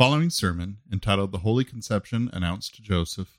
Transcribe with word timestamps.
following 0.00 0.30
sermon, 0.30 0.78
entitled 0.90 1.30
The 1.30 1.40
Holy 1.40 1.62
Conception 1.62 2.30
Announced 2.32 2.74
to 2.74 2.80
Joseph, 2.80 3.38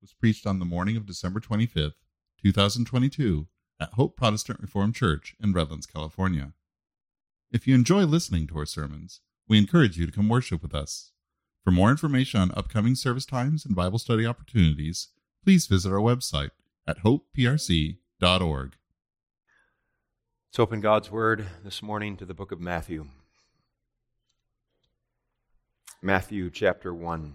was 0.00 0.12
preached 0.12 0.46
on 0.46 0.60
the 0.60 0.64
morning 0.64 0.96
of 0.96 1.04
December 1.04 1.40
25th, 1.40 1.94
2022, 2.40 3.48
at 3.80 3.94
Hope 3.94 4.16
Protestant 4.16 4.60
Reformed 4.60 4.94
Church 4.94 5.34
in 5.42 5.52
Redlands, 5.52 5.84
California. 5.84 6.52
If 7.50 7.66
you 7.66 7.74
enjoy 7.74 8.04
listening 8.04 8.46
to 8.46 8.58
our 8.58 8.66
sermons, 8.66 9.18
we 9.48 9.58
encourage 9.58 9.98
you 9.98 10.06
to 10.06 10.12
come 10.12 10.28
worship 10.28 10.62
with 10.62 10.76
us. 10.76 11.10
For 11.64 11.72
more 11.72 11.90
information 11.90 12.38
on 12.38 12.52
upcoming 12.56 12.94
service 12.94 13.26
times 13.26 13.66
and 13.66 13.74
Bible 13.74 13.98
study 13.98 14.24
opportunities, 14.24 15.08
please 15.42 15.66
visit 15.66 15.90
our 15.90 15.98
website 15.98 16.50
at 16.86 17.02
hopeprc.org. 17.02 18.76
Let's 20.46 20.58
open 20.60 20.80
God's 20.80 21.10
Word 21.10 21.46
this 21.64 21.82
morning 21.82 22.16
to 22.18 22.24
the 22.24 22.32
book 22.32 22.52
of 22.52 22.60
Matthew. 22.60 23.08
Matthew 26.06 26.50
chapter 26.50 26.94
1. 26.94 27.34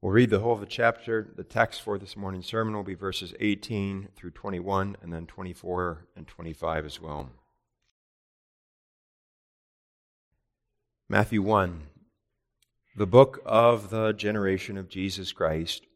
We'll 0.00 0.10
read 0.10 0.30
the 0.30 0.40
whole 0.40 0.54
of 0.54 0.58
the 0.58 0.66
chapter. 0.66 1.24
The 1.36 1.44
text 1.44 1.80
for 1.80 1.96
this 1.96 2.16
morning's 2.16 2.46
sermon 2.46 2.74
will 2.74 2.82
be 2.82 2.96
verses 2.96 3.32
18 3.38 4.08
through 4.16 4.32
21, 4.32 4.96
and 5.00 5.12
then 5.12 5.24
24 5.24 6.08
and 6.16 6.26
25 6.26 6.84
as 6.84 7.00
well. 7.00 7.30
Matthew 11.08 11.40
1. 11.40 11.82
The 12.96 13.06
book 13.06 13.40
of 13.46 13.90
the 13.90 14.12
generation 14.12 14.76
of 14.76 14.88
Jesus 14.88 15.30
Christ, 15.30 15.86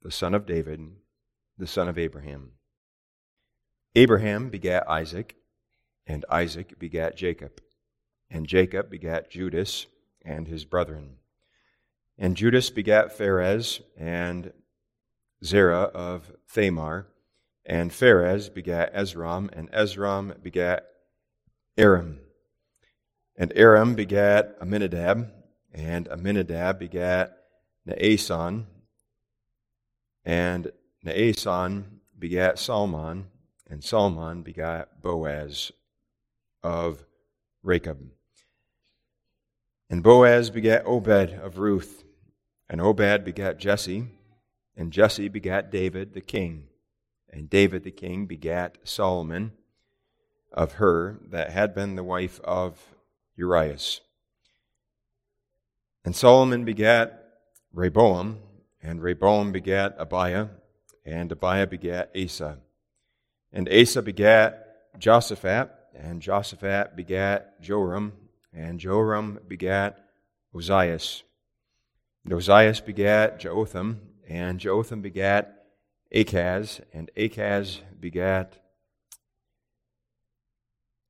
the 0.00 0.10
son 0.10 0.32
of 0.32 0.46
David, 0.46 0.88
the 1.58 1.66
son 1.66 1.86
of 1.86 1.98
Abraham. 1.98 2.52
Abraham 3.94 4.48
begat 4.48 4.88
Isaac, 4.88 5.36
and 6.06 6.24
Isaac 6.30 6.78
begat 6.78 7.14
Jacob, 7.14 7.60
and 8.30 8.46
Jacob 8.46 8.88
begat 8.88 9.30
Judas 9.30 9.84
and 10.24 10.46
his 10.46 10.64
brethren. 10.64 11.16
And 12.18 12.36
Judas 12.36 12.70
begat 12.70 13.16
Phares 13.16 13.80
and 13.96 14.52
Zerah 15.44 15.90
of 15.94 16.32
Thamar, 16.52 17.06
and 17.64 17.92
Phares 17.92 18.48
begat 18.48 18.94
Esrom, 18.94 19.48
and 19.52 19.70
Esrom 19.72 20.42
begat 20.42 20.86
Aram. 21.78 22.18
And 23.36 23.52
Aram 23.56 23.94
begat 23.94 24.56
Amminadab, 24.60 25.30
and 25.72 26.08
Amminadab 26.08 26.78
begat 26.78 27.36
Naasson, 27.88 28.66
and 30.24 30.70
Naasson 31.04 31.84
begat 32.18 32.58
Salmon, 32.58 33.28
and 33.68 33.82
Salmon 33.82 34.42
begat 34.42 35.00
Boaz 35.00 35.72
of 36.62 37.04
Rachab. 37.64 38.10
And 39.90 40.04
Boaz 40.04 40.50
begat 40.50 40.86
Obed 40.86 41.32
of 41.42 41.58
Ruth, 41.58 42.04
and 42.68 42.80
Obed 42.80 43.24
begat 43.24 43.58
Jesse, 43.58 44.06
and 44.76 44.92
Jesse 44.92 45.26
begat 45.26 45.72
David 45.72 46.14
the 46.14 46.20
king, 46.20 46.68
and 47.28 47.50
David 47.50 47.82
the 47.82 47.90
king 47.90 48.26
begat 48.26 48.78
Solomon 48.84 49.50
of 50.52 50.74
her 50.74 51.18
that 51.30 51.50
had 51.50 51.74
been 51.74 51.96
the 51.96 52.04
wife 52.04 52.40
of 52.44 52.78
Urias. 53.34 54.00
And 56.04 56.14
Solomon 56.14 56.64
begat 56.64 57.24
Rehoboam, 57.72 58.38
and 58.80 59.02
Rehoboam 59.02 59.50
begat 59.50 59.98
Abiah, 59.98 60.50
and 61.04 61.32
Abiah 61.32 61.66
begat 61.66 62.12
Asa. 62.16 62.58
And 63.52 63.68
Asa 63.68 64.02
begat 64.02 64.66
Josaphat, 65.00 65.70
and 65.96 66.22
Josaphat 66.22 66.94
begat 66.94 67.60
Joram, 67.60 68.12
and 68.52 68.80
Joram 68.80 69.38
begat 69.46 69.98
Ozias. 70.54 71.22
And 72.24 72.32
Ozias 72.32 72.84
begat 72.84 73.40
Jotham, 73.40 74.00
and 74.28 74.58
Jotham 74.58 75.02
begat 75.02 75.66
Achaz, 76.14 76.80
and 76.92 77.10
Achaz 77.16 77.80
begat 77.98 78.60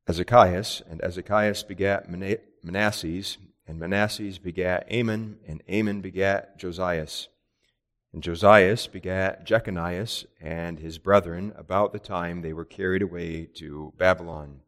Ezekias, 0.08 0.82
and 0.90 1.00
Ezekias 1.02 1.66
begat 1.66 2.10
Manasses, 2.10 3.36
and 3.66 3.80
Manasses 3.80 4.42
begat 4.42 4.86
Amon, 4.92 5.38
and 5.46 5.62
Amon 5.70 6.00
begat 6.00 6.58
Josias. 6.58 7.28
And 8.12 8.22
Josias 8.22 8.88
begat 8.88 9.46
Jechonias 9.46 10.26
and 10.40 10.80
his 10.80 10.98
brethren 10.98 11.52
about 11.56 11.92
the 11.92 12.00
time 12.00 12.42
they 12.42 12.52
were 12.52 12.64
carried 12.64 13.02
away 13.02 13.46
to 13.54 13.92
Babylon. 13.96 14.62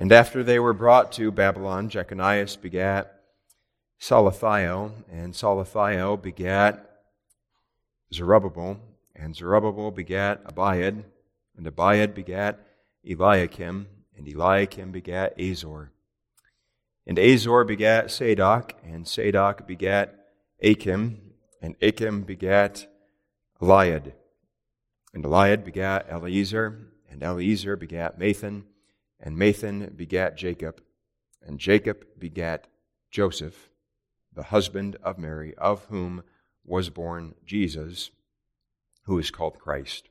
And 0.00 0.12
after 0.12 0.42
they 0.42 0.58
were 0.58 0.72
brought 0.72 1.12
to 1.12 1.30
Babylon, 1.30 1.90
Jechonias 1.90 2.56
begat 2.56 3.20
Salathiel, 4.00 4.92
and 5.12 5.34
Salathiel 5.34 6.16
begat 6.22 7.02
Zerubbabel, 8.10 8.80
and 9.14 9.36
Zerubbabel 9.36 9.90
begat 9.90 10.42
Abiud, 10.44 11.04
and 11.54 11.66
Abiud 11.66 12.14
begat 12.14 12.60
Eliakim, 13.04 13.88
and 14.16 14.26
Eliakim 14.26 14.90
begat 14.90 15.38
Azor. 15.38 15.92
And 17.06 17.18
Azor 17.18 17.64
begat 17.64 18.06
Sadoc, 18.06 18.70
and 18.82 19.04
Sadoc 19.04 19.66
begat 19.66 20.14
Achim, 20.62 21.20
and 21.60 21.76
Achim 21.82 22.22
begat 22.22 22.86
Eliud. 23.60 24.14
And 25.12 25.24
Eliud 25.24 25.62
begat 25.62 26.06
Eleazar, 26.08 26.78
and 27.10 27.22
Eleazar 27.22 27.76
begat 27.76 28.18
Matthan, 28.18 28.62
and 29.20 29.36
Matthan 29.36 29.96
begat 29.96 30.36
Jacob, 30.36 30.82
and 31.42 31.58
Jacob 31.58 32.06
begat 32.18 32.66
Joseph, 33.10 33.70
the 34.32 34.44
husband 34.44 34.96
of 35.02 35.18
Mary, 35.18 35.54
of 35.56 35.84
whom 35.86 36.22
was 36.64 36.90
born 36.90 37.34
Jesus, 37.44 38.10
who 39.04 39.18
is 39.18 39.30
called 39.30 39.58
Christ. 39.58 40.08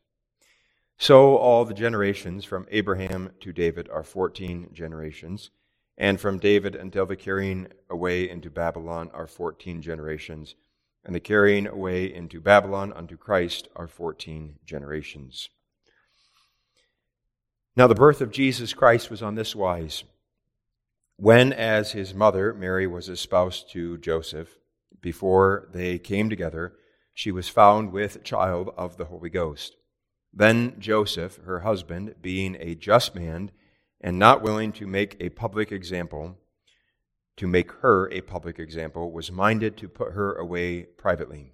So 0.98 1.38
all 1.38 1.64
the 1.64 1.74
generations 1.74 2.44
from 2.44 2.68
Abraham 2.70 3.32
to 3.40 3.54
David 3.54 3.88
are 3.90 4.04
14 4.04 4.70
generations, 4.74 5.50
and 5.98 6.20
from 6.20 6.40
David 6.40 6.76
until 6.76 7.06
the 7.06 7.16
carrying 7.16 7.68
away 7.90 8.30
into 8.30 8.50
Babylon 8.50 9.10
are 9.14 9.28
14 9.28 9.82
generations, 9.82 10.56
and 11.06 11.16
the 11.16 11.22
carrying 11.22 11.68
away 11.68 12.14
into 12.14 12.42
Babylon 12.42 12.92
unto 12.94 13.16
Christ 13.16 13.70
are 13.76 13.88
14 13.88 14.60
generations. 14.66 15.50
Now, 17.76 17.88
the 17.88 17.96
birth 17.96 18.22
of 18.22 18.32
Jesus 18.32 18.74
Christ 18.74 19.10
was 19.10 19.22
on 19.22 19.36
this 19.36 19.56
wise. 19.56 20.04
When, 21.18 21.54
as 21.54 21.92
his 21.92 22.14
mother, 22.14 22.54
Mary, 22.54 22.88
was 22.88 23.10
espoused 23.10 23.72
to 23.72 23.98
Joseph, 23.98 24.58
before 25.02 25.70
they 25.72 25.98
came 26.00 26.30
together, 26.30 26.74
she 27.14 27.32
was 27.32 27.50
found 27.50 27.92
with 27.92 28.24
child 28.24 28.74
of 28.78 28.98
the 28.98 29.06
Holy 29.06 29.30
Ghost. 29.30 29.76
Then 30.34 30.76
Joseph, 30.80 31.40
her 31.46 31.62
husband, 31.62 32.16
being 32.22 32.56
a 32.60 32.76
just 32.76 33.16
man, 33.16 33.52
and 34.02 34.18
not 34.18 34.42
willing 34.42 34.72
to 34.74 34.88
make 34.88 35.18
a 35.20 35.30
public 35.30 35.72
example, 35.72 36.38
to 37.38 37.48
make 37.48 37.72
her 37.82 38.10
a 38.12 38.22
public 38.22 38.60
example, 38.60 39.12
was 39.12 39.32
minded 39.32 39.78
to 39.78 39.90
put 39.90 40.14
her 40.14 40.34
away 40.36 40.84
privately. 40.84 41.54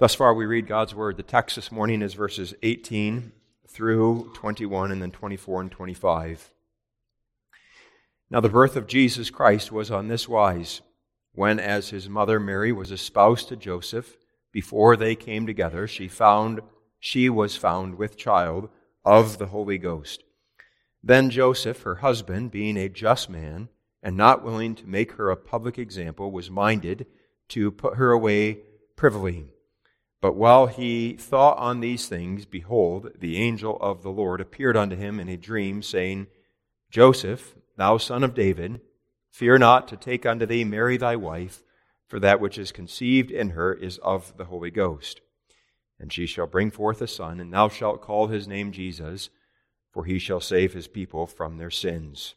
Thus 0.00 0.14
far, 0.14 0.32
we 0.32 0.46
read 0.46 0.66
God's 0.66 0.94
word. 0.94 1.18
The 1.18 1.22
text 1.22 1.56
this 1.56 1.70
morning 1.70 2.00
is 2.00 2.14
verses 2.14 2.54
18 2.62 3.32
through 3.68 4.30
21 4.32 4.92
and 4.92 5.02
then 5.02 5.10
24 5.10 5.60
and 5.60 5.70
25. 5.70 6.54
Now, 8.30 8.40
the 8.40 8.48
birth 8.48 8.76
of 8.76 8.86
Jesus 8.86 9.28
Christ 9.28 9.70
was 9.70 9.90
on 9.90 10.08
this 10.08 10.26
wise. 10.26 10.80
when, 11.34 11.60
as 11.60 11.90
his 11.90 12.08
mother 12.08 12.40
Mary 12.40 12.72
was 12.72 12.90
espoused 12.90 13.48
to 13.48 13.56
Joseph, 13.56 14.16
before 14.50 14.96
they 14.96 15.14
came 15.14 15.46
together, 15.46 15.86
she 15.86 16.08
found 16.08 16.60
she 16.98 17.28
was 17.28 17.58
found 17.58 17.96
with 17.96 18.16
child 18.16 18.70
of 19.04 19.36
the 19.36 19.48
Holy 19.48 19.76
Ghost. 19.76 20.24
Then 21.02 21.28
Joseph, 21.28 21.82
her 21.82 21.96
husband, 21.96 22.50
being 22.50 22.78
a 22.78 22.88
just 22.88 23.28
man, 23.28 23.68
and 24.02 24.16
not 24.16 24.42
willing 24.42 24.74
to 24.76 24.86
make 24.86 25.12
her 25.12 25.28
a 25.28 25.36
public 25.36 25.78
example, 25.78 26.32
was 26.32 26.50
minded 26.50 27.04
to 27.50 27.70
put 27.70 27.96
her 27.96 28.12
away 28.12 28.60
privily. 28.96 29.48
But 30.20 30.36
while 30.36 30.66
he 30.66 31.14
thought 31.14 31.56
on 31.56 31.80
these 31.80 32.06
things, 32.06 32.44
behold, 32.44 33.12
the 33.18 33.38
angel 33.38 33.78
of 33.80 34.02
the 34.02 34.10
Lord 34.10 34.40
appeared 34.40 34.76
unto 34.76 34.94
him 34.94 35.18
in 35.18 35.30
a 35.30 35.36
dream, 35.36 35.82
saying, 35.82 36.26
Joseph, 36.90 37.54
thou 37.76 37.96
son 37.96 38.22
of 38.22 38.34
David, 38.34 38.82
fear 39.30 39.56
not 39.56 39.88
to 39.88 39.96
take 39.96 40.26
unto 40.26 40.44
thee 40.44 40.64
Mary 40.64 40.98
thy 40.98 41.16
wife, 41.16 41.62
for 42.06 42.20
that 42.20 42.40
which 42.40 42.58
is 42.58 42.72
conceived 42.72 43.30
in 43.30 43.50
her 43.50 43.72
is 43.72 43.96
of 43.98 44.36
the 44.36 44.46
Holy 44.46 44.70
Ghost. 44.70 45.22
And 45.98 46.12
she 46.12 46.26
shall 46.26 46.46
bring 46.46 46.70
forth 46.70 47.00
a 47.00 47.06
son, 47.06 47.40
and 47.40 47.52
thou 47.52 47.68
shalt 47.68 48.02
call 48.02 48.26
his 48.26 48.46
name 48.46 48.72
Jesus, 48.72 49.30
for 49.90 50.04
he 50.04 50.18
shall 50.18 50.40
save 50.40 50.74
his 50.74 50.86
people 50.86 51.26
from 51.26 51.56
their 51.56 51.70
sins. 51.70 52.34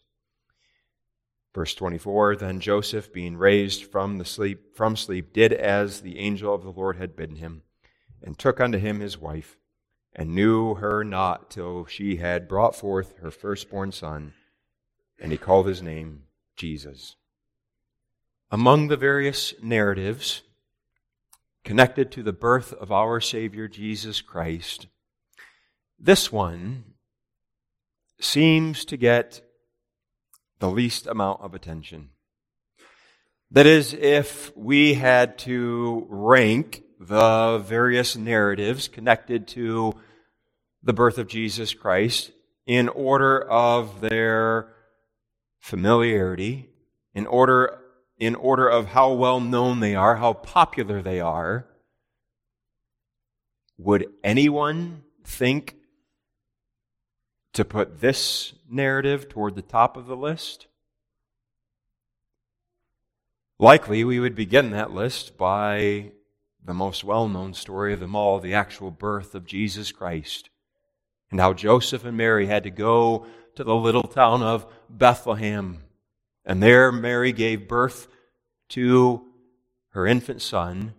Verse 1.53 1.75
24 1.75 2.37
Then 2.37 2.61
Joseph, 2.61 3.11
being 3.11 3.35
raised 3.35 3.83
from, 3.83 4.19
the 4.19 4.25
sleep, 4.25 4.73
from 4.73 4.95
sleep, 4.95 5.33
did 5.33 5.51
as 5.51 6.01
the 6.01 6.19
angel 6.19 6.53
of 6.53 6.63
the 6.63 6.71
Lord 6.71 6.95
had 6.95 7.17
bidden 7.17 7.37
him 7.37 7.63
and 8.23 8.37
took 8.37 8.59
unto 8.59 8.77
him 8.77 8.99
his 8.99 9.17
wife, 9.17 9.57
and 10.15 10.33
knew 10.33 10.75
her 10.75 11.03
not 11.03 11.49
till 11.49 11.85
she 11.85 12.17
had 12.17 12.47
brought 12.47 12.75
forth 12.75 13.17
her 13.17 13.31
firstborn 13.31 13.91
son, 13.91 14.33
and 15.19 15.31
he 15.31 15.37
called 15.37 15.67
his 15.67 15.81
name 15.81 16.23
Jesus. 16.55 17.15
Among 18.51 18.87
the 18.87 18.97
various 18.97 19.53
narratives 19.61 20.43
connected 21.63 22.11
to 22.11 22.23
the 22.23 22.33
birth 22.33 22.73
of 22.73 22.91
our 22.91 23.19
Savior 23.19 23.67
Jesus 23.67 24.21
Christ, 24.21 24.87
this 25.99 26.31
one 26.31 26.83
seems 28.19 28.85
to 28.85 28.97
get 28.97 29.41
the 30.59 30.69
least 30.69 31.07
amount 31.07 31.41
of 31.41 31.53
attention. 31.53 32.09
That 33.51 33.65
is, 33.65 33.93
if 33.93 34.55
we 34.55 34.93
had 34.93 35.37
to 35.39 36.05
rank 36.09 36.82
the 37.07 37.63
various 37.65 38.15
narratives 38.15 38.87
connected 38.87 39.47
to 39.49 39.93
the 40.81 40.93
birth 40.93 41.17
of 41.17 41.27
Jesus 41.27 41.73
Christ 41.73 42.31
in 42.65 42.89
order 42.89 43.41
of 43.49 44.01
their 44.01 44.73
familiarity, 45.59 46.69
in 47.13 47.25
order, 47.25 47.79
in 48.17 48.35
order 48.35 48.67
of 48.67 48.87
how 48.87 49.13
well 49.13 49.39
known 49.39 49.79
they 49.79 49.95
are, 49.95 50.17
how 50.17 50.33
popular 50.33 51.01
they 51.01 51.19
are, 51.19 51.67
would 53.77 54.07
anyone 54.23 55.03
think 55.23 55.75
to 57.53 57.65
put 57.65 58.01
this 58.01 58.53
narrative 58.69 59.29
toward 59.29 59.55
the 59.55 59.61
top 59.61 59.97
of 59.97 60.07
the 60.07 60.15
list? 60.15 60.67
Likely, 63.59 64.03
we 64.03 64.19
would 64.19 64.35
begin 64.35 64.71
that 64.71 64.91
list 64.91 65.37
by 65.37 66.11
the 66.65 66.73
most 66.73 67.03
well 67.03 67.27
known 67.27 67.53
story 67.53 67.93
of 67.93 67.99
them 67.99 68.15
all, 68.15 68.39
the 68.39 68.53
actual 68.53 68.91
birth 68.91 69.35
of 69.35 69.45
Jesus 69.45 69.91
Christ, 69.91 70.49
and 71.31 71.39
how 71.39 71.53
Joseph 71.53 72.05
and 72.05 72.17
Mary 72.17 72.47
had 72.47 72.63
to 72.63 72.69
go 72.69 73.25
to 73.55 73.63
the 73.63 73.75
little 73.75 74.03
town 74.03 74.41
of 74.41 74.65
Bethlehem. 74.89 75.83
And 76.45 76.61
there 76.61 76.91
Mary 76.91 77.31
gave 77.31 77.67
birth 77.67 78.07
to 78.69 79.25
her 79.89 80.07
infant 80.07 80.41
son 80.41 80.93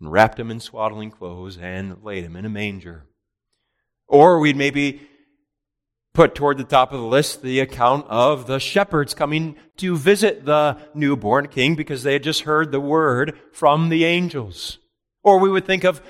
and 0.00 0.10
wrapped 0.10 0.38
him 0.38 0.50
in 0.50 0.60
swaddling 0.60 1.10
clothes 1.10 1.58
and 1.58 2.02
laid 2.02 2.24
him 2.24 2.36
in 2.36 2.44
a 2.44 2.50
manger. 2.50 3.06
Or 4.08 4.40
we'd 4.40 4.56
maybe 4.56 5.08
put 6.14 6.34
toward 6.34 6.58
the 6.58 6.64
top 6.64 6.92
of 6.92 7.00
the 7.00 7.06
list 7.06 7.42
the 7.42 7.60
account 7.60 8.06
of 8.08 8.46
the 8.46 8.58
shepherds 8.58 9.14
coming 9.14 9.56
to 9.78 9.96
visit 9.96 10.44
the 10.44 10.76
newborn 10.94 11.48
king 11.48 11.74
because 11.74 12.02
they 12.02 12.12
had 12.14 12.22
just 12.22 12.42
heard 12.42 12.70
the 12.70 12.80
word 12.80 13.38
from 13.52 13.88
the 13.88 14.04
angels. 14.04 14.78
Or 15.22 15.38
we 15.38 15.48
would 15.48 15.64
think 15.64 15.84
of 15.84 16.02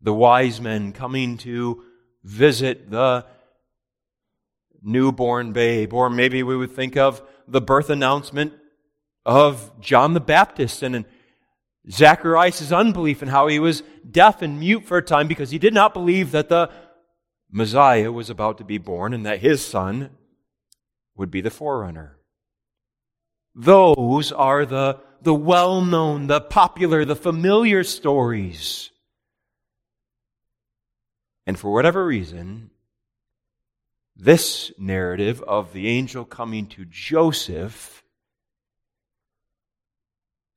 the 0.00 0.14
wise 0.14 0.60
men 0.60 0.92
coming 0.92 1.36
to 1.38 1.82
visit 2.22 2.90
the 2.90 3.26
newborn 4.82 5.52
babe. 5.52 5.92
Or 5.92 6.10
maybe 6.10 6.42
we 6.42 6.56
would 6.56 6.72
think 6.72 6.96
of 6.96 7.22
the 7.48 7.60
birth 7.60 7.90
announcement 7.90 8.52
of 9.26 9.80
John 9.80 10.14
the 10.14 10.20
Baptist 10.20 10.82
and 10.82 11.04
Zacharias' 11.90 12.72
unbelief 12.72 13.22
and 13.22 13.30
how 13.30 13.46
he 13.46 13.58
was 13.58 13.82
deaf 14.08 14.42
and 14.42 14.60
mute 14.60 14.84
for 14.84 14.98
a 14.98 15.02
time 15.02 15.26
because 15.26 15.50
he 15.50 15.58
did 15.58 15.74
not 15.74 15.94
believe 15.94 16.30
that 16.30 16.48
the 16.48 16.70
Messiah 17.56 18.10
was 18.10 18.30
about 18.30 18.58
to 18.58 18.64
be 18.64 18.78
born 18.78 19.14
and 19.14 19.24
that 19.24 19.38
his 19.38 19.64
son 19.64 20.10
would 21.14 21.30
be 21.30 21.40
the 21.40 21.50
forerunner. 21.50 22.18
Those 23.54 24.32
are 24.32 24.66
the, 24.66 24.98
the 25.22 25.32
well 25.32 25.80
known, 25.80 26.26
the 26.26 26.40
popular, 26.40 27.04
the 27.04 27.14
familiar 27.14 27.84
stories. 27.84 28.90
And 31.46 31.56
for 31.56 31.72
whatever 31.72 32.04
reason, 32.04 32.70
this 34.16 34.72
narrative 34.76 35.40
of 35.42 35.72
the 35.72 35.86
angel 35.86 36.24
coming 36.24 36.66
to 36.70 36.84
Joseph 36.84 38.02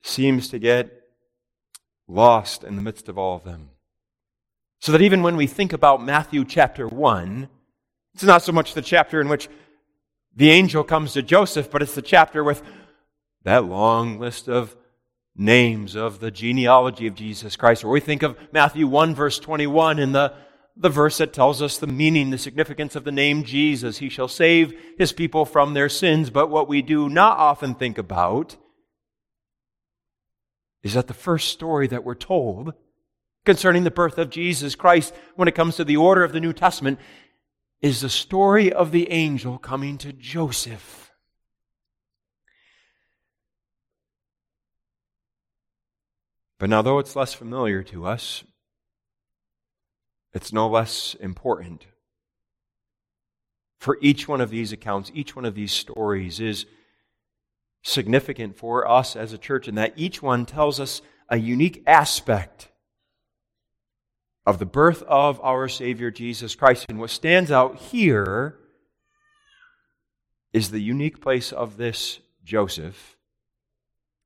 seems 0.01 0.49
to 0.49 0.57
get 0.57 1.03
lost 2.07 2.63
in 2.63 2.75
the 2.75 2.81
midst 2.81 3.07
of 3.07 3.19
all 3.19 3.35
of 3.35 3.43
them. 3.43 3.69
So 4.79 4.91
that 4.91 5.01
even 5.01 5.23
when 5.23 5.37
we 5.37 5.47
think 5.47 5.73
about 5.73 6.03
Matthew 6.03 6.45
chapter 6.45 6.87
1, 6.87 7.49
it's 8.13 8.23
not 8.23 8.43
so 8.43 8.51
much 8.51 8.73
the 8.73 8.81
chapter 8.81 9.19
in 9.19 9.27
which 9.27 9.49
the 10.35 10.51
angel 10.51 10.83
comes 10.83 11.13
to 11.13 11.23
Joseph, 11.23 11.71
but 11.71 11.81
it's 11.81 11.95
the 11.95 12.01
chapter 12.01 12.43
with 12.43 12.61
that 13.43 13.65
long 13.65 14.19
list 14.19 14.47
of 14.47 14.75
names 15.35 15.95
of 15.95 16.19
the 16.19 16.31
genealogy 16.31 17.07
of 17.07 17.15
Jesus 17.15 17.55
Christ. 17.55 17.83
Or 17.83 17.89
we 17.89 17.99
think 17.99 18.23
of 18.23 18.37
Matthew 18.51 18.87
1, 18.87 19.15
verse 19.15 19.39
21, 19.39 19.99
and 19.99 20.13
the, 20.13 20.33
the 20.75 20.89
verse 20.89 21.17
that 21.19 21.33
tells 21.33 21.61
us 21.61 21.77
the 21.77 21.87
meaning, 21.87 22.29
the 22.29 22.37
significance 22.37 22.95
of 22.95 23.03
the 23.03 23.11
name 23.11 23.43
Jesus. 23.43 23.99
He 23.99 24.09
shall 24.09 24.27
save 24.27 24.73
his 24.97 25.11
people 25.11 25.45
from 25.45 25.73
their 25.73 25.89
sins. 25.89 26.29
But 26.29 26.49
what 26.49 26.67
we 26.67 26.81
do 26.81 27.09
not 27.09 27.37
often 27.37 27.75
think 27.75 27.97
about 27.97 28.57
is 30.83 30.93
that 30.93 31.07
the 31.07 31.13
first 31.13 31.49
story 31.49 31.87
that 31.87 32.03
we're 32.03 32.15
told 32.15 32.73
concerning 33.47 33.85
the 33.85 33.89
birth 33.89 34.17
of 34.17 34.29
Jesus 34.29 34.75
Christ 34.75 35.13
when 35.35 35.47
it 35.47 35.55
comes 35.55 35.77
to 35.77 35.85
the 35.85 35.95
order 35.95 36.21
of 36.21 36.33
the 36.33 36.41
New 36.41 36.51
Testament 36.51 36.99
is 37.81 38.01
the 38.01 38.09
story 38.09 38.73
of 38.73 38.91
the 38.91 39.09
angel 39.09 39.57
coming 39.57 39.97
to 39.99 40.11
Joseph. 40.11 41.11
But 46.59 46.69
now, 46.69 46.81
though 46.81 46.99
it's 46.99 47.15
less 47.15 47.33
familiar 47.33 47.83
to 47.83 48.05
us, 48.05 48.43
it's 50.33 50.51
no 50.51 50.67
less 50.67 51.15
important. 51.21 51.85
For 53.79 53.97
each 54.01 54.27
one 54.27 54.41
of 54.41 54.49
these 54.49 54.73
accounts, 54.73 55.09
each 55.13 55.37
one 55.37 55.45
of 55.45 55.55
these 55.55 55.71
stories 55.71 56.41
is 56.41 56.65
significant 57.81 58.57
for 58.57 58.85
us 58.85 59.15
as 59.15 59.31
a 59.31 59.37
church 59.37 59.69
in 59.69 59.75
that 59.75 59.93
each 59.95 60.21
one 60.21 60.45
tells 60.45 60.81
us 60.81 61.01
a 61.29 61.37
unique 61.37 61.81
aspect 61.87 62.67
of 64.47 64.59
the 64.59 64.65
birth 64.65 65.03
of 65.03 65.41
our 65.41 65.67
Savior 65.67 66.09
Jesus 66.09 66.55
Christ. 66.55 66.85
And 66.87 66.99
what 66.99 67.09
stands 67.09 67.51
out 67.51 67.75
here 67.75 68.55
is 70.53 70.71
the 70.71 70.79
unique 70.79 71.19
place 71.19 71.51
of 71.51 71.75
this 71.75 72.21
Joseph, 72.45 73.17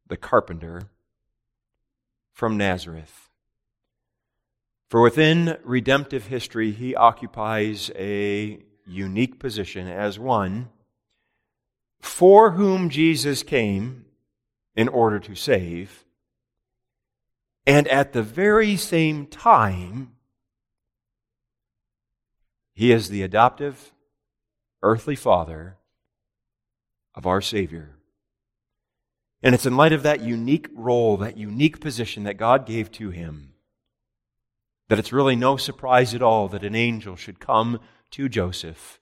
the 0.07 0.17
carpenter 0.17 0.83
from 2.31 2.55
Nazareth. 2.55 3.29
For 4.89 5.01
within 5.01 5.57
redemptive 5.63 6.27
history, 6.27 6.71
he 6.71 6.93
occupies 6.93 7.89
a 7.95 8.59
unique 8.85 9.39
position 9.39 9.87
as 9.87 10.19
one 10.19 10.69
for 11.99 12.51
whom 12.51 12.91
Jesus 12.91 13.41
came 13.41 14.05
in 14.75 14.87
order 14.87 15.17
to 15.17 15.33
save 15.33 16.05
and 17.65 17.87
at 17.87 18.13
the 18.13 18.23
very 18.23 18.75
same 18.75 19.27
time, 19.27 20.13
he 22.73 22.91
is 22.91 23.09
the 23.09 23.21
adoptive 23.21 23.93
earthly 24.81 25.15
father 25.15 25.77
of 27.13 27.27
our 27.27 27.41
Savior. 27.41 27.97
And 29.43 29.53
it's 29.53 29.65
in 29.65 29.77
light 29.77 29.93
of 29.93 30.03
that 30.03 30.21
unique 30.21 30.67
role, 30.73 31.17
that 31.17 31.37
unique 31.37 31.79
position 31.79 32.23
that 32.23 32.37
God 32.37 32.65
gave 32.65 32.91
to 32.93 33.09
him, 33.09 33.53
that 34.87 34.99
it's 34.99 35.13
really 35.13 35.35
no 35.35 35.57
surprise 35.57 36.13
at 36.13 36.21
all 36.21 36.47
that 36.49 36.63
an 36.63 36.75
angel 36.75 37.15
should 37.15 37.39
come 37.39 37.79
to 38.11 38.29
Joseph 38.29 38.99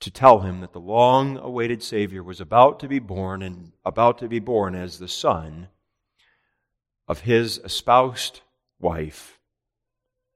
to 0.00 0.10
tell 0.10 0.40
him 0.40 0.60
that 0.60 0.72
the 0.72 0.80
long 0.80 1.38
awaited 1.38 1.82
Savior 1.82 2.22
was 2.22 2.40
about 2.40 2.78
to 2.80 2.88
be 2.88 2.98
born 2.98 3.42
and 3.42 3.72
about 3.84 4.18
to 4.18 4.28
be 4.28 4.38
born 4.38 4.74
as 4.74 4.98
the 4.98 5.08
son 5.08 5.68
of 7.08 7.20
his 7.20 7.58
espoused 7.58 8.40
wife, 8.80 9.38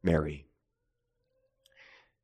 Mary. 0.02 0.46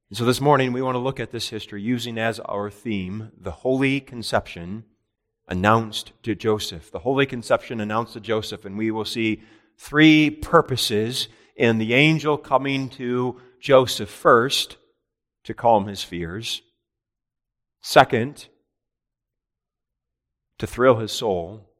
And 0.09 0.17
so 0.17 0.25
this 0.25 0.41
morning 0.41 0.73
we 0.73 0.83
want 0.83 0.95
to 0.95 1.00
look 1.00 1.19
at 1.19 1.33
this 1.33 1.49
history 1.49 1.83
using 1.83 2.17
as 2.17 2.38
our 2.41 2.71
theme 2.71 3.33
the 3.37 3.50
Holy 3.50 4.00
Conception 4.00 4.85
announced 5.49 6.12
to 6.23 6.35
Joseph. 6.35 6.91
The 6.91 7.00
Holy 7.00 7.26
Conception 7.26 7.81
announced 7.81 8.12
to 8.12 8.21
Joseph, 8.21 8.65
and 8.65 8.79
we 8.79 8.91
will 8.91 9.05
see 9.05 9.43
three 9.76 10.31
purposes 10.31 11.29
in 11.57 11.79
the 11.79 11.95
angel 11.95 12.38
coming 12.38 12.88
to 12.91 13.41
Joseph 13.61 14.11
first 14.11 14.76
to 15.45 15.55
calm 15.55 15.87
his 15.87 16.03
fears. 16.03 16.62
Second, 17.83 18.49
to 20.59 20.67
thrill 20.67 20.97
his 20.97 21.12
soul. 21.12 21.71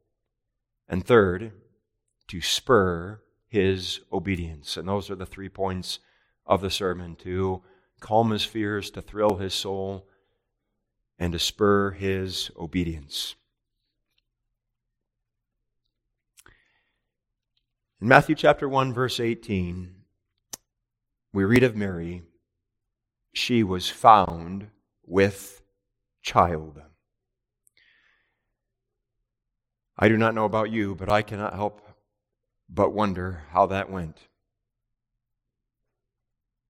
And 0.89 1.05
third, 1.05 1.53
to 2.29 2.41
spur 2.41 3.21
his 3.49 4.01
obedience. 4.13 4.77
And 4.77 4.89
those 4.89 5.11
are 5.11 5.17
the 5.17 5.27
three 5.27 5.49
points 5.49 5.99
of 6.45 6.61
the 6.61 6.71
sermon 6.71 7.17
to 7.17 7.63
calm 8.01 8.31
his 8.31 8.45
fears, 8.45 8.91
to 8.91 9.03
thrill 9.03 9.37
his 9.37 9.55
soul, 9.55 10.07
and 11.19 11.33
to 11.33 11.39
spur 11.39 11.93
his 11.93 12.51
obedience. 12.59 13.37
In 18.01 18.09
Matthew 18.09 18.35
chapter 18.35 18.69
1, 18.69 18.93
verse 18.93 19.19
18, 19.19 19.95
we 21.33 21.45
read 21.45 21.63
of 21.63 21.75
Mary, 21.75 22.23
she 23.33 23.63
was 23.63 23.89
found 23.89 24.69
with 25.05 25.63
child. 26.23 26.83
I 29.99 30.09
do 30.09 30.19
not 30.19 30.35
know 30.35 30.45
about 30.45 30.71
you, 30.71 30.95
but 30.95 31.11
I 31.11 31.23
cannot 31.23 31.55
help 31.55 31.86
but 32.69 32.93
wonder 32.93 33.45
how 33.51 33.67
that 33.67 33.91
went. 33.91 34.29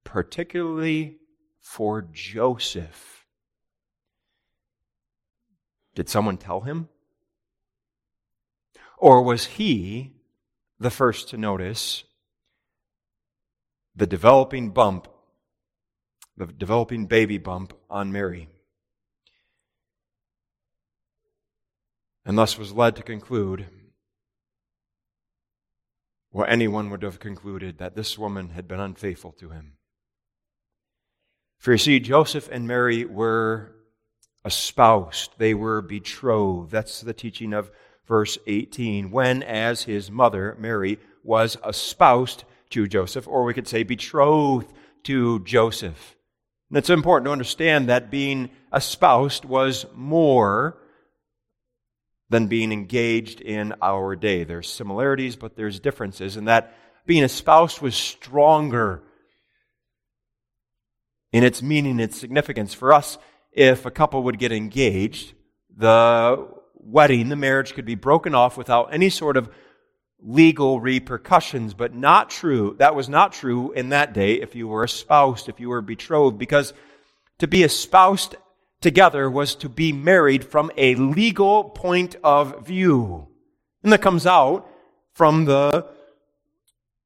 Particularly 0.05 1.19
for 1.61 2.07
Joseph. 2.13 3.27
Did 5.95 6.09
someone 6.09 6.37
tell 6.37 6.61
him? 6.61 6.89
Or 8.99 9.23
was 9.23 9.47
he 9.47 10.13
the 10.79 10.91
first 10.91 11.29
to 11.31 11.37
notice 11.37 12.05
the 13.95 14.07
developing 14.07 14.71
bump, 14.71 15.09
the 16.37 16.47
developing 16.47 17.07
baby 17.07 17.39
bump 17.39 17.73
on 17.89 18.13
Mary. 18.13 18.49
And 22.27 22.37
thus 22.37 22.59
was 22.59 22.73
led 22.73 22.97
to 22.97 23.03
conclude 23.03 23.67
what 26.37 26.51
anyone 26.51 26.91
would 26.91 27.03
have 27.03 27.19
concluded 27.19 27.79
that 27.79 27.97
this 27.97 28.19
woman 28.19 28.51
had 28.51 28.69
been 28.69 28.79
unfaithful 28.79 29.33
to 29.33 29.49
him. 29.49 29.73
For 31.59 31.73
you 31.73 31.79
see, 31.79 31.99
Joseph 31.99 32.47
and 32.53 32.69
Mary 32.69 33.07
were 33.07 33.75
espoused, 34.45 35.31
they 35.39 35.55
were 35.55 35.81
betrothed. 35.81 36.71
That's 36.71 37.01
the 37.01 37.15
teaching 37.15 37.55
of 37.55 37.71
verse 38.07 38.37
18, 38.47 39.11
when, 39.11 39.43
as 39.43 39.85
his 39.85 40.11
mother, 40.11 40.55
Mary, 40.61 40.99
was 41.25 41.57
espoused 41.67 42.45
to 42.69 42.87
Joseph, 42.87 43.27
or 43.27 43.45
we 43.45 43.55
could 43.55 43.67
say 43.67 43.83
betrothed 43.83 44.71
to 45.05 45.41
Joseph. 45.43 46.17
And 46.69 46.77
it's 46.77 46.91
important 46.91 47.29
to 47.29 47.33
understand 47.33 47.89
that 47.89 48.11
being 48.11 48.51
espoused 48.75 49.47
was 49.47 49.87
more 49.95 50.77
than 52.29 52.47
being 52.49 52.73
engaged 52.73 53.41
in 53.41 53.75
our 53.81 54.17
day. 54.17 54.45
There's 54.45 54.69
similarities, 54.69 55.37
but 55.37 55.57
there's 55.57 55.81
differences, 55.81 56.37
and 56.37 56.49
that 56.49 56.75
being 57.07 57.23
espoused 57.23 57.81
was 57.81 57.95
stronger 57.95 59.03
in 61.33 61.45
its 61.45 61.63
meaning, 61.63 62.01
its 62.01 62.19
significance. 62.19 62.75
For 62.75 62.93
us, 62.93 63.19
if 63.53 63.87
a 63.87 63.91
couple 63.91 64.25
would 64.25 64.39
get 64.39 64.53
engaged, 64.53 65.35
the 65.77 66.49
wedding, 66.75 67.29
the 67.29 67.37
marriage 67.37 67.75
could 67.75 67.85
be 67.85 67.95
broken 67.95 68.35
off 68.35 68.57
without 68.57 68.93
any 68.93 69.11
sort 69.11 69.37
of 69.37 69.49
legal 70.19 70.81
repercussions, 70.81 71.75
but 71.75 71.95
not 71.95 72.31
true. 72.31 72.75
That 72.79 72.95
was 72.95 73.09
not 73.09 73.33
true 73.33 73.73
in 73.73 73.91
that 73.91 74.13
day 74.13 74.35
if 74.35 74.55
you 74.55 74.67
were 74.67 74.85
espoused, 74.85 75.49
if 75.49 75.61
you 75.61 75.69
were 75.69 75.83
betrothed, 75.83 76.39
because 76.39 76.73
to 77.39 77.47
be 77.47 77.63
espoused 77.63 78.35
together 78.87 79.29
was 79.29 79.57
to 79.57 79.69
be 79.69 79.93
married 79.93 80.45
from 80.45 80.71
a 80.77 80.95
legal 80.95 81.65
point 81.65 82.15
of 82.23 82.65
view. 82.65 83.27
And 83.83 83.93
that 83.93 84.01
comes 84.01 84.27
out 84.27 84.71
from 85.13 85.45
the 85.45 85.87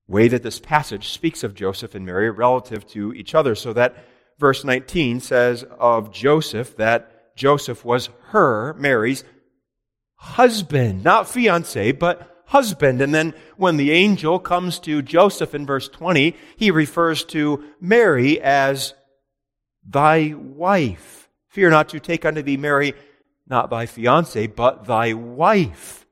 way 0.06 0.28
that 0.28 0.42
this 0.42 0.60
passage 0.60 1.08
speaks 1.08 1.42
of 1.42 1.54
Joseph 1.54 1.94
and 1.94 2.04
Mary 2.04 2.30
relative 2.30 2.86
to 2.88 3.14
each 3.14 3.34
other. 3.34 3.54
So 3.54 3.72
that 3.72 3.96
verse 4.38 4.62
19 4.62 5.20
says 5.20 5.64
of 5.78 6.12
Joseph 6.12 6.76
that 6.76 7.34
Joseph 7.34 7.84
was 7.84 8.10
her, 8.28 8.74
Mary's, 8.74 9.24
husband, 10.16 11.02
not 11.02 11.28
fiance, 11.28 11.92
but 11.92 12.42
husband. 12.46 13.00
And 13.00 13.14
then 13.14 13.32
when 13.56 13.78
the 13.78 13.92
angel 13.92 14.38
comes 14.38 14.78
to 14.80 15.00
Joseph 15.00 15.54
in 15.54 15.64
verse 15.64 15.88
20, 15.88 16.36
he 16.56 16.70
refers 16.70 17.24
to 17.26 17.64
Mary 17.80 18.40
as 18.40 18.92
thy 19.88 20.34
wife. 20.36 21.19
Fear 21.50 21.70
not 21.70 21.88
to 21.90 22.00
take 22.00 22.24
unto 22.24 22.42
thee 22.42 22.56
Mary, 22.56 22.94
not 23.46 23.70
thy 23.70 23.86
fiance, 23.86 24.46
but 24.46 24.86
thy 24.86 25.12
wife. 25.12 26.06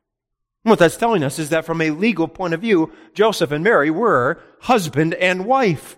And 0.65 0.71
what 0.71 0.81
that's 0.81 0.97
telling 0.97 1.23
us 1.23 1.39
is 1.39 1.51
that 1.51 1.65
from 1.65 1.81
a 1.81 1.91
legal 1.91 2.29
point 2.29 2.55
of 2.55 2.61
view, 2.61 2.93
Joseph 3.15 3.53
and 3.53 3.65
Mary 3.65 3.91
were 3.91 4.41
husband 4.63 5.15
and 5.15 5.47
wife. 5.47 5.97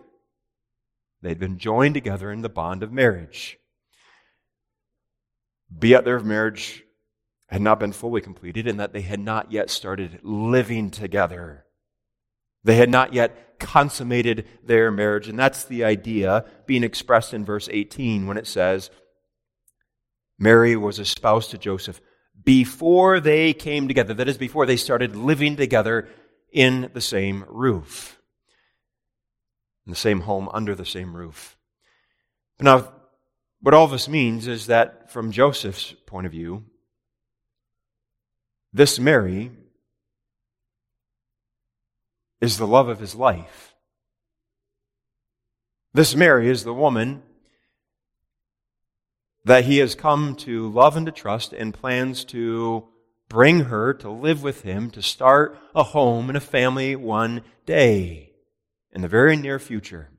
They'd 1.23 1.39
been 1.39 1.59
joined 1.59 1.95
together 1.95 2.31
in 2.31 2.43
the 2.43 2.49
bond 2.49 2.83
of 2.83 2.93
marriage. 2.93 3.59
Be 5.77 5.95
at 5.95 6.05
their 6.05 6.21
marriage 6.21 6.85
had 7.49 7.63
not 7.63 7.81
been 7.81 7.93
fully 7.93 8.21
completed 8.21 8.67
and 8.67 8.79
that 8.79 8.93
they 8.93 9.01
had 9.01 9.21
not 9.21 9.51
yet 9.51 9.71
started 9.71 10.21
living 10.23 10.91
together. 10.91 11.65
They 12.63 12.77
had 12.77 12.91
not 12.91 13.13
yet 13.13 13.59
consummated 13.59 14.47
their 14.65 14.91
marriage. 14.91 15.29
And 15.29 15.39
that's 15.39 15.65
the 15.65 15.85
idea 15.85 16.45
being 16.67 16.85
expressed 16.85 17.35
in 17.35 17.45
verse 17.45 17.69
18 17.71 18.27
when 18.27 18.37
it 18.37 18.47
says, 18.47 18.91
Mary 20.41 20.75
was 20.75 20.99
espoused 20.99 21.51
to 21.51 21.59
Joseph 21.59 22.01
before 22.43 23.21
they 23.21 23.53
came 23.53 23.87
together. 23.87 24.15
That 24.15 24.29
is, 24.29 24.39
before 24.39 24.65
they 24.65 24.79
started 24.79 25.15
living 25.15 25.57
together 25.57 26.09
in 26.51 26.91
the 26.95 27.01
same 27.03 27.45
roof, 27.47 28.19
in 29.87 29.91
the 29.91 29.97
same 29.97 30.23
home, 30.23 30.49
under 30.53 30.75
the 30.75 30.87
same 30.87 31.15
roof. 31.15 31.59
Now, 32.59 32.91
what 33.61 33.75
all 33.75 33.87
this 33.87 34.09
means 34.09 34.47
is 34.47 34.67
that 34.67 35.13
from 35.13 35.31
Joseph's 35.31 35.95
point 36.07 36.25
of 36.25 36.33
view, 36.33 36.65
this 38.73 38.99
Mary 38.99 39.51
is 42.41 42.57
the 42.57 42.67
love 42.67 42.89
of 42.89 43.01
his 43.01 43.15
life. 43.15 43.75
This 45.93 46.17
Mary 46.17 46.49
is 46.49 46.65
the 46.65 46.73
woman 46.73 47.23
that 49.45 49.65
he 49.65 49.79
has 49.79 49.95
come 49.95 50.35
to 50.37 50.69
love 50.69 50.97
and 50.97 51.07
to 51.07 51.13
trust 51.13 51.53
and 51.53 51.75
plans 51.75 52.25
to 52.27 52.89
bring 53.29 53.61
her 53.61 53.95
to 53.95 54.11
live 54.11 54.43
with 54.43 54.63
him, 54.63 54.91
to 54.91 55.01
start 55.01 55.59
a 55.75 55.83
home 55.83 56.29
and 56.29 56.37
a 56.37 56.41
family 56.41 56.97
one 56.97 57.43
day 57.65 58.33
in 58.93 59.03
the 59.03 59.09
very 59.09 59.37
near 59.37 59.59
future. 59.59 60.11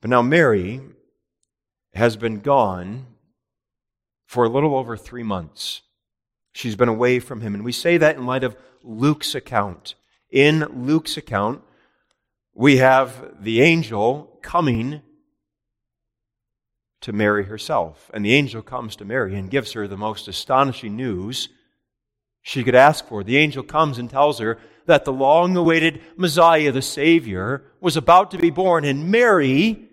But 0.00 0.10
now 0.10 0.20
Mary 0.22 0.80
has 1.94 2.16
been 2.16 2.40
gone 2.40 3.06
for 4.26 4.44
a 4.44 4.48
little 4.48 4.74
over 4.74 4.96
three 4.96 5.22
months. 5.22 5.82
She's 6.52 6.76
been 6.76 6.88
away 6.88 7.20
from 7.20 7.40
him. 7.40 7.54
And 7.54 7.64
we 7.64 7.72
say 7.72 7.96
that 7.96 8.16
in 8.16 8.26
light 8.26 8.44
of 8.44 8.56
Luke's 8.82 9.34
account. 9.34 9.94
In 10.30 10.84
Luke's 10.86 11.16
account, 11.16 11.62
we 12.54 12.78
have 12.78 13.34
the 13.40 13.62
angel 13.62 14.38
coming 14.42 15.02
to 17.06 17.12
Mary 17.12 17.44
herself. 17.44 18.10
And 18.12 18.24
the 18.24 18.34
angel 18.34 18.62
comes 18.62 18.96
to 18.96 19.04
Mary 19.04 19.36
and 19.36 19.48
gives 19.48 19.74
her 19.74 19.86
the 19.86 19.96
most 19.96 20.26
astonishing 20.26 20.96
news 20.96 21.48
she 22.42 22.64
could 22.64 22.74
ask 22.74 23.06
for. 23.06 23.22
The 23.22 23.36
angel 23.36 23.62
comes 23.62 23.98
and 23.98 24.10
tells 24.10 24.40
her 24.40 24.58
that 24.86 25.04
the 25.04 25.12
long 25.12 25.56
awaited 25.56 26.00
Messiah, 26.16 26.72
the 26.72 26.82
Savior, 26.82 27.62
was 27.80 27.96
about 27.96 28.32
to 28.32 28.38
be 28.38 28.50
born. 28.50 28.84
And 28.84 29.08
Mary, 29.08 29.88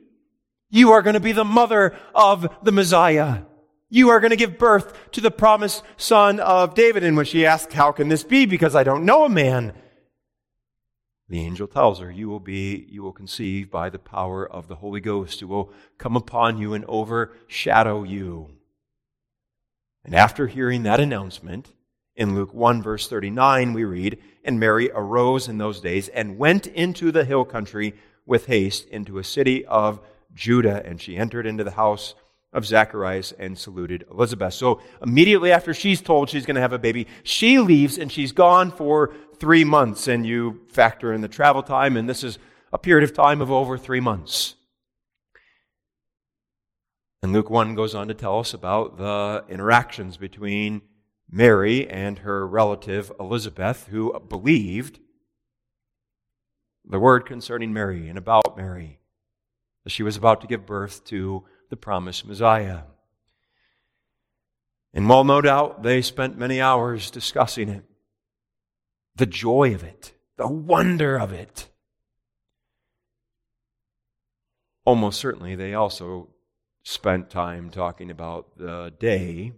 you 0.72 0.91
are 0.91 1.03
going 1.03 1.13
to 1.13 1.20
be 1.20 1.34
the 1.34 1.46
mother 1.46 1.96
of 2.15 2.48
the 2.63 2.72
Messiah. 2.72 3.41
You 3.91 4.10
are 4.10 4.20
going 4.20 4.32
to 4.32 4.36
give 4.36 4.58
birth 4.58 5.12
to 5.12 5.22
the 5.22 5.29
promised 5.29 5.84
son 5.98 6.39
of 6.39 6.74
David. 6.74 7.03
And 7.03 7.15
when 7.15 7.27
she 7.27 7.46
asked, 7.46 7.74
How 7.74 7.91
can 7.91 8.10
this 8.10 8.24
be? 8.24 8.48
Because 8.48 8.75
I 8.75 8.84
don't 8.84 9.05
know 9.05 9.24
a 9.25 9.29
man. 9.29 9.74
The 11.33 11.41
angel 11.41 11.65
tells 11.65 11.99
her, 11.99 12.11
You 12.11 12.29
will 12.29 12.39
be, 12.39 12.85
you 12.91 13.01
will 13.01 13.11
conceive 13.11 13.71
by 13.71 13.89
the 13.89 13.97
power 13.97 14.47
of 14.47 14.67
the 14.67 14.75
Holy 14.75 15.01
Ghost, 15.01 15.39
who 15.39 15.47
will 15.47 15.73
come 15.97 16.15
upon 16.15 16.59
you 16.59 16.75
and 16.75 16.85
overshadow 16.85 18.03
you. 18.03 18.51
And 20.05 20.13
after 20.13 20.45
hearing 20.45 20.83
that 20.83 20.99
announcement, 20.99 21.73
in 22.15 22.35
Luke 22.35 22.53
1, 22.53 22.83
verse 22.83 23.07
39, 23.07 23.73
we 23.73 23.83
read, 23.83 24.19
And 24.43 24.59
Mary 24.59 24.91
arose 24.93 25.47
in 25.47 25.57
those 25.57 25.81
days 25.81 26.07
and 26.09 26.37
went 26.37 26.67
into 26.67 27.11
the 27.11 27.25
hill 27.25 27.45
country 27.45 27.95
with 28.27 28.45
haste 28.45 28.87
into 28.89 29.17
a 29.17 29.23
city 29.23 29.65
of 29.65 30.01
Judah. 30.35 30.85
And 30.85 31.01
she 31.01 31.17
entered 31.17 31.47
into 31.47 31.63
the 31.63 31.71
house 31.71 32.13
of 32.53 32.67
Zacharias 32.67 33.33
and 33.39 33.57
saluted 33.57 34.05
Elizabeth. 34.11 34.53
So 34.53 34.81
immediately 35.01 35.51
after 35.51 35.73
she's 35.73 35.99
told 35.99 36.29
she's 36.29 36.45
going 36.45 36.57
to 36.57 36.61
have 36.61 36.73
a 36.73 36.77
baby, 36.77 37.07
she 37.23 37.57
leaves 37.57 37.97
and 37.97 38.11
she's 38.11 38.31
gone 38.31 38.71
for 38.71 39.15
three 39.43 39.65
months. 39.65 40.07
And 40.07 40.25
you 40.25 40.62
factor 40.69 41.12
in 41.12 41.19
the 41.19 41.27
travel 41.27 41.62
time, 41.62 41.97
and 41.97 42.07
this 42.07 42.23
is 42.23 42.39
a 42.71 42.77
period 42.77 43.03
of 43.03 43.13
time 43.13 43.41
of 43.41 43.51
over 43.51 43.77
three 43.77 44.00
months. 44.00 44.55
And 47.21 47.33
Luke 47.33 47.50
1 47.50 47.75
goes 47.75 47.93
on 47.93 48.07
to 48.07 48.13
tell 48.13 48.39
us 48.39 48.53
about 48.53 48.97
the 48.97 49.43
interactions 49.50 50.15
between 50.15 50.81
Mary 51.29 51.89
and 51.89 52.19
her 52.19 52.47
relative 52.47 53.12
Elizabeth, 53.19 53.88
who 53.88 54.17
believed 54.29 55.00
the 56.85 57.00
word 57.00 57.25
concerning 57.25 57.73
Mary 57.73 58.07
and 58.07 58.17
about 58.17 58.55
Mary, 58.55 59.01
that 59.83 59.89
she 59.89 60.03
was 60.03 60.15
about 60.15 60.39
to 60.39 60.47
give 60.47 60.65
birth 60.65 61.03
to 61.03 61.43
the 61.69 61.75
promised 61.75 62.25
Messiah. 62.25 62.83
And 64.93 65.09
while 65.09 65.25
no 65.25 65.41
doubt 65.41 65.83
they 65.83 66.01
spent 66.01 66.38
many 66.38 66.62
hours 66.62 67.12
discussing 67.12 67.67
it, 67.67 67.83
the 69.15 69.25
joy 69.25 69.74
of 69.74 69.84
it, 69.84 70.13
the 70.38 70.48
wonder 70.48 71.17
of 71.17 71.32
it, 71.32 71.70
almost 74.86 75.20
certainly 75.20 75.55
they 75.55 75.74
also 75.74 76.29
spent 76.84 77.29
time 77.29 77.70
talking 77.70 78.12
about 78.12 78.58
the 78.58 78.93
day 79.00 79.53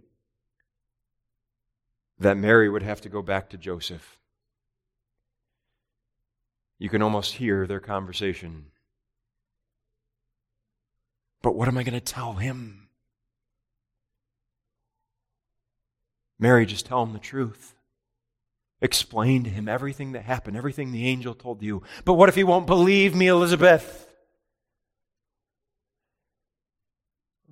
that 2.18 2.36
Mary 2.36 2.68
would 2.68 2.82
have 2.82 3.00
to 3.00 3.08
go 3.08 3.22
back 3.22 3.50
to 3.50 3.56
Joseph. 3.56 4.18
You 6.78 6.88
can 6.88 7.02
almost 7.02 7.34
hear 7.34 7.66
their 7.66 7.80
conversation. 7.80 8.66
But 11.42 11.54
what 11.54 11.68
am 11.68 11.78
I 11.78 11.82
going 11.82 11.94
to 11.94 12.00
tell 12.00 12.34
him? 12.34 12.88
Mary, 16.38 16.66
just 16.66 16.86
tell 16.86 17.02
him 17.02 17.12
the 17.12 17.18
truth. 17.18 17.75
Explain 18.80 19.44
to 19.44 19.50
him 19.50 19.68
everything 19.68 20.12
that 20.12 20.24
happened, 20.24 20.56
everything 20.56 20.92
the 20.92 21.06
angel 21.06 21.34
told 21.34 21.62
you. 21.62 21.82
But 22.04 22.14
what 22.14 22.28
if 22.28 22.34
he 22.34 22.44
won't 22.44 22.66
believe 22.66 23.14
me, 23.14 23.28
Elizabeth? 23.28 24.06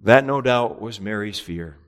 That, 0.03 0.25
no 0.25 0.43
doubt, 0.43 0.83
was 0.83 1.01
Mary's 1.01 1.39
fear. 1.39 1.79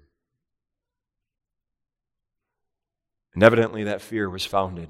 And 3.34 3.42
evidently, 3.42 3.84
that 3.84 4.00
fear 4.00 4.30
was 4.30 4.46
founded 4.46 4.88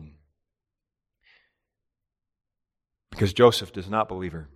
because 3.10 3.32
Joseph 3.32 3.72
does 3.72 3.88
not 3.88 4.06
believe 4.06 4.32
her. 4.32 4.48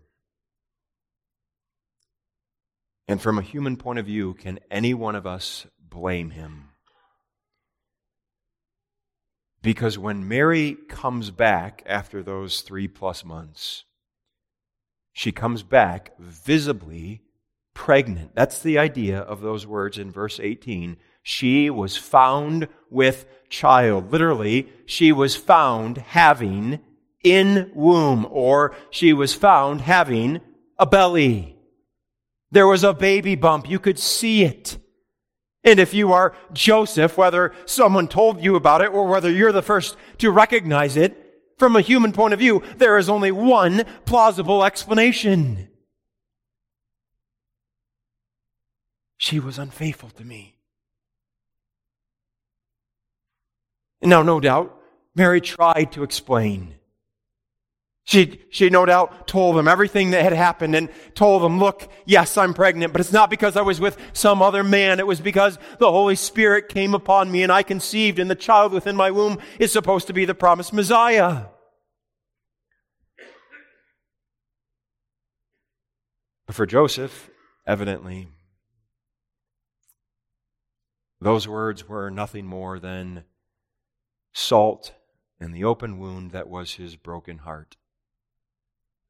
And 3.09 3.21
from 3.21 3.39
a 3.39 3.43
human 3.43 3.77
point 3.77 3.99
of 3.99 4.07
view, 4.07 4.35
can 4.35 4.61
any 4.71 4.95
one 4.95 5.17
of 5.17 5.27
us 5.27 5.67
blame 5.81 6.31
him? 6.31 6.70
Because 9.63 9.99
when 9.99 10.27
Mary 10.27 10.77
comes 10.89 11.31
back 11.31 11.83
after 11.87 12.23
those 12.23 12.63
three 12.63 12.89
plus 12.89 13.25
months, 13.25 13.85
she 15.13 15.33
comes 15.33 15.63
back 15.63 16.19
visibly 16.19 17.23
pregnant. 17.75 18.35
That's 18.35 18.61
the 18.61 18.79
idea 18.79 19.19
of 19.19 19.43
those 19.43 19.67
words 19.67 19.99
in 19.99 20.11
verse 20.11 20.41
18. 20.41 20.97
She 21.23 21.69
was 21.69 21.97
found 21.97 22.69
with 22.89 23.27
child. 23.51 24.11
Literally, 24.13 24.69
she 24.87 25.13
was 25.13 25.37
found 25.37 25.99
having 25.99 26.81
in 27.23 27.71
womb, 27.75 28.27
or 28.31 28.75
she 28.89 29.13
was 29.13 29.35
found 29.35 29.83
having 29.83 30.41
a 30.79 30.87
belly. 30.87 31.57
There 32.51 32.67
was 32.67 32.83
a 32.83 32.95
baby 32.95 33.35
bump. 33.35 33.69
You 33.69 33.79
could 33.79 33.99
see 33.99 34.43
it. 34.43 34.79
And 35.63 35.79
if 35.79 35.93
you 35.93 36.13
are 36.13 36.35
Joseph, 36.53 37.19
whether 37.19 37.53
someone 37.67 38.09
told 38.09 38.43
you 38.43 38.57
about 38.57 38.81
it 38.81 38.93
or 38.93 39.07
whether 39.07 39.31
you're 39.31 39.53
the 39.53 39.63
first 39.63 39.97
to 40.19 40.31
recognize 40.31 40.97
it, 40.97 41.17
from 41.59 41.77
a 41.77 41.83
human 41.83 42.13
point 42.13 42.33
of 42.33 42.41
view, 42.41 42.63
there 42.79 42.97
is 42.97 43.11
only 43.11 43.31
one 43.31 43.85
plausible 44.07 44.65
explanation. 44.65 45.69
She 49.19 49.39
was 49.39 49.59
unfaithful 49.59 50.09
to 50.17 50.25
me. 50.25 50.57
Now, 54.01 54.23
no 54.23 54.41
doubt, 54.41 54.75
Mary 55.15 55.43
tried 55.43 55.93
to 55.93 56.03
explain. 56.03 56.77
She, 58.05 58.41
she 58.51 58.71
no 58.71 58.87
doubt 58.87 59.29
told 59.29 59.57
them 59.57 59.69
everything 59.69 60.11
that 60.11 60.25
had 60.25 60.33
happened 60.33 60.75
and 60.75 60.89
told 61.15 61.43
them, 61.43 61.59
look, 61.59 61.89
yes, 62.07 62.37
I'm 62.37 62.55
pregnant, 62.55 62.93
but 62.93 63.01
it's 63.01 63.13
not 63.13 63.31
because 63.31 63.57
I 63.57 63.63
was 63.63 63.81
with 63.81 63.97
some 64.13 64.43
other 64.43 64.65
man. 64.65 64.99
It 64.99 65.07
was 65.07 65.21
because 65.21 65.59
the 65.79 65.93
Holy 65.93 66.17
Spirit 66.17 66.69
came 66.69 66.95
upon 66.95 67.31
me 67.31 67.43
and 67.43 67.53
I 67.53 67.63
conceived 67.63 68.19
and 68.19 68.29
the 68.29 68.35
child 68.35 68.73
within 68.73 68.97
my 68.97 69.11
womb 69.11 69.39
is 69.59 69.71
supposed 69.71 70.09
to 70.09 70.13
be 70.13 70.25
the 70.25 70.35
promised 70.35 70.73
Messiah. 70.73 71.45
But 76.47 76.57
for 76.57 76.67
Joseph, 76.67 77.31
evidently, 77.65 78.27
those 81.21 81.47
words 81.47 81.89
were 81.89 82.11
nothing 82.11 82.45
more 82.45 82.81
than 82.81 83.23
salt 84.33 84.93
in 85.41 85.53
the 85.53 85.63
open 85.63 86.01
wound 86.01 86.33
that 86.33 86.49
was 86.49 86.75
his 86.75 86.97
broken 86.97 87.39
heart. 87.39 87.77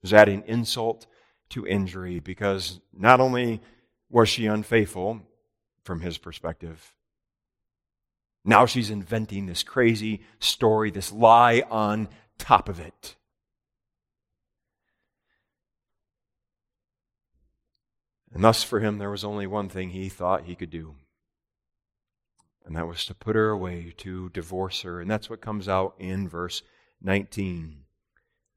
Was 0.02 0.12
adding 0.12 0.42
insult 0.46 1.06
to 1.50 1.66
injury 1.66 2.20
because 2.20 2.80
not 2.92 3.20
only 3.20 3.60
was 4.08 4.28
she 4.28 4.46
unfaithful 4.46 5.20
from 5.84 6.00
his 6.00 6.16
perspective, 6.18 6.94
now 8.44 8.64
she's 8.64 8.90
inventing 8.90 9.46
this 9.46 9.62
crazy 9.62 10.22
story, 10.38 10.90
this 10.90 11.12
lie 11.12 11.62
on 11.70 12.08
top 12.38 12.68
of 12.68 12.80
it. 12.80 13.16
And 18.32 18.44
thus, 18.44 18.62
for 18.62 18.80
him, 18.80 18.98
there 18.98 19.10
was 19.10 19.24
only 19.24 19.46
one 19.46 19.68
thing 19.68 19.90
he 19.90 20.08
thought 20.08 20.44
he 20.44 20.54
could 20.54 20.70
do 20.70 20.94
and 22.70 22.76
that 22.76 22.86
was 22.86 23.04
to 23.04 23.14
put 23.14 23.34
her 23.34 23.50
away, 23.50 23.92
to 23.96 24.28
divorce 24.28 24.82
her. 24.82 25.00
And 25.00 25.10
that's 25.10 25.28
what 25.28 25.40
comes 25.40 25.68
out 25.68 25.96
in 25.98 26.28
verse 26.28 26.62
19. 27.02 27.79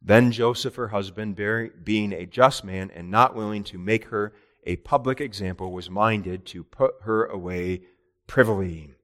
Then 0.05 0.33
Joseph, 0.33 0.75
her 0.75 0.89
husband, 0.89 1.35
being 1.35 2.11
a 2.11 2.25
just 2.25 2.65
man 2.65 2.91
and 2.93 3.09
not 3.09 3.35
willing 3.35 3.63
to 3.65 3.77
make 3.77 4.05
her 4.05 4.33
a 4.65 4.75
public 4.77 5.21
example, 5.21 5.71
was 5.71 5.89
minded 5.89 6.45
to 6.47 6.63
put 6.63 6.95
her 7.03 7.25
away 7.25 7.83
privily. 8.27 8.95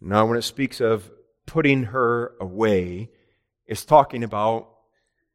Now, 0.00 0.26
when 0.26 0.38
it 0.38 0.42
speaks 0.42 0.80
of 0.80 1.10
putting 1.46 1.84
her 1.84 2.34
away, 2.40 3.10
it's 3.66 3.84
talking 3.84 4.22
about 4.22 4.68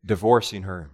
divorcing 0.06 0.64
her. 0.64 0.90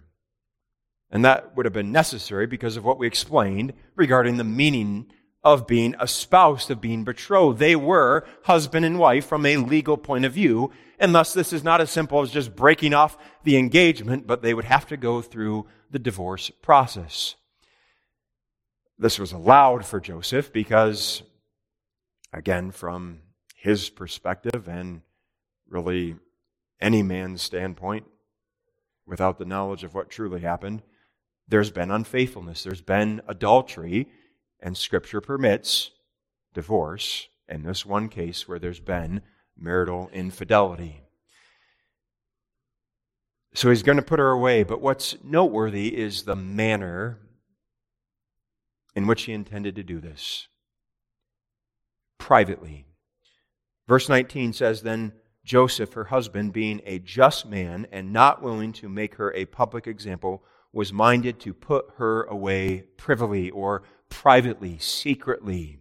And 1.10 1.24
that 1.24 1.56
would 1.56 1.66
have 1.66 1.72
been 1.72 1.92
necessary 1.92 2.46
because 2.46 2.76
of 2.76 2.84
what 2.84 2.98
we 2.98 3.06
explained 3.06 3.74
regarding 3.94 4.36
the 4.36 4.44
meaning 4.44 5.10
of 5.42 5.66
being 5.66 5.94
espoused, 6.00 6.70
of 6.70 6.80
being 6.80 7.04
betrothed. 7.04 7.58
They 7.58 7.76
were 7.76 8.26
husband 8.44 8.84
and 8.84 8.98
wife 8.98 9.26
from 9.26 9.46
a 9.46 9.56
legal 9.56 9.96
point 9.96 10.24
of 10.24 10.32
view, 10.32 10.70
and 10.98 11.14
thus 11.14 11.32
this 11.32 11.52
is 11.52 11.64
not 11.64 11.80
as 11.80 11.90
simple 11.90 12.20
as 12.20 12.30
just 12.30 12.54
breaking 12.54 12.92
off 12.92 13.16
the 13.44 13.56
engagement, 13.56 14.26
but 14.26 14.42
they 14.42 14.52
would 14.52 14.66
have 14.66 14.86
to 14.88 14.96
go 14.96 15.22
through 15.22 15.66
the 15.90 15.98
divorce 15.98 16.50
process. 16.62 17.36
This 18.98 19.18
was 19.18 19.32
allowed 19.32 19.86
for 19.86 19.98
Joseph 19.98 20.52
because, 20.52 21.22
again, 22.34 22.70
from 22.70 23.20
his 23.56 23.88
perspective 23.88 24.68
and 24.68 25.00
really 25.68 26.16
any 26.82 27.02
man's 27.02 27.40
standpoint, 27.40 28.04
without 29.06 29.38
the 29.38 29.46
knowledge 29.46 29.84
of 29.84 29.94
what 29.94 30.10
truly 30.10 30.40
happened, 30.40 30.82
there's 31.48 31.70
been 31.70 31.90
unfaithfulness, 31.90 32.62
there's 32.62 32.82
been 32.82 33.22
adultery, 33.26 34.06
and 34.62 34.76
Scripture 34.76 35.20
permits 35.20 35.90
divorce 36.54 37.28
in 37.48 37.62
this 37.62 37.84
one 37.84 38.08
case 38.08 38.46
where 38.46 38.58
there's 38.58 38.80
been 38.80 39.22
marital 39.58 40.10
infidelity. 40.12 41.02
So 43.52 43.68
he's 43.68 43.82
going 43.82 43.96
to 43.96 44.02
put 44.02 44.20
her 44.20 44.30
away, 44.30 44.62
but 44.62 44.80
what's 44.80 45.16
noteworthy 45.24 45.96
is 45.96 46.22
the 46.22 46.36
manner 46.36 47.18
in 48.94 49.06
which 49.06 49.22
he 49.22 49.32
intended 49.32 49.74
to 49.76 49.82
do 49.82 50.00
this 50.00 50.46
privately. 52.18 52.86
Verse 53.88 54.08
19 54.08 54.52
says, 54.52 54.82
Then 54.82 55.12
Joseph, 55.44 55.94
her 55.94 56.04
husband, 56.04 56.52
being 56.52 56.80
a 56.84 57.00
just 57.00 57.46
man 57.46 57.86
and 57.90 58.12
not 58.12 58.42
willing 58.42 58.72
to 58.74 58.88
make 58.88 59.16
her 59.16 59.32
a 59.34 59.46
public 59.46 59.86
example, 59.86 60.44
was 60.72 60.92
minded 60.92 61.40
to 61.40 61.52
put 61.52 61.86
her 61.96 62.22
away 62.24 62.84
privily 62.96 63.50
or 63.50 63.82
privately, 64.10 64.78
secretly. 64.78 65.78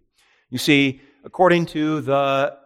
You 0.49 0.57
see, 0.57 1.01
according 1.23 1.65
to 1.67 1.99
the 2.01 2.57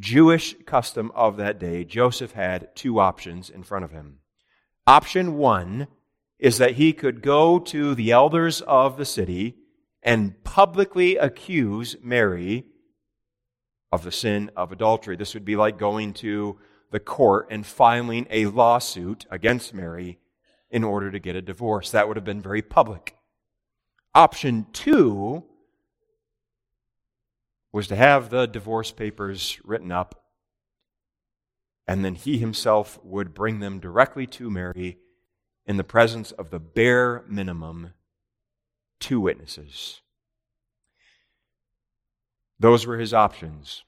Jewish 0.00 0.56
custom 0.64 1.12
of 1.14 1.36
that 1.36 1.58
day, 1.58 1.84
Joseph 1.84 2.32
had 2.32 2.74
two 2.74 2.98
options 2.98 3.50
in 3.50 3.62
front 3.62 3.84
of 3.84 3.90
him. 3.90 4.18
Option 4.86 5.36
one 5.36 5.86
is 6.38 6.58
that 6.58 6.72
he 6.72 6.92
could 6.92 7.22
go 7.22 7.58
to 7.58 7.94
the 7.94 8.10
elders 8.10 8.62
of 8.62 8.96
the 8.96 9.04
city 9.04 9.56
and 10.02 10.42
publicly 10.42 11.16
accuse 11.16 11.96
Mary 12.02 12.64
of 13.92 14.02
the 14.02 14.10
sin 14.10 14.50
of 14.56 14.72
adultery. 14.72 15.14
This 15.14 15.34
would 15.34 15.44
be 15.44 15.54
like 15.54 15.78
going 15.78 16.14
to 16.14 16.58
the 16.90 16.98
court 16.98 17.46
and 17.50 17.64
filing 17.64 18.26
a 18.30 18.46
lawsuit 18.46 19.26
against 19.30 19.72
Mary 19.72 20.18
in 20.70 20.82
order 20.82 21.10
to 21.10 21.20
get 21.20 21.36
a 21.36 21.42
divorce. 21.42 21.90
That 21.90 22.08
would 22.08 22.16
have 22.16 22.24
been 22.24 22.42
very 22.42 22.62
public. 22.62 23.16
Option 24.14 24.66
two 24.72 25.44
was 27.72 27.86
to 27.88 27.96
have 27.96 28.28
the 28.28 28.46
divorce 28.46 28.92
papers 28.92 29.58
written 29.64 29.90
up, 29.90 30.24
and 31.86 32.04
then 32.04 32.14
he 32.14 32.38
himself 32.38 32.98
would 33.02 33.32
bring 33.32 33.60
them 33.60 33.80
directly 33.80 34.26
to 34.26 34.50
Mary 34.50 34.98
in 35.64 35.78
the 35.78 35.84
presence 35.84 36.30
of 36.32 36.50
the 36.50 36.58
bare 36.58 37.24
minimum 37.26 37.94
two 39.00 39.20
witnesses. 39.20 40.02
Those 42.58 42.86
were 42.86 42.98
his 42.98 43.14
options. 43.14 43.82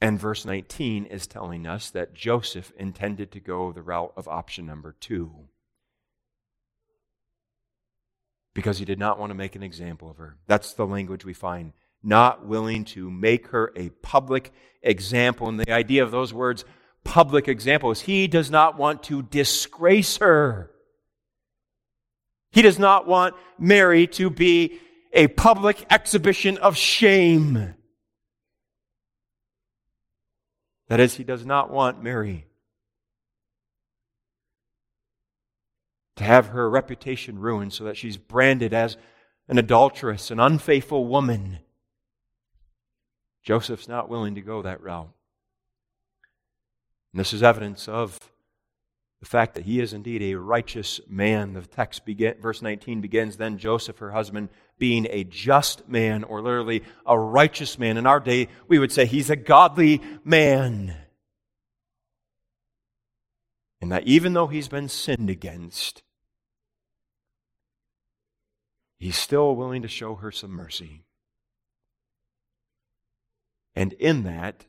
And 0.00 0.18
verse 0.18 0.46
19 0.46 1.04
is 1.04 1.26
telling 1.26 1.66
us 1.66 1.90
that 1.90 2.14
Joseph 2.14 2.72
intended 2.78 3.30
to 3.32 3.40
go 3.40 3.70
the 3.70 3.82
route 3.82 4.14
of 4.16 4.26
option 4.26 4.64
number 4.64 4.96
two. 4.98 5.49
Because 8.60 8.78
he 8.78 8.84
did 8.84 8.98
not 8.98 9.18
want 9.18 9.30
to 9.30 9.34
make 9.34 9.56
an 9.56 9.62
example 9.62 10.10
of 10.10 10.18
her. 10.18 10.36
That's 10.46 10.74
the 10.74 10.86
language 10.86 11.24
we 11.24 11.32
find. 11.32 11.72
Not 12.02 12.44
willing 12.44 12.84
to 12.96 13.10
make 13.10 13.46
her 13.46 13.72
a 13.74 13.88
public 13.88 14.52
example. 14.82 15.48
And 15.48 15.58
the 15.58 15.72
idea 15.72 16.02
of 16.02 16.10
those 16.10 16.34
words, 16.34 16.66
public 17.02 17.48
example, 17.48 17.90
is 17.90 18.02
he 18.02 18.28
does 18.28 18.50
not 18.50 18.76
want 18.76 19.02
to 19.04 19.22
disgrace 19.22 20.18
her. 20.18 20.70
He 22.52 22.60
does 22.60 22.78
not 22.78 23.06
want 23.06 23.34
Mary 23.58 24.06
to 24.08 24.28
be 24.28 24.78
a 25.14 25.28
public 25.28 25.86
exhibition 25.88 26.58
of 26.58 26.76
shame. 26.76 27.74
That 30.88 31.00
is, 31.00 31.14
he 31.14 31.24
does 31.24 31.46
not 31.46 31.70
want 31.70 32.02
Mary 32.02 32.44
to 36.20 36.24
have 36.26 36.48
her 36.48 36.68
reputation 36.68 37.38
ruined 37.38 37.72
so 37.72 37.84
that 37.84 37.96
she's 37.96 38.18
branded 38.18 38.74
as 38.74 38.98
an 39.48 39.56
adulteress, 39.56 40.30
an 40.30 40.38
unfaithful 40.38 41.06
woman. 41.06 41.60
Joseph's 43.42 43.88
not 43.88 44.10
willing 44.10 44.34
to 44.34 44.42
go 44.42 44.60
that 44.60 44.82
route. 44.82 45.08
And 47.14 47.20
this 47.20 47.32
is 47.32 47.42
evidence 47.42 47.88
of 47.88 48.18
the 49.20 49.26
fact 49.26 49.54
that 49.54 49.64
he 49.64 49.80
is 49.80 49.94
indeed 49.94 50.20
a 50.20 50.38
righteous 50.38 51.00
man. 51.08 51.54
The 51.54 51.62
text 51.62 52.04
begin, 52.04 52.34
verse 52.38 52.60
19 52.60 53.00
begins, 53.00 53.38
then 53.38 53.56
Joseph, 53.56 53.96
her 53.96 54.10
husband, 54.10 54.50
being 54.78 55.06
a 55.08 55.24
just 55.24 55.88
man, 55.88 56.22
or 56.22 56.42
literally 56.42 56.82
a 57.06 57.18
righteous 57.18 57.78
man. 57.78 57.96
In 57.96 58.06
our 58.06 58.20
day, 58.20 58.48
we 58.68 58.78
would 58.78 58.92
say 58.92 59.06
he's 59.06 59.30
a 59.30 59.36
godly 59.36 60.02
man. 60.22 60.94
And 63.80 63.90
that 63.90 64.06
even 64.06 64.34
though 64.34 64.48
he's 64.48 64.68
been 64.68 64.90
sinned 64.90 65.30
against, 65.30 66.02
he's 69.00 69.18
still 69.18 69.56
willing 69.56 69.82
to 69.82 69.88
show 69.88 70.14
her 70.16 70.30
some 70.30 70.52
mercy. 70.52 71.02
And 73.74 73.94
in 73.94 74.22
that, 74.24 74.66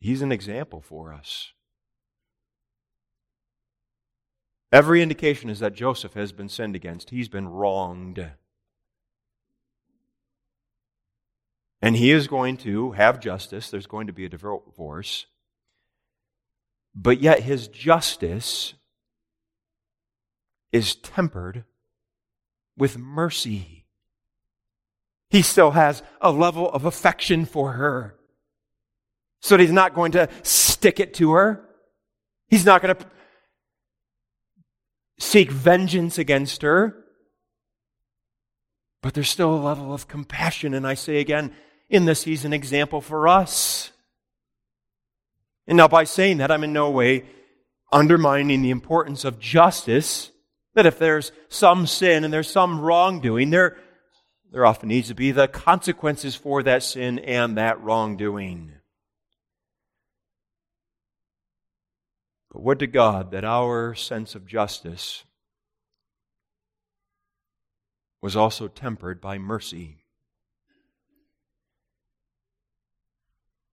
he's 0.00 0.20
an 0.20 0.32
example 0.32 0.82
for 0.82 1.12
us. 1.14 1.52
Every 4.72 5.00
indication 5.00 5.48
is 5.48 5.60
that 5.60 5.74
Joseph 5.74 6.14
has 6.14 6.32
been 6.32 6.48
sinned 6.48 6.74
against. 6.74 7.10
He's 7.10 7.28
been 7.28 7.48
wronged. 7.48 8.32
And 11.80 11.96
he 11.96 12.10
is 12.10 12.26
going 12.26 12.56
to 12.58 12.92
have 12.92 13.20
justice. 13.20 13.70
There's 13.70 13.86
going 13.86 14.08
to 14.08 14.12
be 14.12 14.24
a 14.24 14.28
divorce. 14.28 15.26
But 16.94 17.20
yet 17.20 17.44
his 17.44 17.68
justice 17.68 18.74
is 20.72 20.96
tempered 20.96 21.64
with 22.76 22.98
mercy. 22.98 23.84
He 25.30 25.42
still 25.42 25.72
has 25.72 26.02
a 26.20 26.30
level 26.30 26.70
of 26.70 26.84
affection 26.84 27.44
for 27.44 27.72
her. 27.72 28.16
So 29.40 29.56
he's 29.58 29.72
not 29.72 29.94
going 29.94 30.12
to 30.12 30.28
stick 30.42 31.00
it 31.00 31.14
to 31.14 31.32
her. 31.32 31.68
He's 32.48 32.64
not 32.64 32.82
going 32.82 32.94
to 32.94 33.06
seek 35.18 35.50
vengeance 35.50 36.18
against 36.18 36.62
her. 36.62 37.04
But 39.02 39.14
there's 39.14 39.28
still 39.28 39.54
a 39.54 39.56
level 39.56 39.92
of 39.92 40.08
compassion. 40.08 40.74
And 40.74 40.86
I 40.86 40.94
say 40.94 41.18
again, 41.18 41.52
in 41.88 42.04
this, 42.04 42.24
he's 42.24 42.44
an 42.44 42.52
example 42.52 43.00
for 43.00 43.28
us. 43.28 43.92
And 45.66 45.76
now, 45.76 45.88
by 45.88 46.04
saying 46.04 46.38
that, 46.38 46.50
I'm 46.50 46.64
in 46.64 46.72
no 46.72 46.90
way 46.90 47.24
undermining 47.92 48.62
the 48.62 48.70
importance 48.70 49.24
of 49.24 49.38
justice. 49.38 50.30
That 50.76 50.84
if 50.84 50.98
there's 50.98 51.32
some 51.48 51.86
sin 51.86 52.22
and 52.22 52.32
there's 52.32 52.50
some 52.50 52.80
wrongdoing, 52.80 53.48
there, 53.48 53.78
there 54.52 54.66
often 54.66 54.90
needs 54.90 55.08
to 55.08 55.14
be 55.14 55.32
the 55.32 55.48
consequences 55.48 56.34
for 56.34 56.62
that 56.64 56.82
sin 56.82 57.18
and 57.18 57.56
that 57.56 57.80
wrongdoing. 57.82 58.72
But 62.52 62.62
would 62.62 62.78
to 62.80 62.86
God 62.86 63.30
that 63.30 63.42
our 63.42 63.94
sense 63.94 64.34
of 64.34 64.46
justice 64.46 65.24
was 68.20 68.36
also 68.36 68.68
tempered 68.68 69.18
by 69.18 69.38
mercy. 69.38 70.04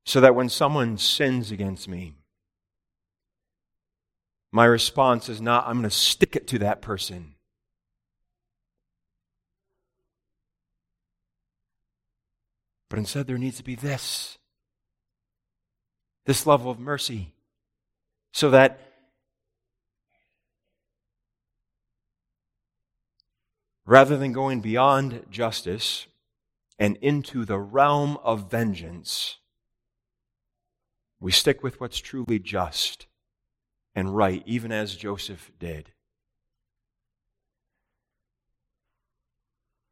So 0.05 0.21
that 0.21 0.35
when 0.35 0.47
someone 0.47 0.97
sins 0.97 1.51
against 1.51 1.89
me, 1.89 2.15
my 4.53 4.65
response 4.65 5.29
is 5.29 5.41
not, 5.41 5.67
I'm 5.67 5.79
going 5.79 5.89
to 5.89 5.89
stick 5.89 6.35
it 6.35 6.47
to 6.49 6.59
that 6.59 6.79
person. 6.79 7.33
But 12.87 12.99
instead, 12.99 13.25
there 13.25 13.39
needs 13.39 13.57
to 13.57 13.63
be 13.63 13.73
this. 13.73 14.37
This 16.27 16.45
level 16.45 16.69
of 16.69 16.79
mercy. 16.79 17.33
So 18.31 18.51
that 18.51 18.79
rather 23.87 24.17
than 24.17 24.33
going 24.33 24.61
beyond 24.61 25.25
justice 25.31 26.05
and 26.77 26.97
into 26.97 27.43
the 27.43 27.57
realm 27.57 28.19
of 28.23 28.51
vengeance, 28.51 29.39
we 31.19 31.31
stick 31.31 31.63
with 31.63 31.81
what's 31.81 31.97
truly 31.97 32.37
just 32.37 33.07
and 33.95 34.15
right, 34.15 34.43
even 34.45 34.71
as 34.71 34.95
Joseph 34.95 35.51
did. 35.59 35.91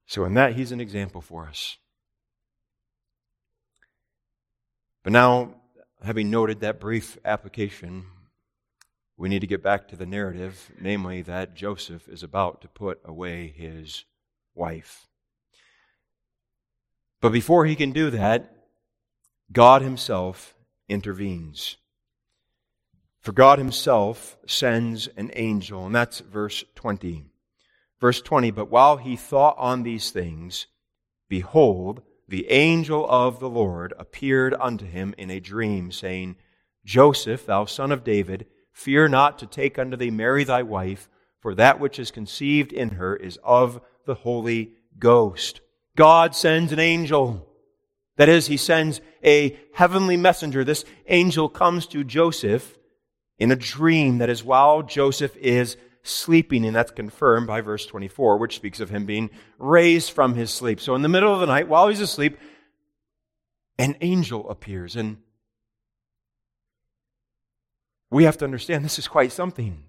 So, 0.08 0.26
in 0.26 0.34
that, 0.34 0.56
he's 0.56 0.72
an 0.72 0.82
example 0.82 1.22
for 1.22 1.48
us. 1.48 1.78
But 5.04 5.14
now, 5.14 5.56
having 6.04 6.30
noted 6.30 6.60
that 6.60 6.80
brief 6.80 7.18
application, 7.24 8.06
we 9.18 9.30
need 9.30 9.40
to 9.40 9.48
get 9.48 9.64
back 9.64 9.88
to 9.88 9.96
the 9.96 10.06
narrative, 10.06 10.72
namely 10.80 11.22
that 11.22 11.56
Joseph 11.56 12.08
is 12.10 12.24
about 12.24 12.62
to 12.62 12.68
put 12.68 13.00
away 13.06 13.54
his 13.56 14.04
wife. 14.54 15.08
But 17.22 17.32
before 17.32 17.66
he 17.66 17.76
can 17.76 17.92
do 17.92 18.10
that, 18.10 18.52
God 19.52 19.82
Himself 19.82 20.56
intervenes. 20.90 21.78
For 23.22 23.32
God 23.32 23.60
Himself 23.60 24.38
sends 24.48 25.08
an 25.16 25.32
angel, 25.36 25.86
and 25.86 25.96
that's 25.96 26.20
verse 26.20 26.64
20. 26.76 27.26
Verse 28.00 28.20
20, 28.20 28.50
but 28.50 28.72
while 28.72 28.98
he 28.98 29.16
thought 29.16 29.56
on 29.60 29.84
these 29.84 30.10
things, 30.10 30.66
behold, 31.30 32.02
the 32.28 32.50
angel 32.50 33.08
of 33.08 33.40
the 33.40 33.50
Lord 33.50 33.94
appeared 34.00 34.56
unto 34.60 34.86
him 34.86 35.14
in 35.20 35.30
a 35.30 35.40
dream, 35.40 35.92
saying, 35.92 36.36
Joseph, 36.84 37.46
thou 37.46 37.66
son 37.66 37.92
of 37.92 38.04
David, 38.04 38.48
Fear 38.72 39.10
not 39.10 39.38
to 39.40 39.46
take 39.46 39.78
unto 39.78 39.98
thee 39.98 40.10
Mary 40.10 40.44
thy 40.44 40.64
wife, 40.64 41.10
for 41.40 41.54
that 41.56 41.80
which 41.80 42.00
is 42.00 42.10
conceived 42.10 42.72
in 42.72 42.92
her 42.92 43.16
is 43.16 43.38
of 43.44 43.82
the 44.06 44.16
Holy 44.16 44.72
Ghost. 44.98 45.62
God 45.96 46.36
sends 46.36 46.72
an 46.72 46.80
angel 46.80 47.48
That 48.18 48.30
is, 48.30 48.48
he 48.48 48.58
sends 48.58 49.02
a 49.24 49.60
heavenly 49.74 50.18
messenger. 50.18 50.64
This 50.64 50.86
angel 51.08 51.50
comes 51.50 51.86
to 51.88 52.04
Joseph 52.04 52.78
in 53.42 53.50
a 53.50 53.56
dream 53.56 54.20
that 54.20 54.30
is 54.30 54.44
while 54.44 54.84
Joseph 54.84 55.36
is 55.36 55.76
sleeping, 56.04 56.64
and 56.64 56.76
that's 56.76 56.92
confirmed 56.92 57.48
by 57.48 57.60
verse 57.60 57.88
24, 57.88 58.38
which 58.38 58.56
speaks 58.56 58.80
of 58.80 58.92
him 58.92 59.08
being 59.08 59.32
raised 59.58 60.12
from 60.12 60.36
his 60.36 60.52
sleep. 60.52 60.80
So 60.80 60.94
in 60.94 61.02
the 61.02 61.10
middle 61.10 61.34
of 61.34 61.40
the 61.40 61.48
night, 61.48 61.68
while 61.68 61.88
he's 61.88 62.02
asleep, 62.02 62.38
an 63.80 63.96
angel 64.02 64.48
appears. 64.48 64.96
And 64.96 65.18
we 68.12 68.26
have 68.26 68.38
to 68.38 68.46
understand 68.46 68.86
this 68.86 69.00
is 69.00 69.08
quite 69.08 69.32
something. 69.32 69.86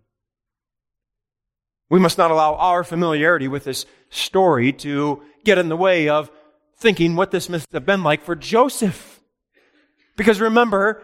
We 1.90 2.00
must 2.00 2.16
not 2.16 2.30
allow 2.30 2.54
our 2.54 2.84
familiarity 2.84 3.48
with 3.48 3.64
this 3.64 3.84
story 4.08 4.72
to 4.72 5.22
get 5.44 5.58
in 5.58 5.68
the 5.68 5.76
way 5.76 6.08
of 6.08 6.30
thinking 6.78 7.16
what 7.16 7.32
this 7.32 7.50
must 7.50 7.70
have 7.74 7.84
been 7.84 8.02
like 8.02 8.22
for 8.22 8.34
Joseph. 8.34 9.20
Because 10.16 10.40
remember, 10.40 11.02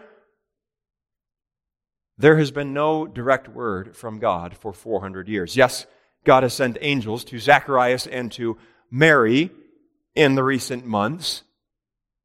there 2.19 2.37
has 2.37 2.51
been 2.51 2.73
no 2.73 3.07
direct 3.07 3.47
word 3.47 3.95
from 3.95 4.19
God 4.19 4.55
for 4.55 4.73
400 4.73 5.29
years. 5.29 5.55
Yes, 5.55 5.85
God 6.25 6.43
has 6.43 6.53
sent 6.53 6.77
angels 6.81 7.23
to 7.25 7.39
Zacharias 7.39 8.05
and 8.05 8.29
to 8.33 8.57
Mary 8.91 9.51
in 10.15 10.35
the 10.35 10.43
recent 10.43 10.85
months, 10.85 11.43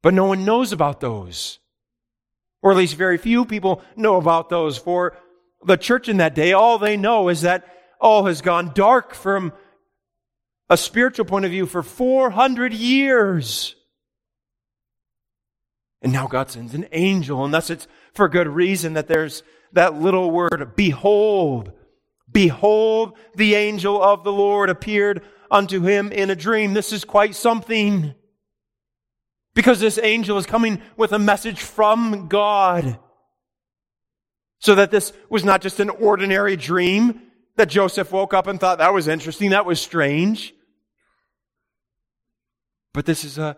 but 0.03 0.13
no 0.13 0.25
one 0.25 0.43
knows 0.43 0.73
about 0.73 0.99
those. 0.99 1.59
Or 2.61 2.71
at 2.71 2.77
least 2.77 2.95
very 2.95 3.17
few 3.17 3.45
people 3.45 3.81
know 3.95 4.17
about 4.17 4.49
those. 4.49 4.77
For 4.77 5.17
the 5.63 5.77
church 5.77 6.09
in 6.09 6.17
that 6.17 6.35
day, 6.35 6.51
all 6.51 6.77
they 6.77 6.97
know 6.97 7.29
is 7.29 7.41
that 7.41 7.65
all 8.01 8.25
has 8.25 8.41
gone 8.41 8.73
dark 8.73 9.13
from 9.13 9.53
a 10.69 10.75
spiritual 10.75 11.25
point 11.25 11.45
of 11.45 11.51
view 11.51 11.65
for 11.65 11.81
400 11.81 12.73
years. 12.73 13.75
And 16.01 16.11
now 16.11 16.27
God 16.27 16.51
sends 16.51 16.73
an 16.73 16.87
angel, 16.91 17.45
and 17.45 17.53
thus 17.53 17.69
it's 17.69 17.87
for 18.13 18.27
good 18.27 18.47
reason 18.47 18.93
that 18.93 19.07
there's 19.07 19.41
that 19.75 20.01
little 20.01 20.31
word, 20.31 20.73
behold. 20.75 21.71
Behold, 22.31 23.17
the 23.35 23.55
angel 23.55 24.01
of 24.01 24.23
the 24.23 24.31
Lord 24.31 24.69
appeared 24.69 25.21
unto 25.51 25.81
him 25.81 26.11
in 26.11 26.29
a 26.29 26.35
dream. 26.35 26.73
This 26.73 26.91
is 26.91 27.05
quite 27.05 27.35
something. 27.35 28.13
Because 29.53 29.79
this 29.79 29.99
angel 30.01 30.37
is 30.37 30.45
coming 30.45 30.81
with 30.97 31.11
a 31.13 31.19
message 31.19 31.61
from 31.61 32.27
God. 32.27 32.99
So 34.59 34.75
that 34.75 34.91
this 34.91 35.13
was 35.29 35.45
not 35.45 35.61
just 35.61 35.79
an 35.79 35.89
ordinary 35.89 36.55
dream 36.55 37.21
that 37.55 37.69
Joseph 37.69 38.11
woke 38.11 38.33
up 38.33 38.47
and 38.47 38.59
thought 38.59 38.79
that 38.79 38.93
was 38.93 39.07
interesting, 39.07 39.51
that 39.51 39.65
was 39.65 39.79
strange. 39.79 40.53
But 42.93 43.05
this 43.05 43.23
is 43.23 43.37
a, 43.37 43.57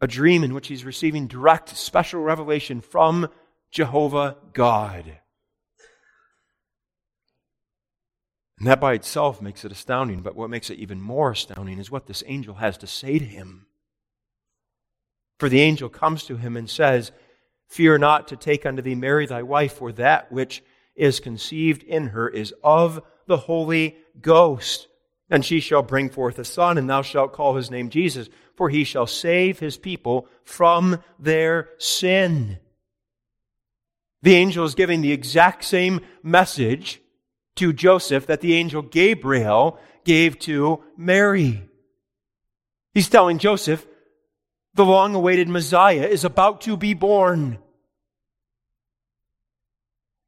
a 0.00 0.06
dream 0.06 0.44
in 0.44 0.54
which 0.54 0.68
he's 0.68 0.84
receiving 0.84 1.26
direct 1.26 1.76
special 1.76 2.22
revelation 2.22 2.80
from 2.80 3.28
Jehovah 3.70 4.36
God. 4.52 5.18
And 8.58 8.66
that 8.68 8.80
by 8.80 8.94
itself 8.94 9.42
makes 9.42 9.64
it 9.64 9.72
astounding, 9.72 10.20
but 10.22 10.34
what 10.34 10.50
makes 10.50 10.70
it 10.70 10.78
even 10.78 11.00
more 11.00 11.32
astounding 11.32 11.78
is 11.78 11.90
what 11.90 12.06
this 12.06 12.24
angel 12.26 12.54
has 12.54 12.78
to 12.78 12.86
say 12.86 13.18
to 13.18 13.24
him. 13.24 13.66
For 15.38 15.48
the 15.48 15.60
angel 15.60 15.90
comes 15.90 16.24
to 16.24 16.36
him 16.36 16.56
and 16.56 16.68
says, 16.68 17.12
Fear 17.68 17.98
not 17.98 18.28
to 18.28 18.36
take 18.36 18.64
unto 18.64 18.80
thee 18.80 18.94
Mary 18.94 19.26
thy 19.26 19.42
wife, 19.42 19.74
for 19.74 19.92
that 19.92 20.32
which 20.32 20.62
is 20.94 21.20
conceived 21.20 21.82
in 21.82 22.08
her 22.08 22.28
is 22.28 22.54
of 22.64 23.02
the 23.26 23.36
Holy 23.36 23.96
Ghost. 24.20 24.88
And 25.28 25.44
she 25.44 25.60
shall 25.60 25.82
bring 25.82 26.08
forth 26.08 26.38
a 26.38 26.44
son, 26.44 26.78
and 26.78 26.88
thou 26.88 27.02
shalt 27.02 27.32
call 27.32 27.56
his 27.56 27.70
name 27.70 27.90
Jesus, 27.90 28.28
for 28.54 28.70
he 28.70 28.84
shall 28.84 29.06
save 29.06 29.58
his 29.58 29.76
people 29.76 30.28
from 30.44 31.02
their 31.18 31.70
sin. 31.78 32.58
The 34.22 34.36
angel 34.36 34.64
is 34.64 34.74
giving 34.74 35.02
the 35.02 35.12
exact 35.12 35.64
same 35.64 36.00
message 36.22 37.02
to 37.56 37.72
Joseph 37.72 38.26
that 38.26 38.40
the 38.40 38.54
angel 38.54 38.82
Gabriel 38.82 39.78
gave 40.04 40.38
to 40.40 40.82
Mary. 40.96 41.68
He's 42.94 43.08
telling 43.08 43.38
Joseph, 43.38 43.86
the 44.74 44.84
long 44.84 45.14
awaited 45.14 45.48
Messiah 45.48 46.06
is 46.06 46.24
about 46.24 46.62
to 46.62 46.76
be 46.76 46.94
born. 46.94 47.58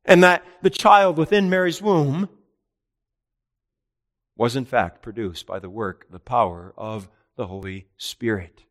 And 0.05 0.23
that 0.23 0.43
the 0.63 0.71
child 0.71 1.19
within 1.19 1.51
Mary's 1.51 1.83
womb 1.83 2.29
was 4.37 4.57
in 4.57 4.65
fact 4.65 5.03
produced 5.03 5.47
by 5.47 5.59
the 5.59 5.69
work, 5.69 6.07
the 6.11 6.19
power 6.19 6.73
of 6.77 7.09
the 7.37 7.47
Holy 7.47 7.89
Spirit. 7.99 8.65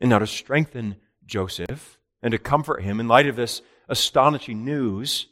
And 0.00 0.10
now 0.10 0.18
to 0.18 0.26
strengthen 0.26 0.96
Joseph 1.24 1.98
and 2.22 2.32
to 2.32 2.38
comfort 2.38 2.82
him 2.82 3.00
in 3.00 3.08
light 3.08 3.26
of 3.26 3.36
this 3.36 3.62
astonishing 3.88 4.64
news, 4.64 5.26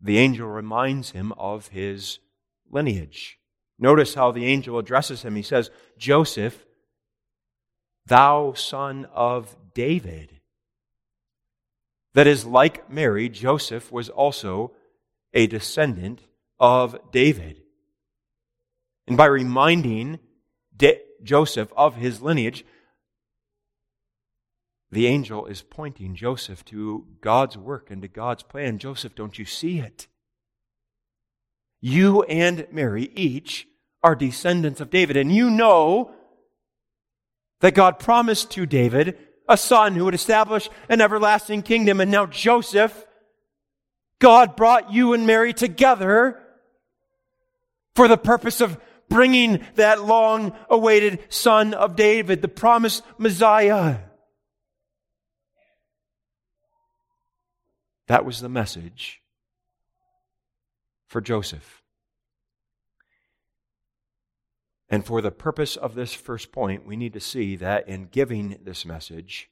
the 0.00 0.18
angel 0.18 0.48
reminds 0.48 1.10
him 1.10 1.32
of 1.32 1.68
his 1.68 2.18
lineage. 2.70 3.38
Notice 3.78 4.14
how 4.14 4.32
the 4.32 4.46
angel 4.46 4.78
addresses 4.78 5.22
him. 5.22 5.36
He 5.36 5.42
says, 5.42 5.70
Joseph, 5.98 6.64
thou 8.06 8.52
son 8.54 9.06
of 9.12 9.56
David. 9.74 10.40
That 12.14 12.26
is, 12.26 12.46
like 12.46 12.90
Mary, 12.90 13.28
Joseph 13.28 13.92
was 13.92 14.08
also 14.08 14.72
a 15.34 15.46
descendant 15.46 16.22
of 16.58 16.98
David. 17.12 17.62
And 19.06 19.16
by 19.16 19.26
reminding 19.26 20.20
Joseph 21.22 21.72
of 21.76 21.96
his 21.96 22.22
lineage, 22.22 22.64
the 24.90 25.06
angel 25.06 25.46
is 25.46 25.62
pointing 25.62 26.14
Joseph 26.14 26.64
to 26.66 27.06
God's 27.20 27.58
work 27.58 27.90
and 27.90 28.02
to 28.02 28.08
God's 28.08 28.42
plan. 28.42 28.78
Joseph, 28.78 29.14
don't 29.14 29.38
you 29.38 29.44
see 29.44 29.78
it? 29.78 30.06
You 31.80 32.22
and 32.24 32.66
Mary 32.70 33.10
each 33.14 33.66
are 34.02 34.14
descendants 34.14 34.80
of 34.80 34.90
David, 34.90 35.16
and 35.16 35.34
you 35.34 35.50
know 35.50 36.12
that 37.60 37.74
God 37.74 37.98
promised 37.98 38.50
to 38.52 38.66
David 38.66 39.18
a 39.48 39.56
son 39.56 39.94
who 39.94 40.04
would 40.04 40.14
establish 40.14 40.68
an 40.88 41.00
everlasting 41.00 41.62
kingdom. 41.62 42.00
And 42.00 42.10
now, 42.10 42.26
Joseph, 42.26 43.04
God 44.18 44.56
brought 44.56 44.92
you 44.92 45.12
and 45.12 45.26
Mary 45.26 45.52
together 45.52 46.40
for 47.94 48.08
the 48.08 48.16
purpose 48.16 48.60
of 48.60 48.78
bringing 49.08 49.64
that 49.76 50.04
long 50.04 50.52
awaited 50.68 51.20
son 51.28 51.74
of 51.74 51.96
David, 51.96 52.42
the 52.42 52.48
promised 52.48 53.02
Messiah. 53.18 53.98
That 58.06 58.24
was 58.24 58.40
the 58.40 58.48
message 58.48 59.20
for 61.06 61.20
Joseph. 61.20 61.82
And 64.88 65.04
for 65.04 65.20
the 65.20 65.32
purpose 65.32 65.76
of 65.76 65.94
this 65.94 66.12
first 66.12 66.52
point, 66.52 66.86
we 66.86 66.96
need 66.96 67.12
to 67.14 67.20
see 67.20 67.56
that 67.56 67.88
in 67.88 68.06
giving 68.06 68.58
this 68.62 68.84
message, 68.84 69.50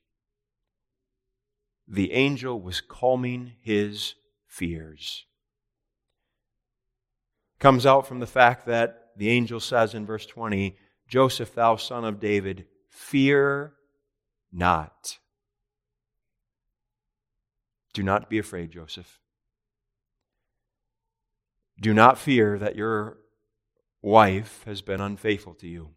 the 1.89 2.13
angel 2.13 2.61
was 2.61 2.81
calming 2.81 3.55
his 3.61 4.15
fears. 4.47 5.27
Comes 7.59 7.85
out 7.85 8.07
from 8.07 8.21
the 8.21 8.27
fact 8.27 8.67
that 8.67 9.11
the 9.17 9.31
angel 9.31 9.59
says 9.59 9.95
in 9.95 10.07
verse 10.07 10.27
20, 10.27 10.77
Joseph, 11.09 11.55
thou 11.55 11.77
son 11.77 12.05
of 12.05 12.21
David, 12.21 12.67
fear 12.89 13.75
not. 14.53 15.19
Do 17.95 18.03
not 18.03 18.29
be 18.29 18.39
afraid, 18.39 18.73
Joseph. 18.73 19.21
Do 21.81 21.95
not 21.95 22.19
fear 22.19 22.59
that 22.59 22.77
your 22.77 23.19
wife 24.03 24.63
has 24.67 24.83
been 24.83 25.01
unfaithful 25.01 25.55
to 25.55 25.69
you. 25.69 25.91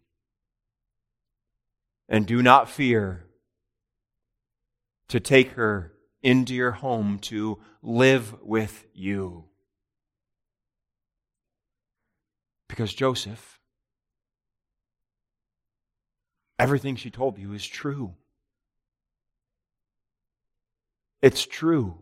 And 2.07 2.25
do 2.25 2.41
not 2.41 2.69
fear 2.69 3.25
to 5.09 5.19
take 5.19 5.51
her 5.51 5.93
into 6.21 6.53
your 6.53 6.71
home 6.71 7.19
to 7.19 7.59
live 7.81 8.41
with 8.41 8.85
you. 8.93 9.45
Because 12.67 12.93
Joseph, 12.93 13.59
everything 16.59 16.95
she 16.95 17.09
told 17.09 17.37
you 17.37 17.53
is 17.53 17.65
true. 17.65 18.15
It's 21.21 21.45
true 21.45 21.99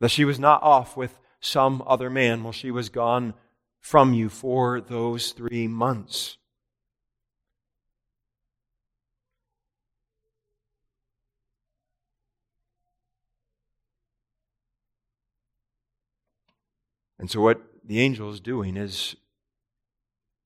that 0.00 0.10
she 0.10 0.24
was 0.24 0.38
not 0.38 0.62
off 0.62 0.96
with 0.96 1.18
some 1.40 1.82
other 1.86 2.10
man 2.10 2.42
while 2.42 2.52
she 2.52 2.70
was 2.70 2.88
gone 2.88 3.34
from 3.80 4.12
you 4.12 4.28
for 4.28 4.80
those 4.80 5.32
three 5.32 5.68
months. 5.68 6.38
And 17.18 17.30
so, 17.30 17.40
what 17.40 17.62
the 17.84 18.00
angel 18.00 18.30
is 18.30 18.40
doing 18.40 18.76
is 18.76 19.16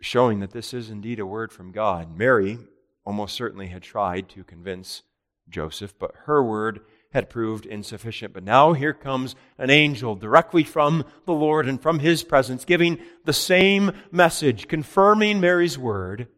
showing 0.00 0.40
that 0.40 0.52
this 0.52 0.72
is 0.72 0.88
indeed 0.88 1.18
a 1.18 1.26
word 1.26 1.52
from 1.52 1.72
God. 1.72 2.16
Mary 2.16 2.58
almost 3.04 3.34
certainly 3.34 3.68
had 3.68 3.82
tried 3.82 4.28
to 4.30 4.44
convince 4.44 5.02
Joseph, 5.50 5.94
but 5.98 6.12
her 6.24 6.42
word 6.42 6.80
had 7.12 7.28
proved 7.28 7.66
insufficient. 7.66 8.32
But 8.32 8.44
now 8.44 8.72
here 8.72 8.94
comes 8.94 9.34
an 9.58 9.70
angel 9.70 10.14
directly 10.14 10.62
from 10.62 11.04
the 11.26 11.32
Lord 11.32 11.68
and 11.68 11.80
from 11.80 11.98
his 11.98 12.22
presence, 12.22 12.64
giving 12.64 12.98
the 13.24 13.32
same 13.32 13.92
message, 14.10 14.68
confirming 14.68 15.40
Mary's 15.40 15.78
word. 15.78 16.28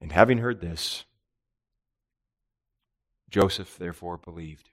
And 0.00 0.10
having 0.10 0.38
heard 0.38 0.60
this, 0.60 1.04
Joseph 3.30 3.78
therefore 3.78 4.16
believed. 4.16 4.70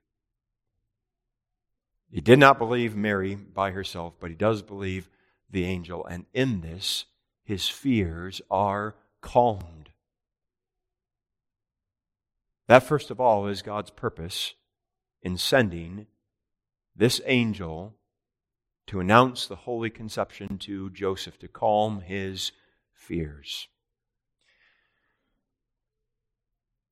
He 2.12 2.21
did 2.21 2.39
not 2.39 2.58
believe 2.58 2.95
Mary 2.95 3.36
by 3.36 3.71
herself, 3.71 4.15
but 4.19 4.32
he 4.32 4.36
does 4.36 4.63
believe 4.63 5.10
the 5.52 5.65
angel, 5.65 6.06
and 6.06 6.25
in 6.34 6.62
this, 6.62 7.06
his 7.43 7.69
fears 7.69 8.41
are 8.49 8.95
calmed. 9.21 9.89
That, 12.69 12.84
first 12.84 13.10
of 13.10 13.19
all, 13.19 13.47
is 13.47 13.63
God's 13.63 13.89
purpose 13.89 14.53
in 15.23 15.38
sending 15.38 16.05
this 16.95 17.19
angel 17.25 17.95
to 18.86 18.99
announce 18.99 19.47
the 19.47 19.55
holy 19.55 19.89
conception 19.89 20.60
to 20.60 20.91
Joseph, 20.91 21.39
to 21.39 21.47
calm 21.47 22.01
his 22.01 22.51
fears. 22.93 23.67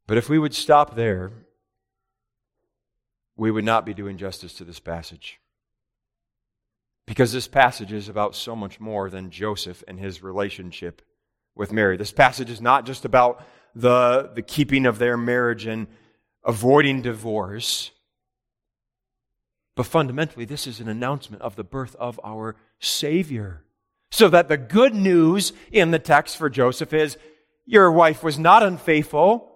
But 0.08 0.18
if 0.18 0.30
we 0.30 0.40
would 0.40 0.56
stop 0.56 0.96
there, 0.96 1.32
we 3.36 3.52
would 3.52 3.66
not 3.66 3.86
be 3.86 3.94
doing 3.94 4.18
justice 4.18 4.54
to 4.54 4.64
this 4.64 4.80
passage. 4.80 5.40
Because 7.06 7.32
this 7.32 7.48
passage 7.48 7.94
is 7.94 8.10
about 8.10 8.36
so 8.36 8.56
much 8.56 8.80
more 8.80 9.12
than 9.12 9.30
Joseph 9.30 9.84
and 9.88 10.00
his 10.00 10.24
relationship 10.24 11.04
with 11.56 11.72
Mary. 11.72 11.98
This 11.98 12.12
passage 12.12 12.50
is 12.50 12.62
not 12.62 12.88
just 12.88 13.06
about 13.06 13.46
the, 13.76 14.32
the 14.34 14.42
keeping 14.42 14.86
of 14.86 15.00
their 15.00 15.18
marriage 15.18 15.66
and 15.66 15.88
avoiding 16.44 17.02
divorce. 17.02 17.92
But 19.76 19.86
fundamentally, 19.86 20.46
this 20.46 20.66
is 20.66 20.80
an 20.80 20.88
announcement 20.88 21.42
of 21.42 21.56
the 21.56 21.64
birth 21.64 21.96
of 22.00 22.20
our 22.24 22.56
Savior. 22.80 23.64
So 24.10 24.30
that 24.30 24.48
the 24.48 24.58
good 24.58 24.96
news 24.96 25.54
in 25.72 25.92
the 25.92 26.00
text 26.00 26.38
for 26.38 26.50
Joseph 26.50 26.94
is 26.94 27.18
your 27.66 27.92
wife 27.92 28.24
was 28.24 28.40
not 28.40 28.64
unfaithful. 28.64 29.52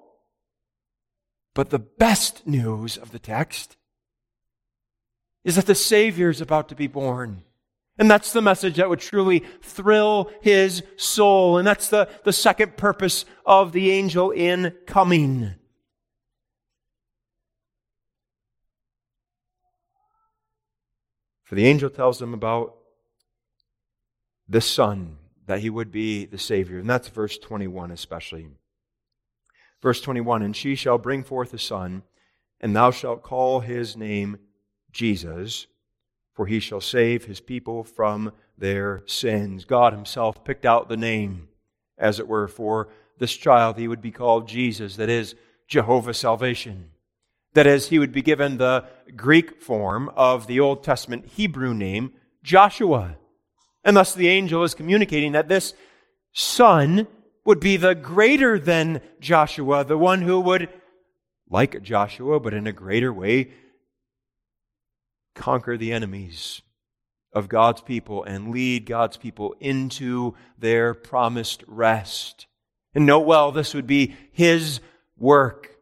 But 1.54 1.70
the 1.70 1.80
best 1.80 2.46
news 2.46 2.98
of 2.98 3.12
the 3.12 3.20
text 3.20 3.78
is 5.44 5.56
that 5.56 5.66
the 5.66 5.76
Savior 5.76 6.30
is 6.30 6.42
about 6.42 6.70
to 6.70 6.76
be 6.76 6.88
born. 6.88 7.44
And 8.02 8.10
that's 8.10 8.34
the 8.34 8.42
message 8.42 8.78
that 8.78 8.90
would 8.90 9.00
truly 9.00 9.44
thrill 9.62 10.32
his 10.42 10.82
soul. 10.98 11.60
And 11.60 11.68
that's 11.68 11.88
the, 11.90 12.10
the 12.24 12.34
second 12.34 12.76
purpose 12.76 13.26
of 13.46 13.74
the 13.74 13.92
angel 13.92 14.32
in 14.32 14.76
coming. 14.88 15.54
For 21.44 21.54
the 21.54 21.68
angel 21.68 21.92
tells 21.92 22.18
them 22.18 22.34
about 22.34 22.76
the 24.50 24.62
Son, 24.62 25.18
that 25.46 25.60
he 25.60 25.70
would 25.70 25.92
be 25.92 26.26
the 26.26 26.40
Savior. 26.40 26.80
And 26.80 26.90
that's 26.90 27.08
verse 27.08 27.38
21 27.38 27.92
especially. 27.92 28.48
Verse 29.80 30.02
21 30.02 30.42
And 30.42 30.56
she 30.56 30.74
shall 30.74 30.98
bring 30.98 31.24
forth 31.24 31.54
a 31.54 31.60
son, 31.60 32.02
and 32.60 32.76
thou 32.76 32.90
shalt 32.90 33.22
call 33.22 33.60
his 33.60 33.96
name 33.96 34.40
Jesus, 34.92 35.68
for 36.34 36.48
he 36.48 36.60
shall 36.60 36.82
save 36.82 37.26
his 37.26 37.40
people 37.40 37.84
from 37.84 38.32
their 38.58 39.04
sins. 39.06 39.66
God 39.66 39.94
himself 39.94 40.44
picked 40.44 40.66
out 40.66 40.90
the 40.90 40.98
name, 40.98 41.50
as 41.98 42.20
it 42.20 42.28
were, 42.28 42.48
for 42.48 42.90
this 43.20 43.36
child. 43.36 43.78
He 43.78 43.88
would 43.88 44.02
be 44.02 44.12
called 44.12 44.48
Jesus, 44.48 44.96
that 44.96 45.10
is, 45.10 45.36
Jehovah 45.68 46.14
salvation. 46.14 46.92
That 47.54 47.68
is, 47.68 47.90
he 47.90 48.00
would 48.00 48.12
be 48.12 48.22
given 48.22 48.58
the 48.58 48.86
Greek 49.16 49.62
form 49.62 50.10
of 50.16 50.48
the 50.48 50.60
Old 50.60 50.84
Testament 50.84 51.26
Hebrew 51.26 51.74
name, 51.74 52.14
Joshua. 52.44 53.18
And 53.84 53.98
thus 53.98 54.14
the 54.14 54.30
angel 54.30 54.64
is 54.64 54.74
communicating 54.74 55.34
that 55.34 55.50
this 55.50 55.74
son 56.34 57.08
would 57.44 57.60
be 57.60 57.78
the 57.78 57.96
greater 57.96 58.60
than 58.60 59.02
Joshua, 59.20 59.84
the 59.84 59.98
one 59.98 60.22
who 60.22 60.40
would, 60.40 60.70
like 61.50 61.82
Joshua, 61.82 62.40
but 62.40 62.54
in 62.54 62.68
a 62.68 62.72
greater 62.72 63.12
way, 63.12 63.52
conquer 65.36 65.78
the 65.78 65.94
enemies 65.94 66.62
of 67.34 67.50
God's 67.50 67.82
people 67.82 68.24
and 68.24 68.52
lead 68.52 68.86
God's 68.86 69.18
people 69.18 69.56
into 69.60 70.36
their 70.58 70.94
promised 70.94 71.64
rest. 71.68 72.48
And 72.94 73.06
note 73.06 73.26
well, 73.26 73.52
this 73.52 73.74
would 73.74 73.88
be 73.88 74.16
his 74.32 74.82
work. 75.18 75.78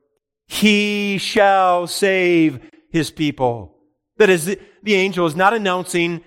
He 0.47 1.17
shall 1.17 1.88
save 1.88 2.59
his 2.91 3.12
people. 3.12 3.75
That 4.17 4.29
is, 4.29 4.57
the 4.83 4.95
angel 4.95 5.25
is 5.25 5.35
not 5.35 5.53
announcing 5.53 6.23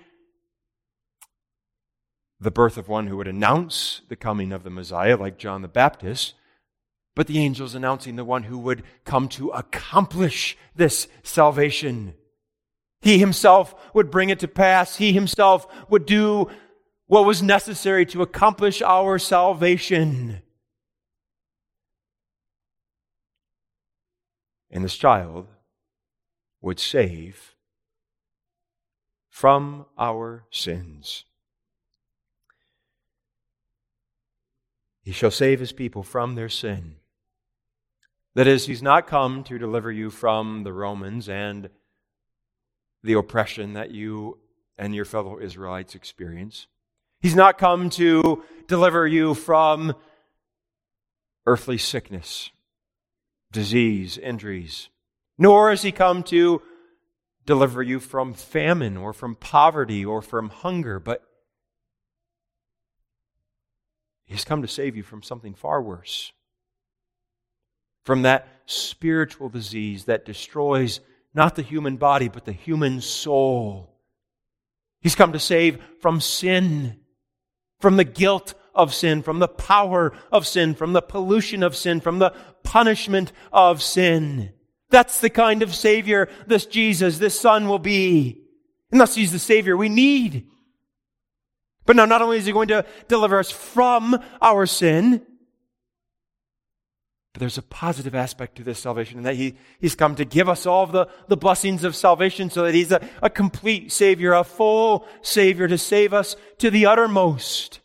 the 2.39 2.51
birth 2.51 2.77
of 2.77 2.89
one 2.89 3.07
who 3.07 3.17
would 3.17 3.27
announce 3.27 4.01
the 4.09 4.15
coming 4.15 4.51
of 4.51 4.63
the 4.63 4.69
Messiah, 4.69 5.15
like 5.15 5.37
John 5.37 5.61
the 5.61 5.67
Baptist, 5.67 6.33
but 7.15 7.27
the 7.27 7.39
angel 7.39 7.65
is 7.65 7.75
announcing 7.75 8.15
the 8.15 8.25
one 8.25 8.43
who 8.43 8.57
would 8.57 8.83
come 9.05 9.29
to 9.29 9.49
accomplish 9.49 10.57
this 10.75 11.07
salvation. 11.21 12.15
He 13.03 13.19
himself 13.19 13.75
would 13.93 14.09
bring 14.09 14.29
it 14.29 14.39
to 14.39 14.47
pass. 14.47 14.95
He 14.95 15.11
himself 15.11 15.67
would 15.89 16.05
do 16.05 16.49
what 17.07 17.25
was 17.25 17.43
necessary 17.43 18.05
to 18.07 18.21
accomplish 18.21 18.81
our 18.81 19.19
salvation. 19.19 20.41
And 24.71 24.85
this 24.85 24.95
child 24.95 25.47
would 26.61 26.79
save 26.79 27.55
from 29.29 29.85
our 29.97 30.45
sins. 30.49 31.25
He 35.01 35.11
shall 35.11 35.29
save 35.29 35.59
his 35.59 35.73
people 35.73 36.03
from 36.03 36.35
their 36.35 36.47
sin. 36.47 36.95
That 38.33 38.47
is, 38.47 38.65
he's 38.65 38.81
not 38.81 39.07
come 39.07 39.43
to 39.43 39.57
deliver 39.57 39.91
you 39.91 40.09
from 40.09 40.63
the 40.63 40.71
Romans 40.71 41.27
and 41.27 41.69
the 43.03 43.13
oppression 43.13 43.73
that 43.73 43.91
you 43.91 44.37
and 44.77 44.95
your 44.95 45.05
fellow 45.05 45.39
Israelites 45.39 45.95
experience. 45.95 46.67
He's 47.19 47.35
not 47.35 47.57
come 47.57 47.89
to 47.91 48.43
deliver 48.67 49.07
you 49.07 49.33
from 49.33 49.95
earthly 51.45 51.77
sickness, 51.77 52.49
disease, 53.51 54.17
injuries, 54.17 54.89
nor 55.37 55.69
has 55.69 55.81
he 55.81 55.91
come 55.91 56.23
to 56.23 56.61
deliver 57.45 57.83
you 57.83 57.99
from 57.99 58.33
famine 58.33 58.97
or 58.97 59.13
from 59.13 59.35
poverty 59.35 60.03
or 60.05 60.21
from 60.21 60.49
hunger, 60.49 60.99
but 60.99 61.23
he's 64.25 64.45
come 64.45 64.61
to 64.61 64.67
save 64.67 64.95
you 64.95 65.03
from 65.03 65.21
something 65.21 65.53
far 65.53 65.81
worse. 65.81 66.31
From 68.03 68.21
that 68.23 68.47
spiritual 68.65 69.49
disease 69.49 70.05
that 70.05 70.25
destroys 70.25 70.99
not 71.33 71.55
the 71.55 71.61
human 71.61 71.97
body, 71.97 72.27
but 72.27 72.45
the 72.45 72.51
human 72.51 73.01
soul. 73.01 73.89
He's 75.01 75.15
come 75.15 75.33
to 75.33 75.39
save 75.39 75.79
from 75.99 76.21
sin, 76.21 76.99
from 77.79 77.97
the 77.97 78.03
guilt 78.03 78.53
of 78.73 78.93
sin, 78.93 79.21
from 79.21 79.39
the 79.39 79.47
power 79.47 80.13
of 80.31 80.47
sin, 80.47 80.75
from 80.75 80.93
the 80.93 81.01
pollution 81.01 81.63
of 81.63 81.75
sin, 81.75 81.99
from 82.01 82.19
the 82.19 82.33
punishment 82.63 83.31
of 83.51 83.81
sin. 83.81 84.53
That's 84.89 85.19
the 85.21 85.29
kind 85.29 85.63
of 85.63 85.73
Savior 85.73 86.29
this 86.47 86.65
Jesus, 86.65 87.17
this 87.17 87.39
Son 87.39 87.67
will 87.67 87.79
be. 87.79 88.43
And 88.91 89.01
thus 89.01 89.15
He's 89.15 89.31
the 89.31 89.39
Savior 89.39 89.75
we 89.75 89.89
need. 89.89 90.47
But 91.85 91.95
now 91.95 92.05
not 92.05 92.21
only 92.21 92.37
is 92.37 92.45
He 92.45 92.51
going 92.51 92.69
to 92.69 92.85
deliver 93.07 93.39
us 93.39 93.51
from 93.51 94.17
our 94.41 94.65
sin, 94.65 95.25
but 97.33 97.39
there's 97.39 97.57
a 97.57 97.63
positive 97.63 98.13
aspect 98.13 98.55
to 98.57 98.63
this 98.63 98.79
salvation, 98.79 99.17
and 99.17 99.25
that 99.25 99.35
he, 99.35 99.55
He's 99.79 99.95
come 99.95 100.15
to 100.15 100.25
give 100.25 100.47
us 100.47 100.65
all 100.65 100.85
the, 100.85 101.07
the 101.27 101.37
blessings 101.37 101.83
of 101.83 101.95
salvation 101.95 102.49
so 102.49 102.63
that 102.63 102.75
He's 102.75 102.91
a, 102.91 103.01
a 103.21 103.29
complete 103.29 103.91
Savior, 103.91 104.33
a 104.33 104.43
full 104.43 105.07
Savior 105.23 105.67
to 105.67 105.77
save 105.77 106.13
us 106.13 106.35
to 106.59 106.69
the 106.69 106.85
uttermost. 106.85 107.79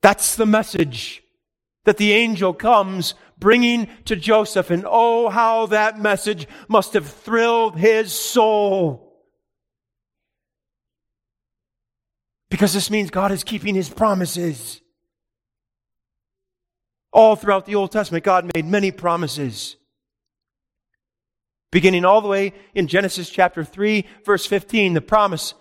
That's 0.00 0.36
the 0.36 0.46
message 0.46 1.24
that 1.84 1.96
the 1.96 2.12
angel 2.12 2.54
comes 2.54 3.14
bringing 3.36 3.88
to 4.04 4.14
Joseph, 4.14 4.70
and 4.70 4.84
oh, 4.86 5.28
how 5.28 5.66
that 5.66 5.98
message 5.98 6.46
must 6.68 6.92
have 6.92 7.08
thrilled 7.08 7.76
his 7.76 8.12
soul. 8.12 9.08
Because 12.50 12.72
this 12.72 12.90
means 12.90 13.10
God 13.10 13.30
is 13.30 13.44
keeping 13.44 13.74
His 13.74 13.90
promises. 13.90 14.80
All 17.12 17.36
throughout 17.36 17.66
the 17.66 17.74
Old 17.74 17.92
Testament, 17.92 18.24
God 18.24 18.50
made 18.54 18.66
many 18.66 18.90
promises. 18.90 19.76
Beginning 21.70 22.04
all 22.04 22.20
the 22.20 22.28
way 22.28 22.54
in 22.74 22.86
Genesis 22.86 23.28
chapter 23.28 23.64
3, 23.64 24.06
verse 24.24 24.46
15, 24.46 24.94
the 24.94 25.00
promise 25.00 25.54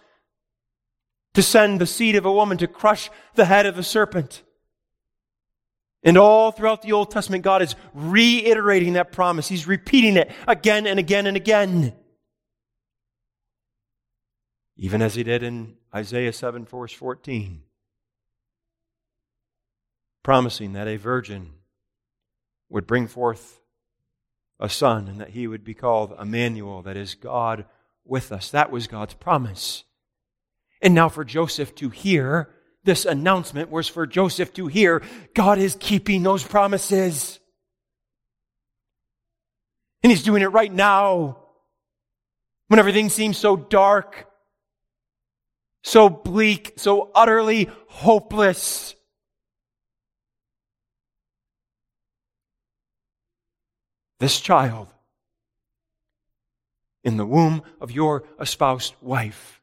to 1.33 1.43
send 1.43 1.79
the 1.79 1.85
seed 1.85 2.15
of 2.15 2.25
a 2.25 2.31
woman 2.31 2.57
to 2.57 2.67
crush 2.67 3.09
the 3.35 3.45
head 3.45 3.65
of 3.65 3.75
the 3.75 3.83
serpent. 3.83 4.43
And 6.03 6.17
all 6.17 6.51
throughout 6.51 6.81
the 6.81 6.93
Old 6.93 7.11
Testament, 7.11 7.43
God 7.43 7.61
is 7.61 7.75
reiterating 7.93 8.93
that 8.93 9.11
promise. 9.11 9.47
He's 9.47 9.67
repeating 9.67 10.15
it 10.15 10.31
again 10.47 10.87
and 10.87 10.99
again 10.99 11.27
and 11.27 11.35
again. 11.35 11.93
Even 14.77 15.01
as 15.01 15.15
he 15.15 15.23
did 15.23 15.43
in 15.43 15.75
Isaiah 15.93 16.31
7, 16.31 16.65
verse 16.65 16.93
14, 16.93 17.63
promising 20.27 20.73
that 20.73 20.89
a 20.89 20.97
virgin 20.97 21.53
would 22.67 22.85
bring 22.85 23.07
forth 23.07 23.61
a 24.59 24.67
son 24.67 25.07
and 25.07 25.21
that 25.21 25.29
he 25.29 25.47
would 25.47 25.63
be 25.63 25.73
called 25.73 26.13
Emmanuel, 26.19 26.81
that 26.81 26.97
is, 26.97 27.15
God 27.15 27.63
with 28.03 28.33
us. 28.33 28.51
That 28.51 28.69
was 28.69 28.87
God's 28.87 29.13
promise. 29.13 29.85
And 30.81 30.93
now 30.93 31.07
for 31.07 31.23
Joseph 31.23 31.73
to 31.75 31.87
hear 31.89 32.53
this 32.83 33.05
announcement 33.05 33.71
was 33.71 33.87
for 33.87 34.05
Joseph 34.05 34.51
to 34.55 34.67
hear 34.67 35.01
God 35.33 35.59
is 35.59 35.77
keeping 35.79 36.23
those 36.23 36.43
promises. 36.43 37.39
And 40.03 40.11
he's 40.11 40.23
doing 40.23 40.41
it 40.41 40.47
right 40.47 40.73
now 40.73 41.37
when 42.67 42.81
everything 42.81 43.07
seems 43.07 43.37
so 43.37 43.55
dark, 43.55 44.27
so 45.85 46.09
bleak, 46.09 46.73
so 46.75 47.11
utterly 47.15 47.69
hopeless. 47.87 48.93
This 54.19 54.39
child 54.39 54.87
in 57.03 57.17
the 57.17 57.25
womb 57.25 57.61
of 57.79 57.91
your 57.91 58.23
espoused 58.39 58.95
wife 59.01 59.57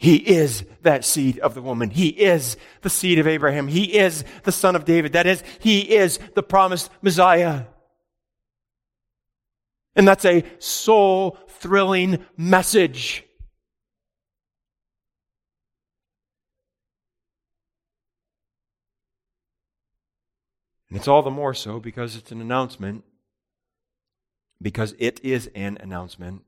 he 0.00 0.16
is 0.16 0.64
that 0.80 1.04
seed 1.04 1.38
of 1.40 1.52
the 1.52 1.60
woman. 1.60 1.90
He 1.90 2.08
is 2.08 2.56
the 2.80 2.88
seed 2.88 3.18
of 3.18 3.26
Abraham. 3.26 3.68
He 3.68 3.98
is 3.98 4.24
the 4.44 4.50
son 4.50 4.74
of 4.74 4.86
David. 4.86 5.12
That 5.12 5.26
is, 5.26 5.44
he 5.58 5.80
is 5.94 6.18
the 6.34 6.42
promised 6.42 6.90
Messiah. 7.02 7.64
And 9.94 10.08
that's 10.08 10.24
a 10.24 10.42
soul 10.58 11.36
thrilling 11.48 12.24
message. 12.34 13.24
And 20.90 20.98
it's 20.98 21.08
all 21.08 21.22
the 21.22 21.30
more 21.30 21.54
so 21.54 21.78
because 21.78 22.16
it's 22.16 22.32
an 22.32 22.40
announcement, 22.40 23.04
because 24.60 24.94
it 24.98 25.20
is 25.22 25.48
an 25.54 25.78
announcement 25.80 26.42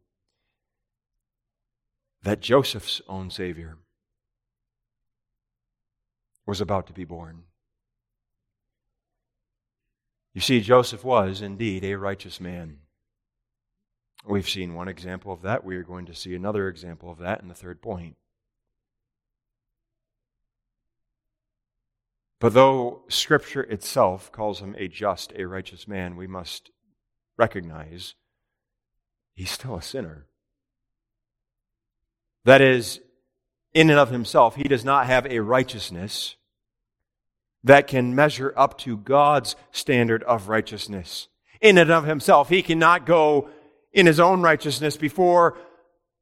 that 2.22 2.40
Joseph's 2.40 3.01
own 3.09 3.30
Savior 3.30 3.78
was 6.45 6.61
about 6.61 6.88
to 6.88 6.93
be 6.93 7.05
born. 7.05 7.45
You 10.34 10.40
see, 10.40 10.61
Joseph 10.61 11.05
was 11.05 11.40
indeed 11.40 11.84
a 11.84 11.95
righteous 11.95 12.40
man. 12.40 12.78
We've 14.24 14.49
seen 14.49 14.74
one 14.74 14.88
example 14.88 15.32
of 15.32 15.43
that. 15.43 15.64
We 15.64 15.76
are 15.76 15.82
going 15.82 16.07
to 16.07 16.14
see 16.14 16.34
another 16.34 16.68
example 16.68 17.11
of 17.11 17.18
that 17.18 17.43
in 17.43 17.49
the 17.49 17.55
third 17.55 17.80
point. 17.80 18.16
But 22.43 22.55
though 22.55 23.03
Scripture 23.07 23.62
itself 23.62 24.32
calls 24.32 24.59
him 24.59 24.74
a 24.76 24.88
just, 24.88 25.32
a 25.36 25.45
righteous 25.45 25.86
man, 25.86 26.16
we 26.16 26.26
must 26.26 26.72
recognize 27.36 28.16
he's 29.32 29.53
still 29.53 29.76
a 29.76 29.80
sinner. 29.80 30.26
That 32.45 32.61
is, 32.61 32.99
in 33.72 33.90
and 33.90 33.99
of 34.01 34.11
himself, 34.11 34.57
he 34.57 34.64
does 34.64 34.84
not 34.84 35.07
have 35.07 35.24
a 35.26 35.38
righteousness 35.38 36.34
that 37.62 37.86
can 37.86 38.16
measure 38.16 38.53
up 38.57 38.76
to 38.78 38.97
God's 38.97 39.55
standard 39.70 40.24
of 40.24 40.49
righteousness. 40.49 41.28
In 41.61 41.78
and 41.78 41.93
of 41.93 42.07
himself, 42.07 42.49
he 42.49 42.61
cannot 42.61 43.07
go 43.07 43.51
in 43.93 44.07
his 44.07 44.18
own 44.18 44.43
righteousness 44.43 44.97
before 44.97 45.57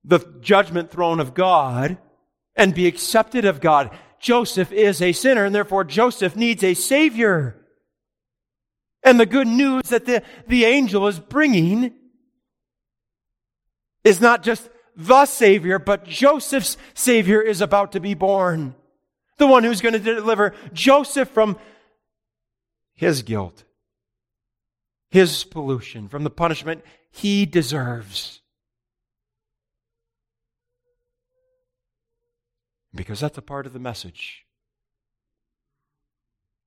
the 0.05 0.19
judgment 0.43 0.91
throne 0.91 1.19
of 1.19 1.33
God 1.33 1.97
and 2.55 2.75
be 2.75 2.87
accepted 2.87 3.47
of 3.47 3.63
God. 3.63 3.91
Joseph 4.21 4.71
is 4.71 5.01
a 5.01 5.13
sinner, 5.13 5.45
and 5.45 5.55
therefore 5.55 5.83
Joseph 5.85 6.37
needs 6.37 6.63
a 6.63 6.75
Savior. 6.75 7.57
And 9.03 9.19
the 9.19 9.27
good 9.27 9.49
news 9.49 9.85
that 9.85 10.05
the, 10.05 10.23
the 10.47 10.67
angel 10.67 11.09
is 11.09 11.19
bringing 11.19 11.95
is 14.05 14.21
not 14.21 14.43
just 14.43 14.69
the 14.95 15.25
Savior, 15.25 15.79
but 15.79 16.05
Joseph's 16.05 16.77
Savior 16.93 17.41
is 17.41 17.63
about 17.63 17.93
to 17.93 18.01
be 18.01 18.15
born. 18.15 18.75
The 19.39 19.47
one 19.47 19.65
who's 19.65 19.81
going 19.81 19.95
to 19.95 19.99
deliver 19.99 20.55
Joseph 20.75 21.31
from 21.31 21.59
his 22.95 23.23
guilt, 23.23 23.65
his 25.11 25.45
pollution, 25.45 26.09
from 26.09 26.25
the 26.25 26.31
punishment 26.31 26.85
he 27.11 27.47
deserves. 27.47 28.40
Because 32.95 33.21
that's 33.21 33.39
a 33.39 33.43
part 33.43 33.67
of 33.67 33.73
the 33.73 33.79
message. 33.79 34.45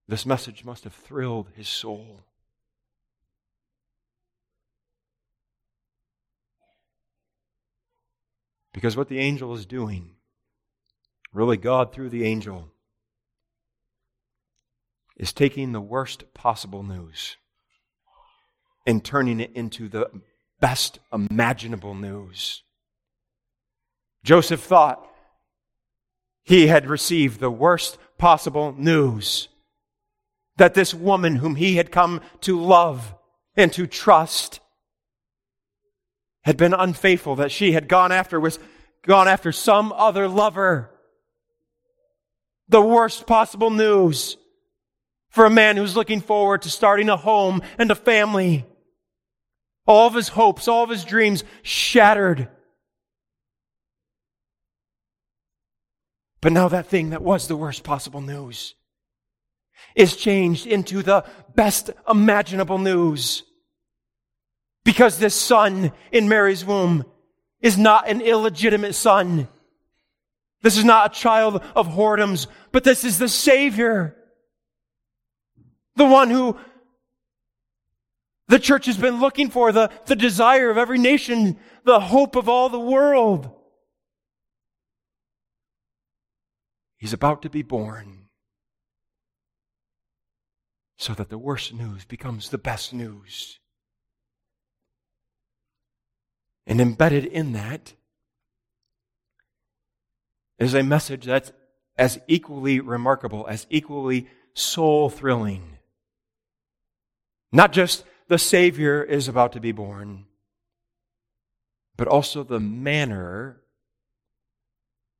This 0.07 0.25
message 0.25 0.63
must 0.63 0.83
have 0.83 0.93
thrilled 0.93 1.49
his 1.55 1.67
soul. 1.67 2.21
Because 8.73 8.97
what 8.97 9.07
the 9.07 9.19
angel 9.19 9.53
is 9.53 9.65
doing, 9.65 10.15
really 11.31 11.57
God 11.57 11.93
through 11.93 12.09
the 12.09 12.25
angel, 12.25 12.69
is 15.15 15.31
taking 15.31 15.71
the 15.71 15.81
worst 15.81 16.33
possible 16.33 16.83
news 16.83 17.37
and 18.85 19.03
turning 19.03 19.39
it 19.39 19.51
into 19.53 19.87
the 19.87 20.09
best 20.59 20.99
imaginable 21.13 21.93
news. 21.93 22.63
Joseph 24.23 24.61
thought 24.61 25.07
he 26.43 26.67
had 26.67 26.87
received 26.87 27.39
the 27.39 27.51
worst 27.51 27.97
possible 28.17 28.73
news 28.77 29.49
that 30.57 30.73
this 30.73 30.93
woman 30.93 31.37
whom 31.37 31.55
he 31.55 31.75
had 31.75 31.91
come 31.91 32.21
to 32.41 32.59
love 32.59 33.15
and 33.55 33.71
to 33.73 33.87
trust 33.87 34.59
had 36.43 36.57
been 36.57 36.73
unfaithful, 36.73 37.37
that 37.37 37.51
she 37.51 37.71
had 37.71 37.87
gone 37.87 38.11
after 38.11 38.39
was 38.39 38.59
gone 39.05 39.27
after 39.27 39.51
some 39.51 39.93
other 39.93 40.27
lover. 40.27 40.89
The 42.67 42.81
worst 42.81 43.25
possible 43.25 43.69
news 43.69 44.37
for 45.29 45.45
a 45.45 45.49
man 45.49 45.77
who's 45.77 45.95
looking 45.95 46.21
forward 46.21 46.61
to 46.63 46.69
starting 46.69 47.09
a 47.09 47.17
home 47.17 47.61
and 47.77 47.89
a 47.89 47.95
family. 47.95 48.65
All 49.85 50.07
of 50.07 50.13
his 50.13 50.29
hopes, 50.29 50.67
all 50.67 50.83
of 50.83 50.89
his 50.89 51.03
dreams 51.03 51.43
shattered. 51.61 52.49
But 56.43 56.51
now 56.51 56.67
that 56.67 56.87
thing 56.87 57.11
that 57.11 57.21
was 57.21 57.47
the 57.47 57.55
worst 57.55 57.85
possible 57.85 58.19
news 58.19 58.75
is 59.95 60.17
changed 60.17 60.67
into 60.67 61.01
the 61.01 61.23
best 61.55 61.89
imaginable 62.07 62.79
news. 62.79 63.43
Because 64.83 65.17
this 65.17 65.35
son 65.35 65.93
in 66.11 66.27
Mary's 66.27 66.65
womb 66.65 67.05
is 67.61 67.77
not 67.77 68.09
an 68.09 68.19
illegitimate 68.19 68.93
son. 68.93 69.47
This 70.61 70.77
is 70.77 70.83
not 70.83 71.15
a 71.15 71.17
child 71.17 71.63
of 71.77 71.87
whoredoms, 71.87 72.47
but 72.73 72.83
this 72.83 73.05
is 73.05 73.19
the 73.19 73.29
Savior. 73.29 74.17
The 75.95 76.03
one 76.03 76.29
who 76.29 76.57
the 78.49 78.59
church 78.59 78.87
has 78.87 78.97
been 78.97 79.21
looking 79.21 79.49
for, 79.49 79.71
the, 79.71 79.89
the 80.07 80.15
desire 80.17 80.69
of 80.69 80.77
every 80.77 80.97
nation, 80.99 81.57
the 81.85 82.01
hope 82.01 82.35
of 82.35 82.49
all 82.49 82.67
the 82.67 82.77
world. 82.77 83.49
He's 87.03 87.11
about 87.11 87.41
to 87.41 87.49
be 87.49 87.63
born 87.63 88.29
so 90.97 91.13
that 91.13 91.27
the 91.27 91.37
worst 91.37 91.73
news 91.73 92.05
becomes 92.05 92.47
the 92.47 92.57
best 92.57 92.93
news. 92.93 93.59
And 96.65 96.79
embedded 96.79 97.25
in 97.25 97.51
that 97.51 97.91
is 100.57 100.73
a 100.73 100.81
message 100.81 101.25
that's 101.25 101.51
as 101.97 102.21
equally 102.29 102.79
remarkable, 102.79 103.45
as 103.49 103.67
equally 103.69 104.29
soul 104.53 105.09
thrilling. 105.09 105.79
Not 107.51 107.73
just 107.73 108.05
the 108.29 108.39
Savior 108.39 109.03
is 109.03 109.27
about 109.27 109.51
to 109.51 109.59
be 109.59 109.73
born, 109.73 110.27
but 111.97 112.07
also 112.07 112.45
the 112.45 112.61
manner 112.61 113.62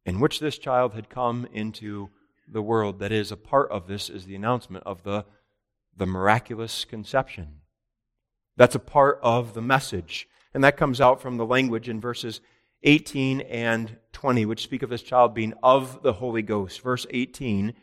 in 0.06 0.20
which 0.20 0.40
this 0.40 0.58
child 0.58 0.94
had 0.94 1.10
come 1.10 1.48
into 1.54 2.10
the 2.48 2.62
world. 2.62 3.00
That 3.00 3.12
is, 3.12 3.32
a 3.32 3.38
part 3.38 3.72
of 3.72 3.88
this 3.88 4.10
is 4.10 4.26
the 4.26 4.36
announcement 4.36 4.84
of 4.86 5.04
the, 5.04 5.26
the 5.96 6.06
miraculous 6.06 6.86
conception. 6.86 7.62
That's 8.58 8.76
a 8.76 8.80
part 8.80 9.20
of 9.22 9.54
the 9.54 9.62
message 9.62 10.28
and 10.54 10.64
that 10.64 10.78
comes 10.78 11.02
out 11.02 11.22
from 11.22 11.38
the 11.38 11.46
language 11.46 11.90
in 11.90 12.00
verses 12.00 12.42
18 12.84 13.42
and 13.42 13.98
20, 14.12 14.46
which 14.46 14.64
speak 14.64 14.84
of 14.84 14.90
this 14.90 15.02
child 15.02 15.34
being 15.34 15.54
of 15.64 16.04
the 16.04 16.14
Holy 16.14 16.42
Ghost. 16.42 16.82
Verse 16.82 17.06
18 17.10 17.74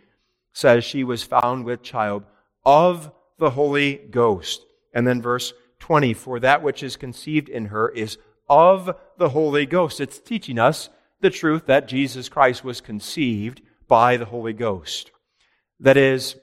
says 0.52 0.84
she 0.84 1.04
was 1.04 1.22
found 1.22 1.64
with 1.64 1.82
child 1.82 2.24
of 2.64 3.10
the 3.38 3.50
Holy 3.50 3.94
Ghost. 3.96 4.64
And 4.92 5.06
then 5.06 5.22
verse 5.22 5.52
20, 5.80 6.14
for 6.14 6.38
that 6.40 6.62
which 6.62 6.82
is 6.82 6.96
conceived 6.96 7.48
in 7.48 7.66
her 7.66 7.88
is 7.88 8.18
of 8.48 8.94
the 9.16 9.30
Holy 9.30 9.66
Ghost. 9.66 10.00
It's 10.00 10.18
teaching 10.18 10.58
us 10.58 10.90
the 11.20 11.30
truth 11.30 11.66
that 11.66 11.88
Jesus 11.88 12.28
Christ 12.28 12.64
was 12.64 12.80
conceived 12.80 13.60
by 13.88 14.16
the 14.16 14.24
Holy 14.24 14.52
Ghost. 14.52 15.10
That 15.78 15.96
is, 15.96 16.36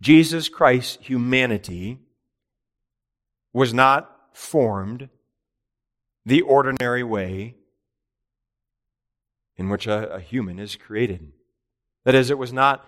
Jesus 0.00 0.48
Christ's 0.48 0.98
humanity 1.00 1.98
was 3.52 3.72
not 3.72 4.10
formed 4.32 5.08
the 6.26 6.42
ordinary 6.42 7.02
way 7.02 7.54
in 9.56 9.70
which 9.70 9.86
a, 9.86 10.14
a, 10.14 10.20
human 10.20 10.58
is 10.58 10.76
created. 10.76 11.32
That 12.04 12.14
is, 12.14 12.30
it 12.30 12.36
was 12.36 12.52
not 12.52 12.84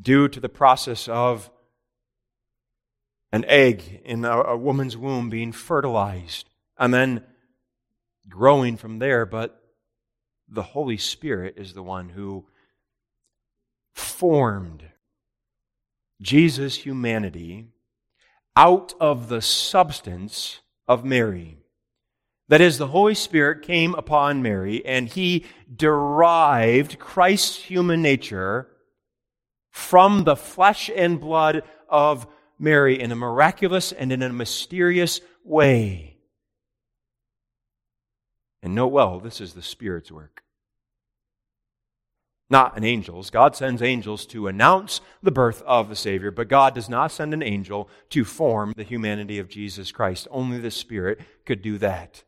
due 0.00 0.28
to 0.28 0.40
the 0.40 0.48
process 0.48 1.08
of 1.08 1.50
an 3.32 3.44
egg 3.46 4.02
in 4.04 4.24
a, 4.24 4.42
a 4.42 4.56
woman's 4.56 4.96
womb 4.96 5.30
being 5.30 5.52
fertilized 5.52 6.48
and 6.78 6.92
then 6.92 7.24
growing 8.28 8.76
from 8.76 8.98
there, 8.98 9.24
but 9.24 9.59
the 10.50 10.62
Holy 10.62 10.96
Spirit 10.96 11.54
is 11.56 11.72
the 11.72 11.82
one 11.82 12.10
who 12.10 12.44
formed 13.94 14.84
Jesus' 16.20 16.76
humanity 16.76 17.68
out 18.56 18.94
of 19.00 19.28
the 19.28 19.40
substance 19.40 20.60
of 20.88 21.04
Mary. 21.04 21.58
That 22.48 22.60
is, 22.60 22.78
the 22.78 22.88
Holy 22.88 23.14
Spirit 23.14 23.62
came 23.62 23.94
upon 23.94 24.42
Mary 24.42 24.84
and 24.84 25.08
he 25.08 25.46
derived 25.74 26.98
Christ's 26.98 27.56
human 27.56 28.02
nature 28.02 28.66
from 29.70 30.24
the 30.24 30.34
flesh 30.34 30.90
and 30.94 31.20
blood 31.20 31.62
of 31.88 32.26
Mary 32.58 33.00
in 33.00 33.12
a 33.12 33.16
miraculous 33.16 33.92
and 33.92 34.10
in 34.10 34.20
a 34.20 34.32
mysterious 34.32 35.20
way. 35.44 36.09
And 38.62 38.74
note 38.74 38.88
well, 38.88 39.20
this 39.20 39.40
is 39.40 39.54
the 39.54 39.62
Spirit's 39.62 40.12
work 40.12 40.42
not 42.50 42.76
an 42.76 42.84
angel's. 42.84 43.30
God 43.30 43.54
sends 43.54 43.80
angels 43.80 44.26
to 44.26 44.48
announce 44.48 45.00
the 45.22 45.30
birth 45.30 45.62
of 45.62 45.88
the 45.88 45.96
Savior, 45.96 46.32
but 46.32 46.48
God 46.48 46.74
does 46.74 46.88
not 46.88 47.12
send 47.12 47.32
an 47.32 47.44
angel 47.44 47.88
to 48.10 48.24
form 48.24 48.74
the 48.76 48.82
humanity 48.82 49.38
of 49.38 49.48
Jesus 49.48 49.92
Christ. 49.92 50.26
Only 50.32 50.58
the 50.58 50.72
Spirit 50.72 51.20
could 51.46 51.62
do 51.62 51.78
that. 51.78 52.24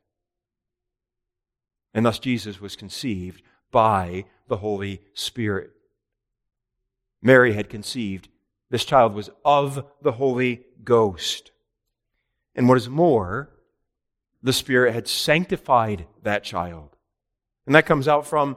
And 1.93 2.07
thus 2.07 2.20
Jesus 2.20 2.61
was 2.61 2.76
conceived 2.76 3.43
by 3.72 4.24
the 4.47 4.59
Holy 4.59 5.03
Spirit. 5.12 5.72
Mary 7.20 7.55
had 7.55 7.68
conceived. 7.68 8.28
This 8.70 8.85
child 8.85 9.14
was 9.14 9.28
of 9.45 9.85
the 10.01 10.12
Holy 10.12 10.62
Ghost. 10.85 11.51
And 12.55 12.68
what 12.68 12.78
is 12.78 12.89
more, 12.89 13.51
the 14.43 14.53
Spirit 14.53 14.95
had 14.95 15.09
sanctified 15.09 16.07
that 16.22 16.45
child. 16.45 16.97
And 17.66 17.74
that 17.74 17.86
comes 17.86 18.09
out 18.09 18.26
from 18.26 18.57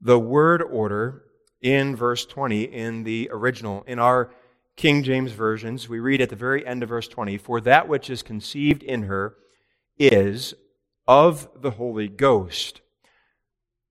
the 0.00 0.18
word 0.18 0.62
order 0.62 1.22
in 1.60 1.94
verse 1.94 2.24
20 2.24 2.62
in 2.62 3.04
the 3.04 3.28
original. 3.32 3.84
In 3.86 3.98
our 3.98 4.30
King 4.76 5.02
James 5.02 5.32
versions, 5.32 5.88
we 5.88 6.00
read 6.00 6.22
at 6.22 6.30
the 6.30 6.36
very 6.36 6.66
end 6.66 6.82
of 6.82 6.88
verse 6.88 7.08
20, 7.08 7.36
For 7.36 7.60
that 7.60 7.88
which 7.88 8.08
is 8.08 8.22
conceived 8.22 8.82
in 8.82 9.02
her 9.02 9.36
is 9.98 10.54
of 11.06 11.48
the 11.60 11.72
Holy 11.72 12.08
Ghost. 12.08 12.80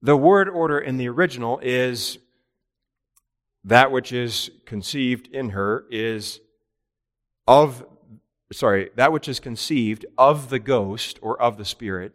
The 0.02 0.18
word 0.18 0.50
order 0.50 0.80
in 0.80 0.98
the 0.98 1.10
original 1.10 1.60
is 1.62 2.18
that 3.66 3.92
which 3.92 4.12
is 4.12 4.50
conceived 4.66 5.28
in 5.28 5.50
her 5.50 5.86
is 5.92 6.40
of, 7.46 7.86
sorry, 8.52 8.90
that 8.96 9.12
which 9.12 9.28
is 9.28 9.40
conceived 9.40 10.06
of 10.18 10.50
the 10.50 10.60
ghost 10.60 11.20
or 11.22 11.40
of 11.42 11.58
the 11.58 11.66
Spirit 11.66 12.14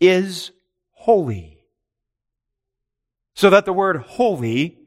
is 0.00 0.50
holy. 0.92 1.58
So 3.34 3.50
that 3.50 3.64
the 3.64 3.72
word 3.72 3.96
holy 3.96 4.78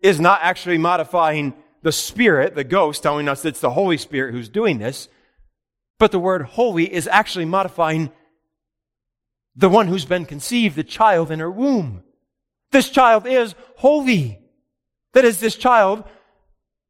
is 0.00 0.20
not 0.20 0.40
actually 0.42 0.78
modifying 0.78 1.54
the 1.82 1.92
Spirit, 1.92 2.54
the 2.54 2.64
ghost, 2.64 3.02
telling 3.02 3.28
us 3.28 3.44
it's 3.44 3.60
the 3.60 3.70
Holy 3.70 3.96
Spirit 3.96 4.32
who's 4.32 4.48
doing 4.48 4.78
this, 4.78 5.08
but 5.98 6.10
the 6.10 6.18
word 6.18 6.42
holy 6.42 6.92
is 6.92 7.06
actually 7.06 7.44
modifying 7.44 8.10
the 9.54 9.68
one 9.68 9.86
who's 9.86 10.04
been 10.04 10.24
conceived, 10.24 10.74
the 10.76 10.84
child 10.84 11.30
in 11.30 11.38
her 11.38 11.50
womb. 11.50 12.02
This 12.72 12.88
child 12.90 13.26
is 13.26 13.54
holy. 13.76 14.40
That 15.12 15.24
is, 15.24 15.40
this 15.40 15.56
child 15.56 16.04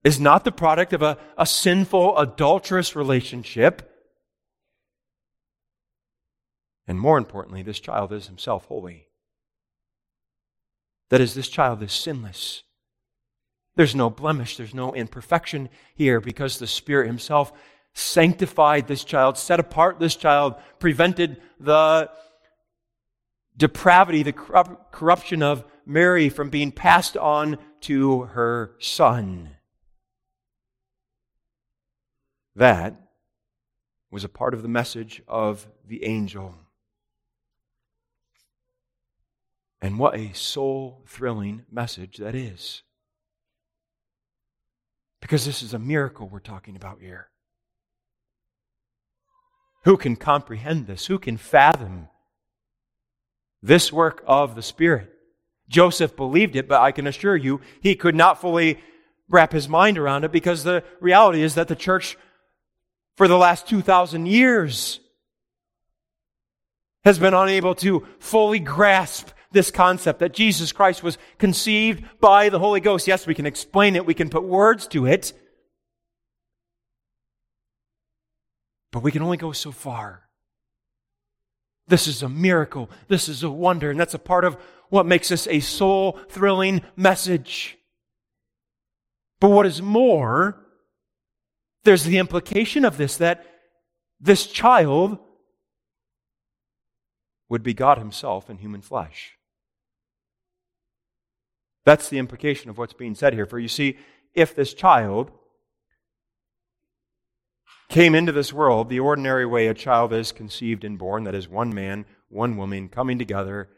is 0.05 0.19
not 0.19 0.45
the 0.45 0.53
product 0.53 0.93
of 0.93 1.03
a, 1.03 1.19
a 1.39 1.47
sinful, 1.47 2.19
adulterous 2.19 2.97
relationship. 2.97 3.89
And 6.87 6.99
more 6.99 7.19
importantly, 7.19 7.63
this 7.63 7.81
child 7.81 8.13
is 8.13 8.27
himself 8.27 8.65
holy. 8.67 9.07
That 11.11 11.21
is, 11.21 11.35
this 11.35 11.49
child 11.49 11.83
is 11.83 11.93
sinless. 11.93 12.63
There's 13.77 13.95
no 13.95 14.11
blemish, 14.11 14.57
there's 14.57 14.75
no 14.75 14.95
imperfection 14.95 15.69
here 15.95 16.21
because 16.21 16.59
the 16.59 16.67
Spirit 16.67 17.07
Himself 17.07 17.53
sanctified 17.95 18.87
this 18.87 19.05
child, 19.05 19.39
set 19.39 19.61
apart 19.61 19.99
this 19.99 20.17
child, 20.17 20.55
prevented 20.79 21.41
the 21.61 22.11
depravity, 23.57 24.23
the 24.23 24.33
corruption 24.33 25.43
of 25.43 25.65
Mary 25.87 26.29
from 26.29 26.51
being 26.51 26.73
passed 26.73 27.17
on 27.17 27.59
to 27.83 28.23
her 28.23 28.75
son. 28.79 29.51
That 32.55 32.97
was 34.11 34.25
a 34.25 34.29
part 34.29 34.55
of 34.55 34.63
the 34.63 34.69
message 34.69 35.23
of 35.27 35.67
the 35.87 36.05
angel. 36.05 36.55
And 39.81 39.99
what 39.99 40.15
a 40.15 40.33
soul 40.35 41.03
thrilling 41.09 41.65
message 41.71 42.19
that 42.19 42.35
is. 42.35 42.83
Because 45.21 45.47
this 45.47 45.63
is 45.63 45.75
a 45.75 45.79
miracle 45.79 46.29
we're 46.29 46.41
talking 46.41 46.77
about 46.77 47.01
here. 47.01 47.29
Who 49.85 49.97
can 49.97 50.17
comprehend 50.17 50.87
this? 50.87 51.07
Who 51.07 51.19
can 51.19 51.37
fathom 51.37 52.09
this 53.63 53.93
work 53.93 54.23
of 54.27 54.55
the 54.55 54.63
Spirit? 54.63 55.11
Joseph 55.69 56.15
believed 56.17 56.55
it, 56.55 56.69
but 56.69 56.81
I 56.81 56.93
can 56.93 57.07
assure 57.07 57.37
you 57.37 57.61
he 57.81 57.97
could 57.97 58.15
not 58.15 58.41
fully 58.41 58.79
wrap 59.29 59.53
his 59.53 59.69
mind 59.69 59.97
around 59.99 60.25
it 60.25 60.33
because 60.33 60.63
the 60.63 60.85
reality 61.01 61.43
is 61.43 61.55
that 61.55 61.69
the 61.69 61.75
church 61.75 62.17
for 63.17 63.29
the 63.29 63.37
last 63.37 63.67
2,000 63.69 64.27
years 64.27 65.01
has 67.05 67.19
been 67.19 67.35
unable 67.35 67.75
to 67.75 68.07
fully 68.19 68.59
grasp 68.59 69.29
this 69.51 69.71
concept 69.71 70.21
that 70.21 70.33
Jesus 70.33 70.73
Christ 70.73 71.03
was 71.03 71.19
conceived 71.39 72.05
by 72.21 72.49
the 72.49 72.59
Holy 72.59 72.81
Ghost. 72.81 73.07
Yes, 73.07 73.27
we 73.27 73.35
can 73.35 73.47
explain 73.47 73.97
it, 73.97 74.07
we 74.07 74.15
can 74.15 74.31
put 74.31 74.45
words 74.45 74.87
to 74.89 75.07
it, 75.07 75.33
but 78.93 79.03
we 79.03 79.11
can 79.11 79.23
only 79.23 79.37
go 79.37 79.53
so 79.53 79.73
far. 79.73 80.23
This 81.89 82.07
is 82.07 82.23
a 82.23 82.29
miracle. 82.29 82.91
This 83.09 83.29
is 83.29 83.43
a 83.43 83.51
wonder. 83.51 83.91
And 83.91 83.99
that's 83.99 84.15
a 84.15 84.19
part 84.19 84.45
of 84.45 84.57
what 84.89 85.07
makes 85.07 85.29
this 85.29 85.47
a 85.49 85.61
soul 85.61 86.19
thrilling 86.29 86.83
message. 86.97 87.77
But 89.41 89.51
what 89.51 89.67
is 89.67 89.83
more, 89.83 90.62
there's 91.85 92.05
the 92.05 92.19
implication 92.19 92.85
of 92.85 92.97
this 92.97 93.17
that 93.17 93.47
this 94.21 94.47
child 94.47 95.19
would 97.49 97.63
be 97.63 97.75
God 97.75 97.99
Himself 97.99 98.49
in 98.49 98.59
human 98.59 98.81
flesh. 98.81 99.33
That's 101.85 102.09
the 102.09 102.19
implication 102.19 102.71
of 102.71 102.79
what's 102.79 102.93
being 102.93 103.15
said 103.15 103.35
here. 103.35 103.47
For 103.47 103.59
you 103.59 103.69
see, 103.69 103.99
if 104.35 104.55
this 104.55 104.73
child 104.73 105.31
came 107.89 108.15
into 108.15 108.33
this 108.33 108.53
world 108.53 108.89
the 108.89 109.01
ordinary 109.01 109.45
way 109.45 109.67
a 109.67 109.75
child 109.75 110.13
is 110.13 110.33
conceived 110.33 110.85
and 110.85 110.99
born, 110.99 111.25
that 111.25 111.35
is, 111.35 111.49
one 111.49 111.75
man, 111.75 112.07
one 112.29 112.57
woman 112.57 112.89
coming 112.89 113.19
together 113.19 113.69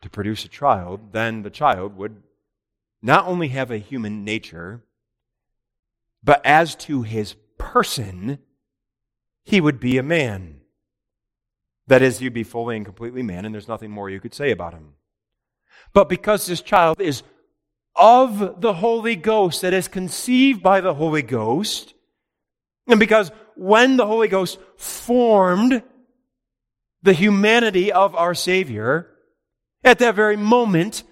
to 0.00 0.08
produce 0.08 0.44
a 0.44 0.48
child, 0.48 1.12
then 1.12 1.42
the 1.42 1.50
child 1.50 1.96
would 1.96 2.22
not 3.02 3.26
only 3.26 3.48
have 3.48 3.70
a 3.70 3.78
human 3.78 4.24
nature, 4.24 4.82
but 6.28 6.44
as 6.44 6.76
to 6.76 7.02
his 7.02 7.34
person, 7.56 8.38
he 9.44 9.60
would 9.60 9.80
be 9.80 9.96
a 9.96 10.02
man. 10.02 10.60
That 11.86 12.02
is, 12.02 12.18
he'd 12.18 12.34
be 12.34 12.44
fully 12.44 12.76
and 12.76 12.84
completely 12.84 13.22
man, 13.22 13.44
and 13.46 13.54
there's 13.54 13.66
nothing 13.66 13.90
more 13.90 14.10
you 14.10 14.20
could 14.20 14.34
say 14.34 14.50
about 14.50 14.74
him 14.74 14.92
but 15.92 16.08
because 16.08 16.46
this 16.46 16.60
child 16.60 17.00
is 17.00 17.22
of 17.94 18.60
the 18.60 18.74
Holy 18.74 19.16
Ghost, 19.16 19.62
that 19.62 19.74
is 19.74 19.88
conceived 19.88 20.62
by 20.62 20.80
the 20.80 20.94
Holy 20.94 21.22
Ghost, 21.22 21.94
and 22.86 23.00
because 23.00 23.32
when 23.56 23.96
the 23.96 24.06
Holy 24.06 24.28
Ghost 24.28 24.58
formed 24.76 25.82
the 27.02 27.12
humanity 27.12 27.90
of 27.90 28.14
our 28.14 28.34
Savior, 28.34 29.10
at 29.82 29.98
that 29.98 30.14
very 30.14 30.36
moment, 30.36 31.02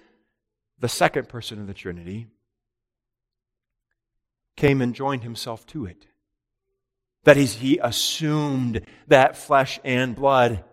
the 0.79 0.87
second 0.87 1.27
person 1.27 1.59
of 1.59 1.67
the 1.67 1.73
Trinity 1.73 2.27
came 4.57 4.81
and 4.81 4.93
joined 4.93 5.23
himself 5.23 5.65
to 5.67 5.85
it. 5.85 6.05
That 7.23 7.37
is, 7.37 7.55
he 7.55 7.77
assumed 7.77 8.81
that 9.07 9.37
flesh 9.37 9.79
and 9.83 10.15
blood. 10.15 10.63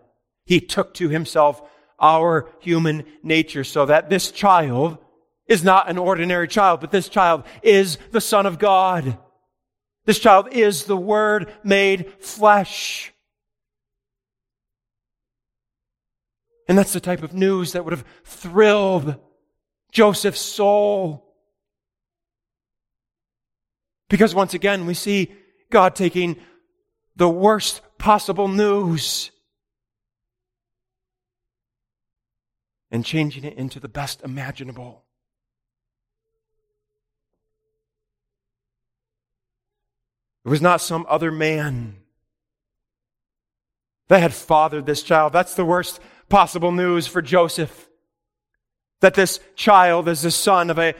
He 0.45 0.59
took 0.59 0.93
to 0.95 1.09
himself 1.09 1.61
our 1.99 2.49
human 2.59 3.05
nature 3.23 3.63
so 3.63 3.85
that 3.85 4.09
this 4.09 4.31
child 4.31 4.97
is 5.47 5.63
not 5.63 5.89
an 5.89 5.97
ordinary 5.97 6.47
child, 6.47 6.81
but 6.81 6.91
this 6.91 7.07
child 7.07 7.43
is 7.61 7.97
the 8.11 8.21
Son 8.21 8.45
of 8.45 8.59
God. 8.59 9.17
This 10.05 10.19
child 10.19 10.49
is 10.51 10.85
the 10.85 10.97
Word 10.97 11.53
made 11.63 12.13
flesh. 12.19 13.13
And 16.67 16.77
that's 16.77 16.93
the 16.93 16.99
type 16.99 17.21
of 17.21 17.33
news 17.33 17.73
that 17.73 17.85
would 17.85 17.93
have 17.93 18.05
thrilled 18.23 19.17
Joseph's 19.91 20.41
soul. 20.41 21.24
Because 24.09 24.35
once 24.35 24.53
again, 24.53 24.85
we 24.85 24.93
see 24.93 25.33
God 25.69 25.95
taking 25.95 26.37
the 27.15 27.29
worst 27.29 27.81
possible 27.97 28.47
news 28.47 29.31
and 32.91 33.05
changing 33.05 33.43
it 33.43 33.57
into 33.57 33.79
the 33.79 33.87
best 33.87 34.21
imaginable. 34.21 35.03
It 40.45 40.49
was 40.49 40.61
not 40.61 40.79
some 40.79 41.05
other 41.09 41.31
man 41.31 41.95
that 44.07 44.21
had 44.21 44.33
fathered 44.33 44.85
this 44.85 45.01
child. 45.01 45.33
That's 45.33 45.55
the 45.55 45.65
worst 45.65 45.99
possible 46.29 46.71
news 46.71 47.07
for 47.07 47.21
Joseph. 47.21 47.89
That 49.01 49.15
this 49.15 49.39
child 49.55 50.07
is 50.07 50.21
the 50.21 50.31
son 50.31 50.69
of 50.69 50.77
a, 50.77 50.93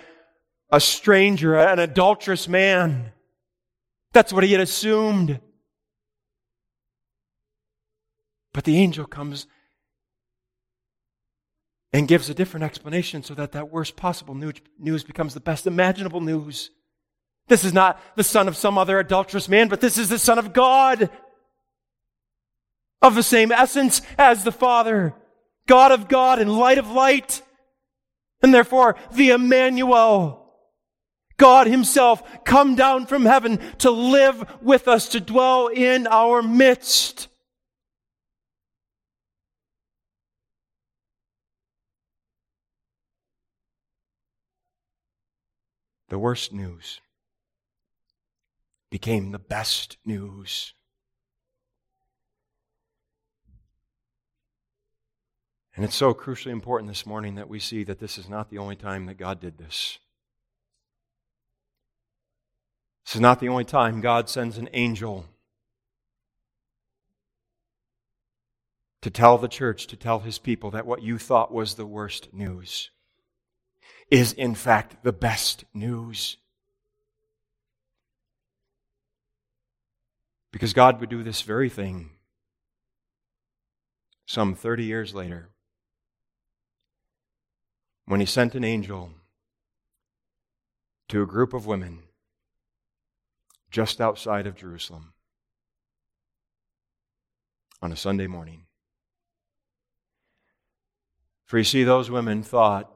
a 0.75 0.79
stranger, 0.81 1.55
an 1.55 1.79
adulterous 1.79 2.49
man. 2.49 3.13
That's 4.11 4.33
what 4.33 4.43
he 4.43 4.51
had 4.51 4.59
assumed. 4.59 5.39
But 8.53 8.65
the 8.65 8.77
angel 8.77 9.05
comes 9.05 9.47
and 11.93 12.09
gives 12.09 12.29
a 12.29 12.33
different 12.33 12.65
explanation 12.65 13.23
so 13.23 13.33
that 13.35 13.53
that 13.53 13.71
worst 13.71 13.95
possible 13.95 14.35
news 14.35 15.05
becomes 15.05 15.33
the 15.33 15.39
best 15.39 15.65
imaginable 15.65 16.19
news. 16.19 16.71
This 17.47 17.63
is 17.63 17.71
not 17.71 18.01
the 18.17 18.23
son 18.23 18.49
of 18.49 18.57
some 18.57 18.77
other 18.77 18.99
adulterous 18.99 19.47
man, 19.47 19.69
but 19.69 19.79
this 19.79 19.97
is 19.97 20.09
the 20.09 20.19
son 20.19 20.37
of 20.37 20.51
God. 20.51 21.09
Of 23.01 23.15
the 23.15 23.23
same 23.23 23.53
essence 23.53 24.01
as 24.17 24.43
the 24.43 24.51
Father. 24.51 25.15
God 25.67 25.93
of 25.93 26.09
God 26.09 26.39
and 26.39 26.51
light 26.51 26.79
of 26.79 26.91
light. 26.91 27.41
And 28.41 28.53
therefore, 28.53 28.97
the 29.13 29.29
Emmanuel. 29.29 30.44
God 31.37 31.67
himself 31.67 32.43
come 32.43 32.75
down 32.75 33.05
from 33.05 33.25
heaven 33.25 33.59
to 33.79 33.91
live 33.91 34.45
with 34.61 34.87
us, 34.87 35.09
to 35.09 35.19
dwell 35.19 35.67
in 35.67 36.07
our 36.07 36.41
midst. 36.41 37.27
The 46.09 46.19
worst 46.19 46.53
news 46.53 47.01
became 48.89 49.31
the 49.31 49.39
best 49.39 49.97
news. 50.05 50.73
And 55.75 55.83
it's 55.83 55.95
so 55.95 56.13
crucially 56.13 56.51
important 56.51 56.89
this 56.89 57.05
morning 57.05 57.35
that 57.35 57.49
we 57.49 57.59
see 57.59 57.83
that 57.83 57.99
this 57.99 58.17
is 58.17 58.29
not 58.29 58.49
the 58.49 58.59
only 58.59 58.77
time 58.77 59.07
that 59.07 59.17
God 59.17 59.41
did 59.41 59.57
this. 59.57 59.99
This 63.05 63.15
is 63.15 63.21
not 63.21 63.39
the 63.39 63.49
only 63.49 63.65
time 63.65 64.01
God 64.01 64.29
sends 64.29 64.57
an 64.57 64.69
angel 64.73 65.25
to 69.01 69.09
tell 69.11 69.37
the 69.37 69.47
church, 69.47 69.85
to 69.87 69.95
tell 69.95 70.19
his 70.19 70.39
people 70.39 70.71
that 70.71 70.87
what 70.87 71.03
you 71.03 71.19
thought 71.19 71.53
was 71.53 71.75
the 71.75 71.85
worst 71.85 72.33
news 72.33 72.89
is 74.09 74.33
in 74.33 74.55
fact 74.55 75.03
the 75.03 75.11
best 75.11 75.65
news. 75.73 76.37
Because 80.51 80.73
God 80.73 80.99
would 80.99 81.09
do 81.09 81.21
this 81.21 81.41
very 81.41 81.69
thing 81.69 82.11
some 84.25 84.55
30 84.55 84.83
years 84.83 85.13
later 85.13 85.49
when 88.05 88.19
He 88.19 88.25
sent 88.25 88.55
an 88.55 88.63
angel 88.63 89.11
to 91.09 91.21
a 91.21 91.27
group 91.27 91.53
of 91.53 91.65
women 91.65 92.04
just 93.75 93.99
outside 93.99 94.47
of 94.47 94.55
Jerusalem 94.55 95.11
on 97.81 97.91
a 97.91 97.95
Sunday 97.97 98.25
morning. 98.25 98.67
For 101.43 101.57
you 101.57 101.65
see, 101.65 101.83
those 101.83 102.09
women 102.09 102.41
thought 102.41 102.89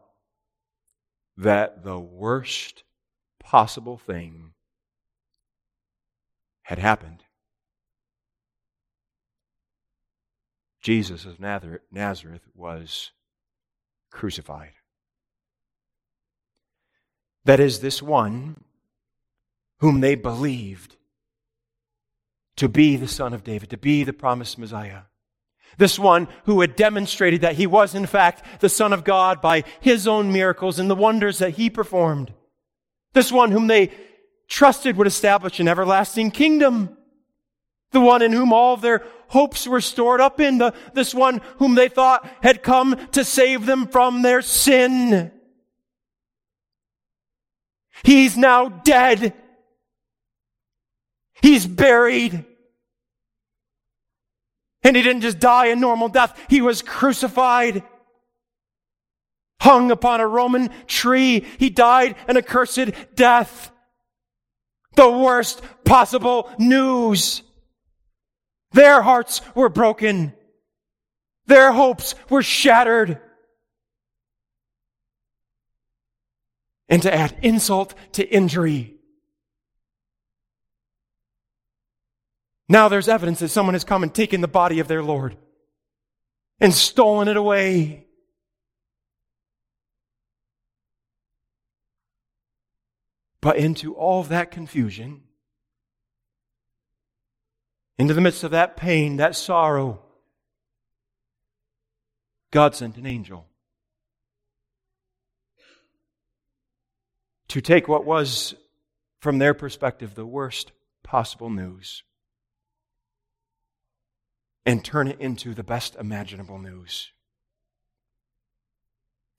that 1.35 1.83
the 1.83 1.99
worst 1.99 2.83
possible 3.41 3.97
thing 3.97 4.53
had 6.61 6.79
happened. 6.79 7.25
Jesus 10.81 11.25
of 11.25 11.41
Nazareth 11.91 12.47
was 12.55 13.11
crucified. 14.11 14.75
That 17.43 17.59
is, 17.59 17.81
this 17.81 18.01
one 18.01 18.63
whom 19.79 20.01
they 20.01 20.15
believed 20.15 20.95
to 22.57 22.67
be 22.67 22.97
the 22.97 23.07
Son 23.07 23.33
of 23.33 23.43
David, 23.43 23.69
to 23.69 23.77
be 23.77 24.03
the 24.03 24.13
promised 24.13 24.57
Messiah. 24.57 25.03
This 25.77 25.97
one 25.97 26.27
who 26.45 26.59
had 26.61 26.75
demonstrated 26.75 27.41
that 27.41 27.55
he 27.55 27.65
was, 27.65 27.95
in 27.95 28.05
fact, 28.05 28.43
the 28.59 28.67
Son 28.69 28.91
of 28.91 29.05
God 29.05 29.39
by 29.39 29.63
his 29.79 30.07
own 30.07 30.33
miracles 30.33 30.77
and 30.79 30.89
the 30.89 30.95
wonders 30.95 31.37
that 31.37 31.51
he 31.51 31.69
performed. 31.69 32.33
This 33.13 33.31
one 33.31 33.51
whom 33.51 33.67
they 33.67 33.91
trusted 34.49 34.97
would 34.97 35.07
establish 35.07 35.59
an 35.59 35.69
everlasting 35.69 36.31
kingdom. 36.31 36.97
The 37.91 38.01
one 38.01 38.21
in 38.21 38.33
whom 38.33 38.51
all 38.51 38.75
their 38.75 39.05
hopes 39.29 39.67
were 39.67 39.81
stored 39.81 40.19
up 40.19 40.39
in. 40.39 40.57
The, 40.57 40.73
this 40.93 41.13
one 41.13 41.41
whom 41.57 41.75
they 41.75 41.87
thought 41.87 42.29
had 42.43 42.61
come 42.61 42.97
to 43.11 43.23
save 43.23 43.65
them 43.65 43.87
from 43.87 44.21
their 44.21 44.41
sin. 44.41 45.31
He's 48.03 48.37
now 48.37 48.69
dead. 48.69 49.33
He's 51.41 51.65
buried. 51.65 52.45
And 54.83 54.95
he 54.95 55.01
didn't 55.01 55.21
just 55.21 55.39
die 55.39 55.67
a 55.67 55.75
normal 55.75 56.09
death, 56.09 56.39
he 56.49 56.61
was 56.61 56.81
crucified. 56.81 57.83
Hung 59.61 59.91
upon 59.91 60.21
a 60.21 60.27
Roman 60.27 60.69
tree. 60.87 61.45
He 61.57 61.69
died 61.69 62.15
an 62.29 62.37
accursed 62.37 62.91
death. 63.13 63.71
The 64.95 65.11
worst 65.11 65.61
possible 65.83 66.49
news. 66.57 67.43
Their 68.71 69.01
hearts 69.01 69.41
were 69.55 69.69
broken. 69.69 70.33
Their 71.47 71.71
hopes 71.73 72.15
were 72.29 72.43
shattered. 72.43 73.19
And 76.87 77.01
to 77.01 77.13
add 77.13 77.35
insult 77.41 77.95
to 78.13 78.27
injury, 78.27 78.98
now 82.69 82.87
there's 82.87 83.09
evidence 83.09 83.39
that 83.39 83.49
someone 83.49 83.73
has 83.73 83.83
come 83.83 84.03
and 84.03 84.13
taken 84.13 84.41
the 84.41 84.47
body 84.47 84.79
of 84.79 84.87
their 84.87 85.01
Lord 85.01 85.35
and 86.59 86.71
stolen 86.71 87.27
it 87.27 87.35
away. 87.35 88.05
But 93.41 93.57
into 93.57 93.95
all 93.95 94.23
that 94.23 94.51
confusion, 94.51 95.23
into 97.97 98.13
the 98.13 98.21
midst 98.21 98.43
of 98.43 98.51
that 98.51 98.77
pain, 98.77 99.17
that 99.17 99.35
sorrow, 99.35 100.01
God 102.51 102.75
sent 102.75 102.97
an 102.97 103.07
angel 103.07 103.47
to 107.47 107.61
take 107.61 107.87
what 107.87 108.05
was, 108.05 108.53
from 109.21 109.39
their 109.39 109.53
perspective, 109.53 110.13
the 110.13 110.25
worst 110.25 110.71
possible 111.03 111.49
news 111.49 112.03
and 114.65 114.83
turn 114.83 115.07
it 115.07 115.19
into 115.19 115.53
the 115.53 115.63
best 115.63 115.95
imaginable 115.95 116.59
news. 116.59 117.11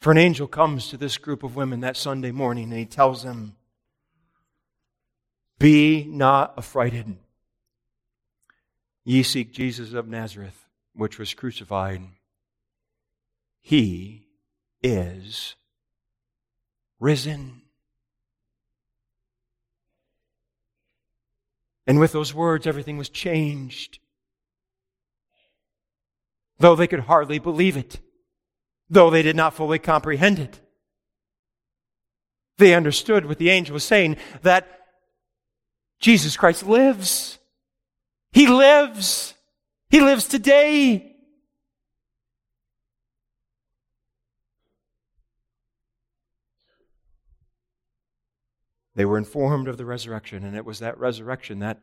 For 0.01 0.11
an 0.11 0.19
angel 0.19 0.47
comes 0.47 0.89
to 0.89 0.97
this 0.97 1.19
group 1.19 1.43
of 1.43 1.57
women 1.57 1.81
that 1.81 1.97
Sunday 1.97 2.31
morning 2.31 2.71
and 2.71 2.79
he 2.79 2.87
tells 2.87 3.23
them, 3.23 3.57
Be 5.59 6.05
not 6.05 6.55
affrighted. 6.57 7.17
Ye 9.05 9.23
seek 9.23 9.53
Jesus 9.53 9.93
of 9.93 10.09
Nazareth, 10.09 10.67
which 10.95 11.19
was 11.19 11.35
crucified, 11.35 12.03
he 13.61 14.27
is 14.83 15.55
risen. 16.99 17.63
And 21.87 21.99
with 21.99 22.13
those 22.13 22.33
words, 22.33 22.67
everything 22.67 22.99
was 22.99 23.09
changed. 23.09 23.99
Though 26.61 26.77
they 26.77 26.87
could 26.87 27.01
hardly 27.01 27.39
believe 27.39 27.77
it, 27.79 28.01
though 28.91 29.09
they 29.09 29.23
did 29.23 29.35
not 29.35 29.55
fully 29.55 29.79
comprehend 29.79 30.39
it. 30.39 30.61
They 32.59 32.75
understood 32.75 33.25
what 33.25 33.39
the 33.39 33.49
angel 33.49 33.73
was 33.73 33.85
saying 33.85 34.19
that 34.43 34.69
Jesus 36.01 36.37
Christ 36.37 36.67
lives. 36.67 37.39
He 38.33 38.47
lives. 38.47 39.33
He 39.89 40.01
lives 40.01 40.29
today. 40.29 41.17
They 48.95 49.07
were 49.07 49.17
informed 49.17 49.67
of 49.67 49.79
the 49.79 49.87
resurrection, 49.87 50.45
and 50.45 50.55
it 50.55 50.67
was 50.67 50.81
that 50.81 50.99
resurrection 50.99 51.61
that, 51.61 51.81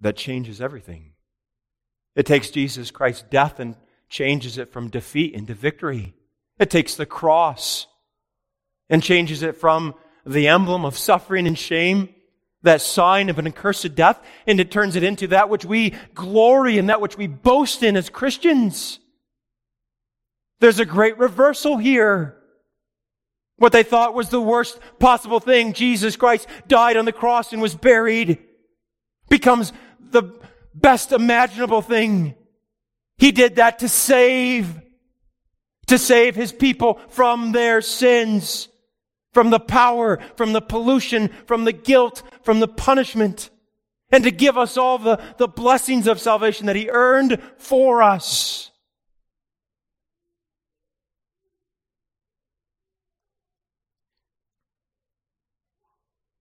that 0.00 0.16
changes 0.16 0.60
everything. 0.60 1.12
It 2.16 2.26
takes 2.26 2.50
Jesus 2.50 2.90
Christ's 2.90 3.24
death 3.30 3.60
and 3.60 3.76
changes 4.08 4.58
it 4.58 4.72
from 4.72 4.88
defeat 4.88 5.34
into 5.34 5.54
victory. 5.54 6.14
It 6.58 6.70
takes 6.70 6.94
the 6.94 7.06
cross 7.06 7.86
and 8.88 9.02
changes 9.02 9.42
it 9.42 9.56
from 9.56 9.94
the 10.26 10.48
emblem 10.48 10.84
of 10.84 10.96
suffering 10.96 11.46
and 11.46 11.58
shame, 11.58 12.14
that 12.62 12.80
sign 12.80 13.28
of 13.28 13.38
an 13.38 13.46
accursed 13.46 13.94
death, 13.94 14.20
and 14.46 14.58
it 14.58 14.70
turns 14.70 14.96
it 14.96 15.02
into 15.02 15.26
that 15.28 15.48
which 15.48 15.64
we 15.64 15.94
glory 16.14 16.78
in, 16.78 16.86
that 16.86 17.00
which 17.00 17.18
we 17.18 17.26
boast 17.26 17.82
in 17.82 17.96
as 17.96 18.08
Christians. 18.08 18.98
There's 20.60 20.78
a 20.78 20.86
great 20.86 21.18
reversal 21.18 21.76
here. 21.76 22.36
What 23.56 23.72
they 23.72 23.82
thought 23.82 24.14
was 24.14 24.30
the 24.30 24.40
worst 24.40 24.78
possible 24.98 25.40
thing, 25.40 25.74
Jesus 25.74 26.16
Christ 26.16 26.46
died 26.66 26.96
on 26.96 27.04
the 27.04 27.12
cross 27.12 27.52
and 27.52 27.60
was 27.60 27.74
buried, 27.74 28.38
becomes 29.28 29.72
the 30.00 30.34
best 30.74 31.12
imaginable 31.12 31.82
thing. 31.82 32.34
He 33.18 33.32
did 33.32 33.56
that 33.56 33.78
to 33.80 33.88
save, 33.88 34.80
to 35.86 35.98
save 35.98 36.34
his 36.34 36.52
people 36.52 37.00
from 37.08 37.52
their 37.52 37.80
sins, 37.80 38.68
from 39.32 39.50
the 39.50 39.60
power, 39.60 40.18
from 40.36 40.52
the 40.52 40.60
pollution, 40.60 41.28
from 41.46 41.64
the 41.64 41.72
guilt, 41.72 42.22
from 42.42 42.60
the 42.60 42.68
punishment, 42.68 43.50
and 44.10 44.24
to 44.24 44.30
give 44.30 44.58
us 44.58 44.76
all 44.76 44.98
the, 44.98 45.20
the 45.38 45.48
blessings 45.48 46.06
of 46.06 46.20
salvation 46.20 46.66
that 46.66 46.76
he 46.76 46.88
earned 46.90 47.40
for 47.58 48.02
us. 48.02 48.70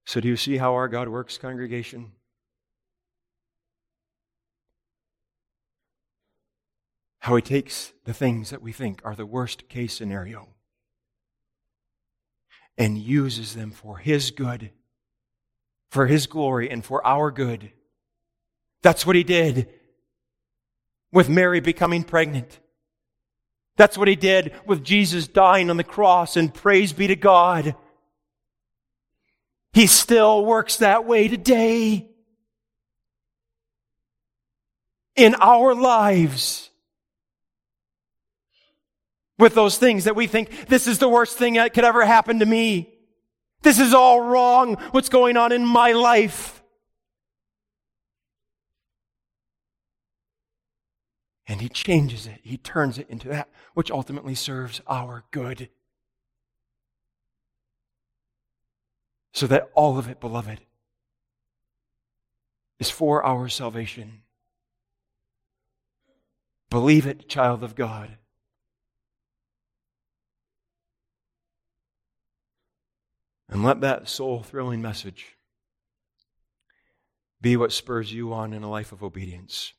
So, 0.06 0.20
do 0.20 0.28
you 0.28 0.38
see 0.38 0.58
how 0.58 0.76
our 0.76 0.88
God 0.88 1.10
works, 1.10 1.40
congregation? 1.40 2.12
How 7.24 7.38
he 7.38 7.42
takes 7.42 7.94
the 8.04 8.14
things 8.14 8.50
that 8.50 8.62
we 8.62 8.74
think 8.74 9.00
are 9.06 9.16
the 9.16 9.26
worst 9.26 9.70
case 9.70 9.94
scenario 9.94 10.50
and 12.78 12.98
uses 12.98 13.56
them 13.56 13.72
for 13.72 13.98
his 13.98 14.32
good, 14.32 14.72
for 15.90 16.08
his 16.08 16.28
glory, 16.28 16.70
and 16.70 16.84
for 16.84 17.06
our 17.08 17.32
good. 17.32 17.72
That's 18.82 19.06
what 19.06 19.16
he 19.16 19.24
did 19.24 19.70
with 21.14 21.30
Mary 21.30 21.62
becoming 21.62 22.04
pregnant. 22.04 22.60
That's 23.78 23.98
what 23.98 24.10
he 24.10 24.18
did 24.18 24.54
with 24.66 24.84
Jesus 24.84 25.26
dying 25.26 25.70
on 25.70 25.78
the 25.78 25.86
cross, 25.86 26.36
and 26.36 26.54
praise 26.54 26.92
be 26.92 27.08
to 27.08 27.16
God. 27.16 27.74
He 29.72 29.88
still 29.88 30.44
works 30.44 30.76
that 30.76 31.06
way 31.06 31.30
today. 31.30 32.10
In 35.16 35.36
our 35.36 35.74
lives. 35.74 36.70
With 39.44 39.54
those 39.54 39.78
things 39.78 40.06
that 40.06 40.16
we 40.16 40.26
think, 40.26 40.68
this 40.68 40.88
is 40.88 41.00
the 41.00 41.10
worst 41.10 41.38
thing 41.38 41.56
that 41.56 41.74
could 41.74 41.84
ever 41.84 42.06
happen 42.06 42.40
to 42.40 42.46
me. 42.46 42.94
This 43.62 43.80
is 43.80 43.94
all 43.94 44.22
wrong. 44.22 44.76
What's 44.92 45.10
going 45.10 45.38
on 45.38 45.52
in 45.52 45.66
my 45.66 45.92
life? 45.92 46.64
And 51.46 51.62
he 51.62 51.70
changes 51.70 52.26
it. 52.26 52.40
He 52.44 52.58
turns 52.58 52.98
it 52.98 53.10
into 53.10 53.28
that 53.28 53.50
which 53.74 53.92
ultimately 53.92 54.34
serves 54.34 54.82
our 54.88 55.24
good. 55.32 55.70
so 59.34 59.48
that 59.48 59.70
all 59.74 59.98
of 59.98 60.08
it, 60.08 60.20
beloved, 60.20 60.62
is 62.80 62.90
for 62.90 63.26
our 63.26 63.50
salvation. 63.50 64.22
Believe 66.70 67.08
it, 67.08 67.28
child 67.28 67.64
of 67.64 67.76
God. 67.76 68.18
And 73.50 73.64
let 73.64 73.82
that 73.82 74.10
soul 74.10 74.42
thrilling 74.42 74.82
message 74.82 75.36
be 77.42 77.58
what 77.58 77.74
spurs 77.74 78.14
you 78.14 78.34
on 78.34 78.54
in 78.54 78.64
a 78.64 78.70
life 78.70 78.92
of 78.92 79.04
obedience, 79.04 79.74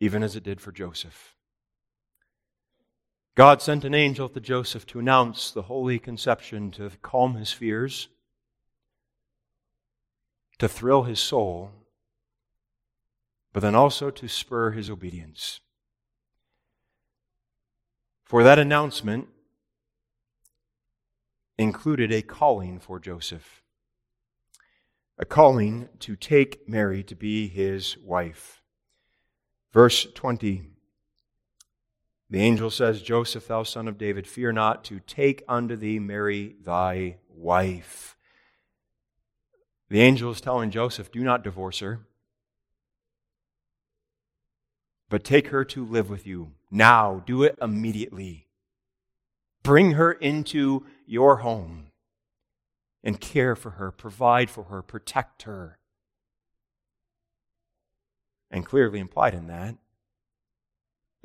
even 0.00 0.22
as 0.22 0.34
it 0.34 0.42
did 0.42 0.60
for 0.60 0.72
Joseph. 0.72 1.34
God 3.36 3.62
sent 3.62 3.84
an 3.84 3.94
angel 3.94 4.28
to 4.30 4.40
Joseph 4.40 4.86
to 4.86 4.98
announce 4.98 5.50
the 5.50 5.62
holy 5.62 5.98
conception, 5.98 6.70
to 6.72 6.90
calm 7.02 7.36
his 7.36 7.52
fears, 7.52 8.08
to 10.58 10.68
thrill 10.68 11.04
his 11.04 11.20
soul, 11.20 11.70
but 13.52 13.60
then 13.60 13.74
also 13.74 14.10
to 14.10 14.26
spur 14.26 14.72
his 14.72 14.90
obedience. 14.90 15.60
For 18.24 18.42
that 18.42 18.58
announcement 18.58 19.28
included 21.58 22.12
a 22.12 22.22
calling 22.22 22.78
for 22.78 22.98
Joseph, 22.98 23.62
a 25.18 25.24
calling 25.24 25.88
to 26.00 26.16
take 26.16 26.68
Mary 26.68 27.02
to 27.04 27.14
be 27.14 27.48
his 27.48 27.96
wife. 27.98 28.62
Verse 29.72 30.06
20 30.14 30.76
the 32.28 32.40
angel 32.40 32.70
says, 32.70 33.02
Joseph, 33.02 33.46
thou 33.46 33.62
son 33.62 33.86
of 33.86 33.98
David, 33.98 34.26
fear 34.26 34.52
not 34.52 34.82
to 34.84 34.98
take 35.00 35.44
unto 35.48 35.76
thee 35.76 35.98
Mary 35.98 36.56
thy 36.60 37.18
wife. 37.28 38.16
The 39.88 40.00
angel 40.00 40.32
is 40.32 40.40
telling 40.40 40.70
Joseph, 40.70 41.12
do 41.12 41.22
not 41.22 41.44
divorce 41.44 41.78
her, 41.78 42.00
but 45.08 45.22
take 45.22 45.48
her 45.48 45.64
to 45.66 45.84
live 45.84 46.10
with 46.10 46.26
you. 46.26 46.52
Now, 46.68 47.22
do 47.24 47.44
it 47.44 47.56
immediately. 47.62 48.45
Bring 49.66 49.92
her 49.92 50.12
into 50.12 50.86
your 51.06 51.38
home 51.38 51.88
and 53.02 53.20
care 53.20 53.56
for 53.56 53.70
her, 53.70 53.90
provide 53.90 54.48
for 54.48 54.62
her, 54.64 54.80
protect 54.80 55.42
her. 55.42 55.80
And 58.48 58.64
clearly 58.64 59.00
implied 59.00 59.34
in 59.34 59.48
that 59.48 59.74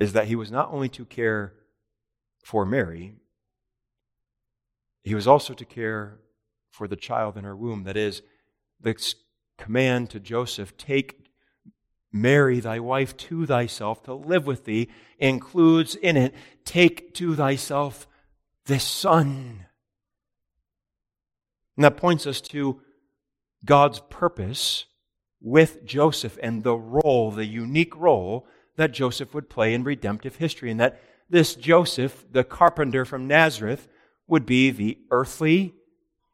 is 0.00 0.12
that 0.14 0.26
he 0.26 0.34
was 0.34 0.50
not 0.50 0.72
only 0.72 0.88
to 0.88 1.04
care 1.04 1.52
for 2.42 2.66
Mary, 2.66 3.14
he 5.04 5.14
was 5.14 5.28
also 5.28 5.54
to 5.54 5.64
care 5.64 6.18
for 6.72 6.88
the 6.88 6.96
child 6.96 7.36
in 7.36 7.44
her 7.44 7.54
womb. 7.54 7.84
That 7.84 7.96
is, 7.96 8.22
the 8.80 8.96
command 9.56 10.10
to 10.10 10.18
Joseph 10.18 10.76
take 10.76 11.28
Mary, 12.10 12.58
thy 12.58 12.80
wife, 12.80 13.16
to 13.18 13.46
thyself 13.46 14.02
to 14.02 14.14
live 14.14 14.48
with 14.48 14.64
thee 14.64 14.88
includes 15.20 15.94
in 15.94 16.16
it 16.16 16.34
take 16.64 17.14
to 17.14 17.36
thyself 17.36 18.08
this 18.66 18.84
son. 18.84 19.66
And 21.76 21.84
that 21.84 21.96
points 21.96 22.26
us 22.26 22.40
to 22.42 22.80
God's 23.64 24.00
purpose 24.10 24.86
with 25.40 25.84
Joseph 25.84 26.38
and 26.42 26.62
the 26.62 26.76
role, 26.76 27.30
the 27.30 27.46
unique 27.46 27.96
role 27.96 28.46
that 28.76 28.92
Joseph 28.92 29.34
would 29.34 29.50
play 29.50 29.74
in 29.74 29.84
redemptive 29.84 30.36
history, 30.36 30.70
and 30.70 30.80
that 30.80 31.00
this 31.28 31.54
Joseph, 31.54 32.24
the 32.30 32.44
carpenter 32.44 33.04
from 33.04 33.26
Nazareth, 33.26 33.88
would 34.26 34.46
be 34.46 34.70
the 34.70 34.98
earthly, 35.10 35.74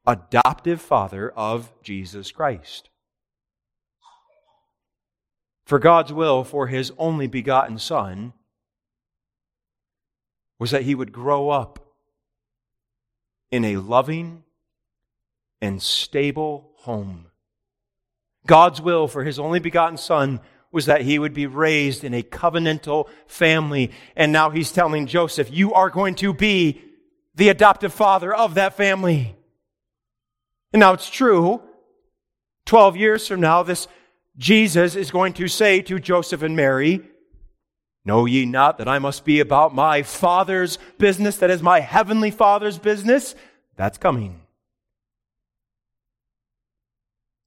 adoptive 0.06 0.80
father 0.80 1.30
of 1.30 1.72
Jesus 1.82 2.30
Christ. 2.30 2.90
For 5.64 5.78
God's 5.78 6.12
will 6.12 6.44
for 6.44 6.68
his 6.68 6.92
only 6.96 7.26
begotten 7.26 7.78
Son 7.78 8.32
was 10.58 10.70
that 10.70 10.82
he 10.82 10.94
would 10.94 11.12
grow 11.12 11.50
up 11.50 11.87
in 13.50 13.64
a 13.64 13.76
loving 13.76 14.44
and 15.60 15.82
stable 15.82 16.72
home. 16.76 17.26
God's 18.46 18.80
will 18.80 19.08
for 19.08 19.24
his 19.24 19.38
only 19.38 19.60
begotten 19.60 19.96
Son 19.96 20.40
was 20.70 20.86
that 20.86 21.02
he 21.02 21.18
would 21.18 21.34
be 21.34 21.46
raised 21.46 22.04
in 22.04 22.14
a 22.14 22.22
covenantal 22.22 23.08
family. 23.26 23.90
And 24.16 24.32
now 24.32 24.50
he's 24.50 24.72
telling 24.72 25.06
Joseph, 25.06 25.50
you 25.50 25.72
are 25.74 25.90
going 25.90 26.14
to 26.16 26.34
be 26.34 26.82
the 27.34 27.48
adoptive 27.48 27.92
father 27.92 28.34
of 28.34 28.54
that 28.54 28.76
family. 28.76 29.34
And 30.72 30.80
now 30.80 30.92
it's 30.92 31.08
true. 31.08 31.62
12 32.66 32.96
years 32.96 33.26
from 33.26 33.40
now, 33.40 33.62
this 33.62 33.88
Jesus 34.36 34.94
is 34.94 35.10
going 35.10 35.32
to 35.34 35.48
say 35.48 35.80
to 35.82 35.98
Joseph 35.98 36.42
and 36.42 36.54
Mary, 36.54 37.02
Know 38.08 38.24
ye 38.24 38.46
not 38.46 38.78
that 38.78 38.88
I 38.88 38.98
must 38.98 39.26
be 39.26 39.38
about 39.38 39.74
my 39.74 40.02
Father's 40.02 40.78
business, 40.96 41.36
that 41.36 41.50
is 41.50 41.62
my 41.62 41.80
heavenly 41.80 42.30
Father's 42.30 42.78
business? 42.78 43.34
That's 43.76 43.98
coming. 43.98 44.40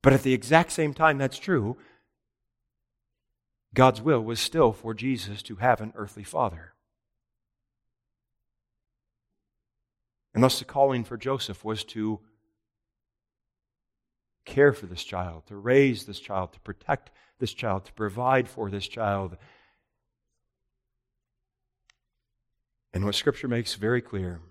But 0.03 0.13
at 0.13 0.21
the 0.21 0.35
exact 0.35 0.71
same 0.71 0.93
time 0.93 1.17
that's 1.17 1.39
true, 1.39 1.77
God's 3.73 4.03
will 4.03 4.21
was 4.21 4.39
still 4.39 4.71
for 4.71 4.93
Jesus 4.93 5.41
to 5.43 5.55
have 5.55 5.81
an 5.81 5.93
earthly 5.95 6.23
father. 6.23 6.73
And 10.35 10.43
thus 10.43 10.59
the 10.59 10.65
calling 10.65 11.03
for 11.03 11.17
Joseph 11.17 11.65
was 11.65 11.83
to 11.85 12.19
care 14.45 14.73
for 14.73 14.85
this 14.85 15.03
child, 15.03 15.47
to 15.47 15.57
raise 15.57 16.05
this 16.05 16.19
child, 16.19 16.53
to 16.53 16.59
protect 16.59 17.09
this 17.39 17.51
child, 17.51 17.85
to 17.85 17.93
provide 17.93 18.47
for 18.47 18.69
this 18.69 18.87
child. 18.87 19.37
And 22.93 23.05
what 23.05 23.15
Scripture 23.15 23.47
makes 23.47 23.75
very 23.75 24.01
clear 24.01 24.41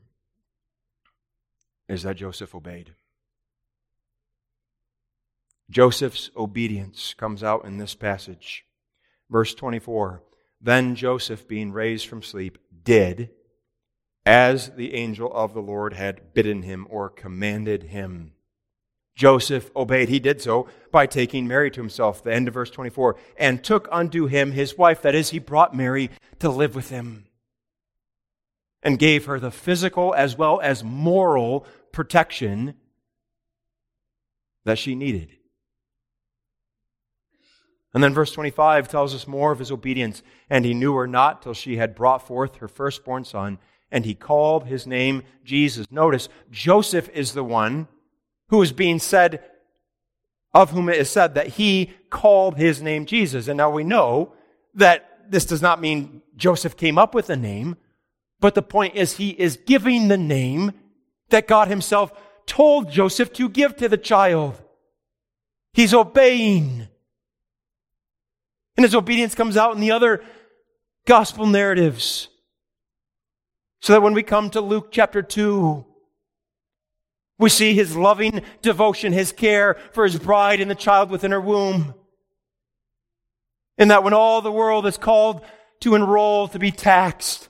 is 1.88 2.02
that 2.04 2.16
Joseph 2.16 2.54
obeyed. 2.54 2.94
Joseph's 5.68 6.30
obedience 6.36 7.14
comes 7.14 7.42
out 7.42 7.64
in 7.64 7.78
this 7.78 7.94
passage. 7.94 8.64
Verse 9.28 9.54
24 9.54 10.22
Then 10.60 10.94
Joseph, 10.94 11.46
being 11.46 11.72
raised 11.72 12.06
from 12.06 12.22
sleep, 12.22 12.58
did 12.82 13.30
as 14.24 14.70
the 14.70 14.94
angel 14.94 15.32
of 15.32 15.54
the 15.54 15.62
Lord 15.62 15.92
had 15.94 16.34
bidden 16.34 16.62
him 16.62 16.86
or 16.90 17.08
commanded 17.08 17.84
him. 17.84 18.32
Joseph 19.14 19.70
obeyed. 19.76 20.08
He 20.08 20.18
did 20.18 20.40
so 20.40 20.68
by 20.90 21.06
taking 21.06 21.46
Mary 21.46 21.70
to 21.70 21.80
himself, 21.80 22.22
the 22.22 22.32
end 22.32 22.48
of 22.48 22.54
verse 22.54 22.70
24, 22.70 23.16
and 23.36 23.62
took 23.62 23.86
unto 23.90 24.26
him 24.26 24.52
his 24.52 24.78
wife. 24.78 25.02
That 25.02 25.14
is, 25.14 25.30
he 25.30 25.38
brought 25.38 25.74
Mary 25.74 26.10
to 26.38 26.48
live 26.48 26.74
with 26.74 26.88
him 26.88 27.26
and 28.82 28.98
gave 28.98 29.26
her 29.26 29.38
the 29.38 29.50
physical 29.50 30.14
as 30.14 30.36
well 30.36 30.60
as 30.60 30.82
moral 30.82 31.66
protection 31.92 32.74
that 34.64 34.78
she 34.78 34.94
needed. 34.94 35.36
And 37.92 38.04
then 38.04 38.14
verse 38.14 38.32
25 38.32 38.88
tells 38.88 39.14
us 39.14 39.26
more 39.26 39.50
of 39.52 39.58
his 39.58 39.72
obedience. 39.72 40.22
And 40.48 40.64
he 40.64 40.74
knew 40.74 40.94
her 40.94 41.06
not 41.06 41.42
till 41.42 41.54
she 41.54 41.76
had 41.76 41.94
brought 41.94 42.26
forth 42.26 42.56
her 42.56 42.68
firstborn 42.68 43.24
son, 43.24 43.58
and 43.90 44.04
he 44.04 44.14
called 44.14 44.66
his 44.66 44.86
name 44.86 45.24
Jesus. 45.44 45.86
Notice, 45.90 46.28
Joseph 46.50 47.08
is 47.10 47.32
the 47.32 47.42
one 47.42 47.88
who 48.48 48.62
is 48.62 48.72
being 48.72 48.98
said, 48.98 49.42
of 50.54 50.70
whom 50.70 50.88
it 50.88 50.98
is 50.98 51.10
said 51.10 51.34
that 51.34 51.48
he 51.48 51.92
called 52.10 52.56
his 52.56 52.80
name 52.80 53.06
Jesus. 53.06 53.48
And 53.48 53.56
now 53.56 53.70
we 53.70 53.84
know 53.84 54.34
that 54.74 55.26
this 55.28 55.44
does 55.44 55.62
not 55.62 55.80
mean 55.80 56.22
Joseph 56.36 56.76
came 56.76 56.98
up 56.98 57.14
with 57.14 57.30
a 57.30 57.36
name, 57.36 57.76
but 58.40 58.54
the 58.54 58.62
point 58.62 58.96
is 58.96 59.16
he 59.16 59.30
is 59.30 59.58
giving 59.66 60.08
the 60.08 60.16
name 60.16 60.72
that 61.28 61.46
God 61.46 61.68
himself 61.68 62.12
told 62.46 62.90
Joseph 62.90 63.32
to 63.34 63.48
give 63.48 63.76
to 63.76 63.88
the 63.88 63.98
child. 63.98 64.60
He's 65.72 65.94
obeying. 65.94 66.88
And 68.76 68.84
his 68.84 68.94
obedience 68.94 69.34
comes 69.34 69.56
out 69.56 69.74
in 69.74 69.80
the 69.80 69.92
other 69.92 70.24
gospel 71.06 71.46
narratives. 71.46 72.28
So 73.82 73.92
that 73.92 74.02
when 74.02 74.14
we 74.14 74.22
come 74.22 74.50
to 74.50 74.60
Luke 74.60 74.88
chapter 74.90 75.22
2, 75.22 75.84
we 77.38 77.48
see 77.48 77.74
his 77.74 77.96
loving 77.96 78.42
devotion, 78.62 79.12
his 79.12 79.32
care 79.32 79.74
for 79.92 80.04
his 80.04 80.18
bride 80.18 80.60
and 80.60 80.70
the 80.70 80.74
child 80.74 81.10
within 81.10 81.30
her 81.30 81.40
womb. 81.40 81.94
And 83.78 83.90
that 83.90 84.02
when 84.02 84.12
all 84.12 84.42
the 84.42 84.52
world 84.52 84.86
is 84.86 84.98
called 84.98 85.42
to 85.80 85.94
enroll, 85.94 86.48
to 86.48 86.58
be 86.58 86.70
taxed, 86.70 87.49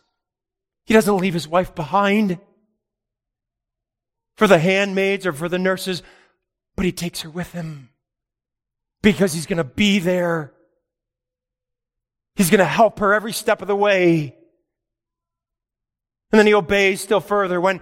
he 0.90 0.94
doesn't 0.94 1.16
leave 1.16 1.34
his 1.34 1.46
wife 1.46 1.72
behind 1.74 2.40
for 4.36 4.48
the 4.48 4.58
handmaids 4.58 5.24
or 5.24 5.32
for 5.32 5.48
the 5.48 5.58
nurses, 5.58 6.02
but 6.74 6.84
he 6.84 6.90
takes 6.90 7.20
her 7.20 7.30
with 7.30 7.52
him 7.52 7.90
because 9.00 9.32
he's 9.32 9.46
going 9.46 9.58
to 9.58 9.64
be 9.64 10.00
there 10.00 10.52
He's 12.40 12.48
going 12.48 12.60
to 12.60 12.64
help 12.64 13.00
her 13.00 13.12
every 13.12 13.34
step 13.34 13.60
of 13.60 13.68
the 13.68 13.76
way. 13.76 14.34
And 16.32 16.38
then 16.38 16.46
he 16.46 16.54
obeys 16.54 17.02
still 17.02 17.20
further 17.20 17.60
when 17.60 17.80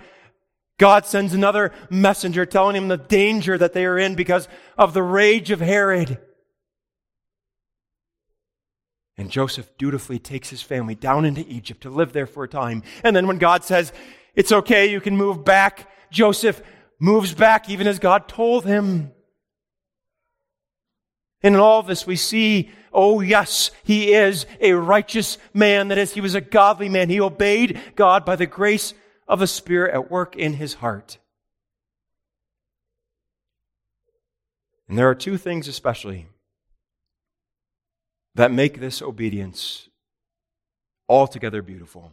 God 0.79 1.07
sends 1.07 1.33
another 1.33 1.73
messenger 1.91 2.45
telling 2.45 2.75
him 2.75 2.89
the 2.89 2.97
danger 2.97 3.57
that 3.57 3.73
they 3.73 3.85
are 3.85 3.97
in 3.97 4.17
because 4.17 4.49
of 4.77 4.95
the 4.95 5.03
rage 5.05 5.53
of 5.53 5.61
Herod. 5.61 6.19
And 9.19 9.31
Joseph 9.31 9.77
dutifully 9.79 10.21
takes 10.21 10.49
his 10.49 10.63
family 10.63 10.95
down 10.95 11.25
into 11.25 11.45
Egypt 11.49 11.83
to 11.83 11.91
live 11.91 12.13
there 12.13 12.27
for 12.27 12.45
a 12.45 12.49
time. 12.49 12.85
And 13.03 13.17
then 13.17 13.27
when 13.27 13.39
God 13.39 13.65
says, 13.65 13.93
it's 14.37 14.53
okay, 14.53 14.87
you 14.87 15.01
can 15.01 15.17
move 15.17 15.45
back, 15.45 15.91
Joseph 16.13 16.63
moves 17.01 17.35
back 17.35 17.69
even 17.69 17.89
as 17.89 17.99
God 17.99 18.29
told 18.29 18.65
him. 18.65 19.11
And 21.43 21.55
in 21.57 21.61
all 21.61 21.83
this, 21.83 22.07
we 22.07 22.15
see, 22.15 22.71
oh 22.93 23.21
yes, 23.21 23.73
he 23.83 24.15
is 24.15 24.47
a 24.61 24.73
righteous 24.73 25.37
man. 25.53 25.89
That 25.89 25.99
is, 25.99 26.13
he 26.13 26.21
was 26.21 26.37
a 26.37 26.41
godly 26.41 26.89
man. 26.89 27.11
He 27.11 27.21
obeyed 27.21 27.81
God 27.97 28.25
by 28.25 28.37
the 28.37 28.47
grace 28.47 28.95
of 29.27 29.41
the 29.41 29.47
Spirit 29.49 29.95
at 29.95 30.11
work 30.13 30.37
in 30.37 30.55
his 30.55 30.75
heart. 30.75 31.19
And 34.89 34.97
there 34.97 35.11
are 35.11 35.15
two 35.15 35.37
things 35.37 35.67
especially 35.67 36.28
that 38.39 38.53
make 38.53 38.79
this 38.79 39.03
obedience 39.03 39.89
altogether 41.09 41.61
beautiful. 41.61 42.13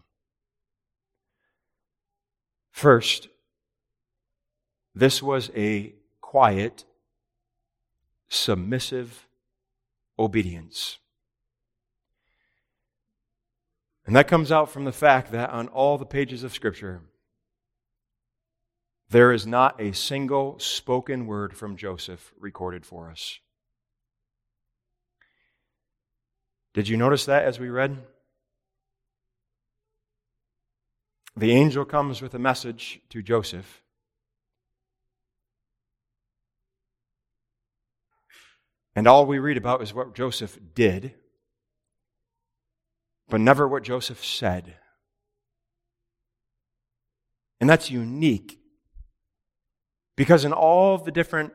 First, 2.71 3.27
this 4.95 5.21
was 5.21 5.51
a 5.55 5.93
quiet 6.21 6.83
submissive 8.27 9.27
obedience. 10.17 10.97
And 14.07 14.15
that 14.15 14.27
comes 14.27 14.51
out 14.51 14.71
from 14.71 14.85
the 14.85 14.91
fact 14.91 15.31
that 15.31 15.51
on 15.51 15.67
all 15.67 15.99
the 15.99 16.07
pages 16.07 16.43
of 16.43 16.55
Scripture, 16.55 17.01
there 19.11 19.31
is 19.31 19.45
not 19.45 19.79
a 19.79 19.93
single 19.93 20.57
spoken 20.57 21.27
word 21.27 21.55
from 21.55 21.77
Joseph 21.77 22.33
recorded 22.39 22.83
for 22.83 23.11
us. 23.11 23.41
Did 26.75 26.89
you 26.89 26.97
notice 26.97 27.23
that 27.23 27.45
as 27.45 27.57
we 27.57 27.69
read? 27.69 27.97
The 31.37 31.53
angel 31.53 31.85
comes 31.85 32.21
with 32.21 32.33
a 32.33 32.39
message 32.39 32.99
to 33.11 33.23
Joseph. 33.23 33.81
And 38.93 39.07
all 39.07 39.25
we 39.25 39.39
read 39.39 39.55
about 39.55 39.81
is 39.81 39.93
what 39.93 40.15
Joseph 40.15 40.59
did, 40.73 41.13
but 43.29 43.39
never 43.39 43.65
what 43.65 43.83
Joseph 43.83 44.23
said. 44.25 44.75
And 47.61 47.69
that's 47.69 47.89
unique. 47.89 48.59
Because 50.17 50.43
in 50.43 50.51
all 50.51 50.97
the 50.97 51.11
different 51.11 51.53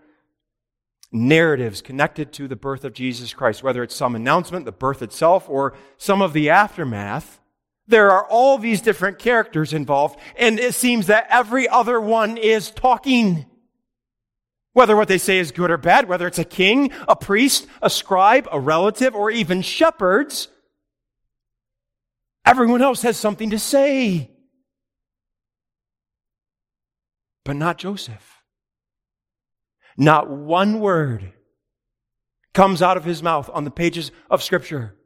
narratives 1.13 1.83
connected 1.83 2.33
to 2.33 2.47
the 2.47 2.57
birth 2.57 2.85
of 2.85 2.93
Jesus 2.93 3.35
Christ, 3.35 3.63
whether 3.63 3.83
it's 3.83 3.95
some 3.95 4.15
announcement, 4.15 4.65
the 4.65 4.73
birth 4.73 5.03
itself, 5.03 5.49
or 5.49 5.75
some 5.97 6.23
of 6.23 6.33
the 6.33 6.51
aftermath, 6.51 7.41
there 7.91 8.13
are 8.13 8.25
all 8.25 8.57
these 8.57 8.81
different 8.81 9.19
characters 9.19 9.73
involved, 9.73 10.19
and 10.37 10.61
it 10.61 10.75
seems 10.75 11.09
that 11.09 11.27
every 11.29 11.69
other 11.69 12.01
one 12.01 12.37
is 12.37 12.71
talking. 12.71 13.47
Whether 14.73 14.95
what 14.95 15.09
they 15.09 15.19
say 15.19 15.39
is 15.39 15.51
good 15.51 15.73
or 15.73 15.77
bad, 15.77 16.09
whether 16.09 16.29
it's 16.29 16.39
a 16.39 16.45
king, 16.45 16.93
a 17.09 17.17
priest, 17.17 17.67
a 17.83 17.91
scribe, 17.91 18.49
a 18.53 18.61
relative, 18.61 19.17
or 19.17 19.31
even 19.31 19.63
shepherds, 19.63 20.47
everyone 22.47 22.81
else 22.81 23.03
has 23.03 23.17
something 23.17 23.51
to 23.51 23.59
say. 23.59 24.31
But 27.45 27.57
not 27.57 27.79
Joseph. 27.79 28.40
Not 29.97 30.31
one 30.31 30.81
word 30.81 31.33
comes 32.53 32.83
out 32.83 32.97
of 32.97 33.05
his 33.05 33.23
mouth 33.23 33.49
on 33.53 33.65
the 33.65 33.71
pages 33.71 34.11
of 34.31 34.43
Scripture. 34.43 34.97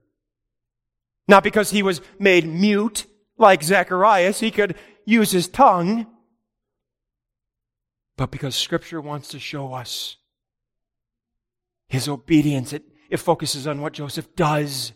Not 1.29 1.43
because 1.43 1.71
he 1.71 1.83
was 1.83 2.01
made 2.19 2.47
mute 2.47 3.07
like 3.37 3.63
Zacharias, 3.63 4.41
he 4.41 4.51
could 4.51 4.77
use 5.05 5.31
his 5.31 5.49
tongue 5.49 6.07
but 8.17 8.31
because 8.31 8.55
Scripture 8.55 9.01
wants 9.01 9.29
to 9.29 9.39
show 9.39 9.73
us 9.73 10.17
his 11.89 12.09
obedience. 12.09 12.73
It, 12.73 12.85
it 13.11 13.17
focuses 13.19 13.67
on 13.67 13.81
what 13.81 13.93
Joseph 13.93 14.35
does. 14.37 14.93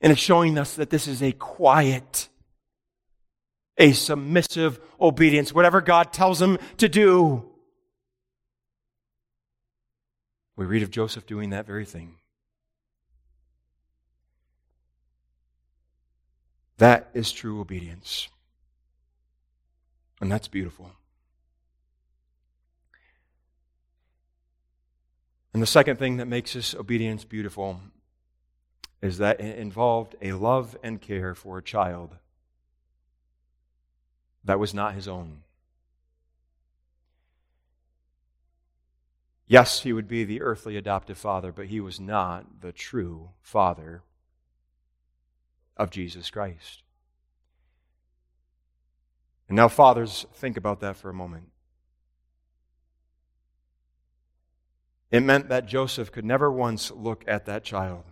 And 0.00 0.12
it's 0.12 0.20
showing 0.20 0.58
us 0.58 0.74
that 0.74 0.90
this 0.90 1.06
is 1.06 1.22
a 1.22 1.32
quiet, 1.32 2.28
a 3.78 3.92
submissive 3.92 4.80
obedience, 5.00 5.52
whatever 5.52 5.80
God 5.80 6.12
tells 6.12 6.40
him 6.40 6.58
to 6.78 6.88
do. 6.88 7.44
We 10.56 10.64
read 10.64 10.82
of 10.82 10.90
Joseph 10.90 11.26
doing 11.26 11.50
that 11.50 11.66
very 11.66 11.84
thing. 11.84 12.16
That 16.78 17.10
is 17.14 17.32
true 17.32 17.60
obedience. 17.60 18.28
And 20.20 20.32
that's 20.32 20.48
beautiful. 20.48 20.92
And 25.52 25.62
the 25.62 25.66
second 25.66 25.98
thing 25.98 26.18
that 26.18 26.26
makes 26.26 26.52
this 26.52 26.74
obedience 26.74 27.24
beautiful 27.24 27.80
is 29.00 29.18
that 29.18 29.40
it 29.40 29.58
involved 29.58 30.14
a 30.20 30.32
love 30.32 30.76
and 30.82 31.00
care 31.00 31.34
for 31.34 31.58
a 31.58 31.62
child 31.62 32.16
that 34.46 34.60
was 34.60 34.72
not 34.72 34.94
his 34.94 35.08
own. 35.08 35.42
Yes, 39.48 39.82
he 39.82 39.92
would 39.92 40.08
be 40.08 40.24
the 40.24 40.40
earthly 40.40 40.76
adoptive 40.76 41.18
father, 41.18 41.52
but 41.52 41.66
he 41.66 41.80
was 41.80 42.00
not 42.00 42.60
the 42.60 42.72
true 42.72 43.30
father 43.42 44.02
of 45.76 45.90
Jesus 45.90 46.30
Christ. 46.30 46.82
And 49.48 49.56
now, 49.56 49.68
fathers, 49.68 50.26
think 50.32 50.56
about 50.56 50.80
that 50.80 50.96
for 50.96 51.10
a 51.10 51.14
moment. 51.14 51.50
It 55.10 55.20
meant 55.20 55.48
that 55.48 55.66
Joseph 55.66 56.10
could 56.10 56.24
never 56.24 56.50
once 56.50 56.90
look 56.90 57.24
at 57.28 57.46
that 57.46 57.62
child 57.62 58.04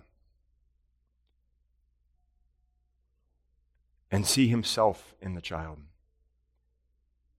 and 4.10 4.24
see 4.24 4.46
himself 4.46 5.14
in 5.20 5.34
the 5.34 5.40
child. 5.40 5.78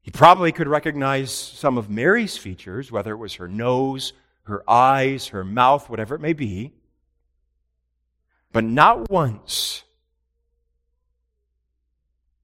He 0.06 0.12
probably 0.12 0.52
could 0.52 0.68
recognize 0.68 1.34
some 1.34 1.80
of 1.80 1.90
Mary's 1.90 2.38
features, 2.38 2.92
whether 2.92 3.12
it 3.14 3.18
was 3.18 3.34
her 3.34 3.48
nose, 3.48 4.14
her 4.44 4.64
eyes, 4.70 5.30
her 5.30 5.44
mouth, 5.44 5.90
whatever 5.90 6.14
it 6.14 6.22
may 6.22 6.34
be. 6.34 6.74
But 8.52 8.66
not 8.66 9.10
once 9.10 9.84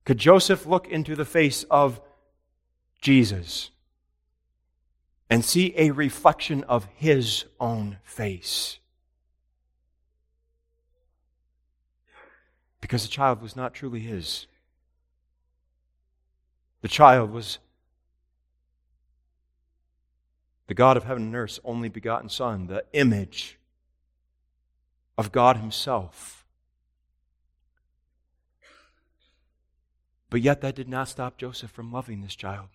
could 0.05 0.17
Joseph 0.17 0.65
look 0.65 0.87
into 0.87 1.15
the 1.15 1.23
face 1.23 1.63
of 1.69 2.01
Jesus 2.99 3.69
and 5.29 5.45
see 5.45 5.75
a 5.77 5.91
reflection 5.91 6.63
of 6.63 6.87
his 6.95 7.45
own 7.59 7.99
face. 8.03 8.79
Because 12.81 13.03
the 13.03 13.07
child 13.07 13.39
was 13.39 13.55
not 13.55 13.75
truly 13.75 13.99
his. 13.99 14.47
The 16.81 16.87
child 16.87 17.31
was 17.31 17.59
the 20.67 20.73
God 20.73 20.97
of 20.97 21.03
heaven 21.03 21.23
and 21.23 21.35
earth's 21.35 21.59
only 21.63 21.89
begotten 21.89 22.29
Son, 22.29 22.67
the 22.67 22.85
image 22.93 23.59
of 25.17 25.31
God 25.31 25.57
Himself. 25.57 26.41
But 30.29 30.41
yet, 30.41 30.61
that 30.61 30.75
did 30.75 30.87
not 30.87 31.09
stop 31.09 31.37
Joseph 31.37 31.71
from 31.71 31.91
loving 31.91 32.21
this 32.21 32.35
child. 32.35 32.69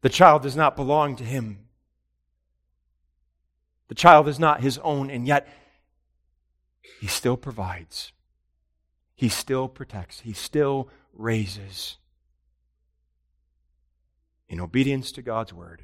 The 0.00 0.08
child 0.08 0.42
does 0.42 0.56
not 0.56 0.76
belong 0.76 1.14
to 1.16 1.24
him. 1.24 1.60
The 3.88 3.94
child 3.94 4.28
is 4.28 4.38
not 4.38 4.62
his 4.62 4.78
own, 4.78 5.10
and 5.10 5.26
yet 5.26 5.46
he 7.00 7.06
still 7.06 7.36
provides. 7.36 8.12
He 9.14 9.28
still 9.28 9.68
protects. 9.68 10.20
He 10.20 10.32
still 10.32 10.88
raises 11.14 11.96
in 14.48 14.60
obedience 14.60 15.12
to 15.12 15.22
God's 15.22 15.52
word. 15.52 15.82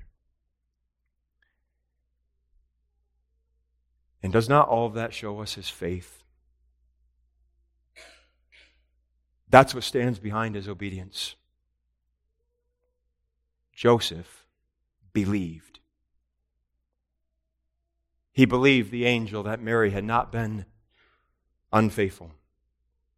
And 4.23 4.33
does 4.33 4.49
not 4.49 4.69
all 4.69 4.87
of 4.87 4.95
that 4.95 5.15
show 5.15 5.41
us 5.41 5.55
his 5.55 5.69
faith? 5.69 6.23
That's 9.49 9.75
what 9.75 9.83
stands 9.83 10.19
behind 10.19 10.55
his 10.55 10.69
obedience. 10.69 11.35
Joseph 13.75 14.47
believed. 15.13 15.81
He 18.33 18.45
believed 18.45 18.91
the 18.91 19.07
angel 19.07 19.43
that 19.43 19.61
Mary 19.61 19.91
had 19.91 20.05
not 20.05 20.31
been 20.31 20.67
unfaithful 21.73 22.33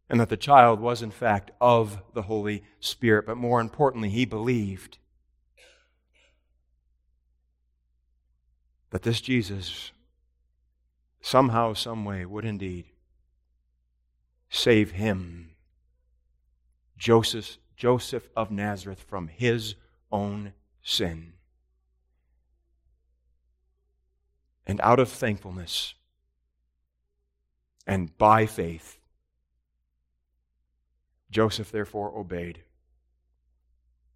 and 0.09 0.19
that 0.19 0.29
the 0.29 0.37
child 0.37 0.79
was, 0.79 1.01
in 1.01 1.11
fact, 1.11 1.51
of 1.61 2.01
the 2.13 2.23
Holy 2.23 2.63
Spirit. 2.79 3.25
But 3.25 3.37
more 3.37 3.61
importantly, 3.61 4.09
he 4.09 4.25
believed 4.25 4.97
that 8.91 9.01
this 9.01 9.21
Jesus, 9.21 9.91
somehow, 11.21 11.73
someway, 11.73 12.25
would 12.25 12.45
indeed 12.45 12.85
save 14.49 14.91
him, 14.91 15.49
Joseph, 16.97 17.57
Joseph 17.75 18.29
of 18.35 18.51
Nazareth, 18.51 19.01
from 19.01 19.27
his 19.27 19.75
own 20.11 20.53
sin. 20.83 21.33
And 24.67 24.79
out 24.81 24.99
of 24.99 25.09
thankfulness 25.09 25.95
and 27.87 28.15
by 28.17 28.45
faith, 28.45 28.99
Joseph 31.33 31.71
therefore 31.71 32.15
obeyed 32.15 32.59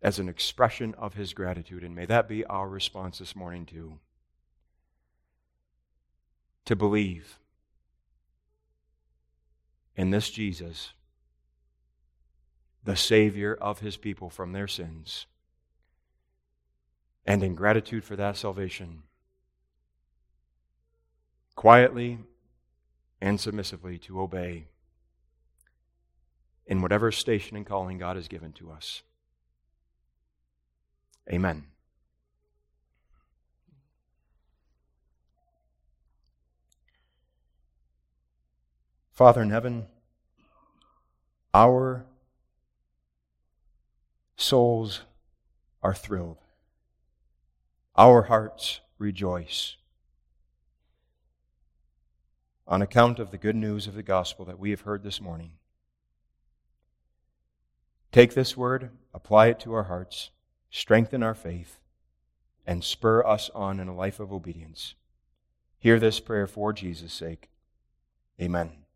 as 0.02 0.20
an 0.20 0.30
expression 0.30 0.94
of 0.98 1.16
his 1.16 1.34
gratitude. 1.34 1.84
And 1.84 1.96
may 1.96 2.06
that 2.06 2.28
be 2.28 2.46
our 2.46 2.70
response 2.70 3.18
this 3.18 3.36
morning, 3.36 3.66
too. 3.66 4.00
To 6.66 6.76
believe 6.76 7.40
in 9.96 10.12
this 10.12 10.30
Jesus, 10.30 10.94
the 12.84 12.96
Savior 12.96 13.58
of 13.60 13.80
his 13.80 13.98
people 13.98 14.30
from 14.30 14.52
their 14.52 14.68
sins. 14.68 15.26
And 17.26 17.42
in 17.42 17.56
gratitude 17.56 18.06
for 18.06 18.16
that 18.16 18.38
salvation, 18.38 19.04
quietly 21.56 22.20
and 23.20 23.40
submissively 23.40 23.98
to 23.98 24.22
obey 24.22 24.68
in 26.68 26.82
whatever 26.82 27.12
station 27.12 27.56
and 27.56 27.66
calling 27.66 27.98
God 27.98 28.18
has 28.18 28.28
given 28.28 28.52
to 28.54 28.72
us. 28.72 29.02
Amen. 31.32 31.66
Father 39.12 39.42
in 39.42 39.50
heaven, 39.50 39.88
our 41.54 42.06
souls 44.36 45.02
are 45.82 45.96
thrilled. 45.96 46.38
Our 47.96 48.24
hearts 48.24 48.82
rejoice 49.00 49.76
on 52.68 52.84
account 52.84 53.18
of 53.18 53.32
the 53.32 53.38
good 53.38 53.56
news 53.56 53.88
of 53.88 53.96
the 53.96 54.04
gospel 54.04 54.46
that 54.46 54.60
we 54.60 54.70
have 54.70 54.82
heard 54.82 55.02
this 55.02 55.20
morning. 55.20 55.54
Take 58.12 58.34
this 58.34 58.56
word, 58.56 58.92
apply 59.14 59.48
it 59.48 59.60
to 59.62 59.74
our 59.74 59.84
hearts, 59.84 60.32
strengthen 60.70 61.24
our 61.24 61.36
faith, 61.36 61.80
and 62.66 62.84
spur 62.84 63.26
us 63.26 63.50
on 63.54 63.80
in 63.80 63.88
a 63.88 63.96
life 63.96 64.20
of 64.20 64.32
obedience. 64.32 64.96
Hear 65.80 66.00
this 66.00 66.20
prayer 66.20 66.48
for 66.48 66.74
Jesus' 66.74 67.14
sake. 67.14 67.50
Amen. 68.42 68.87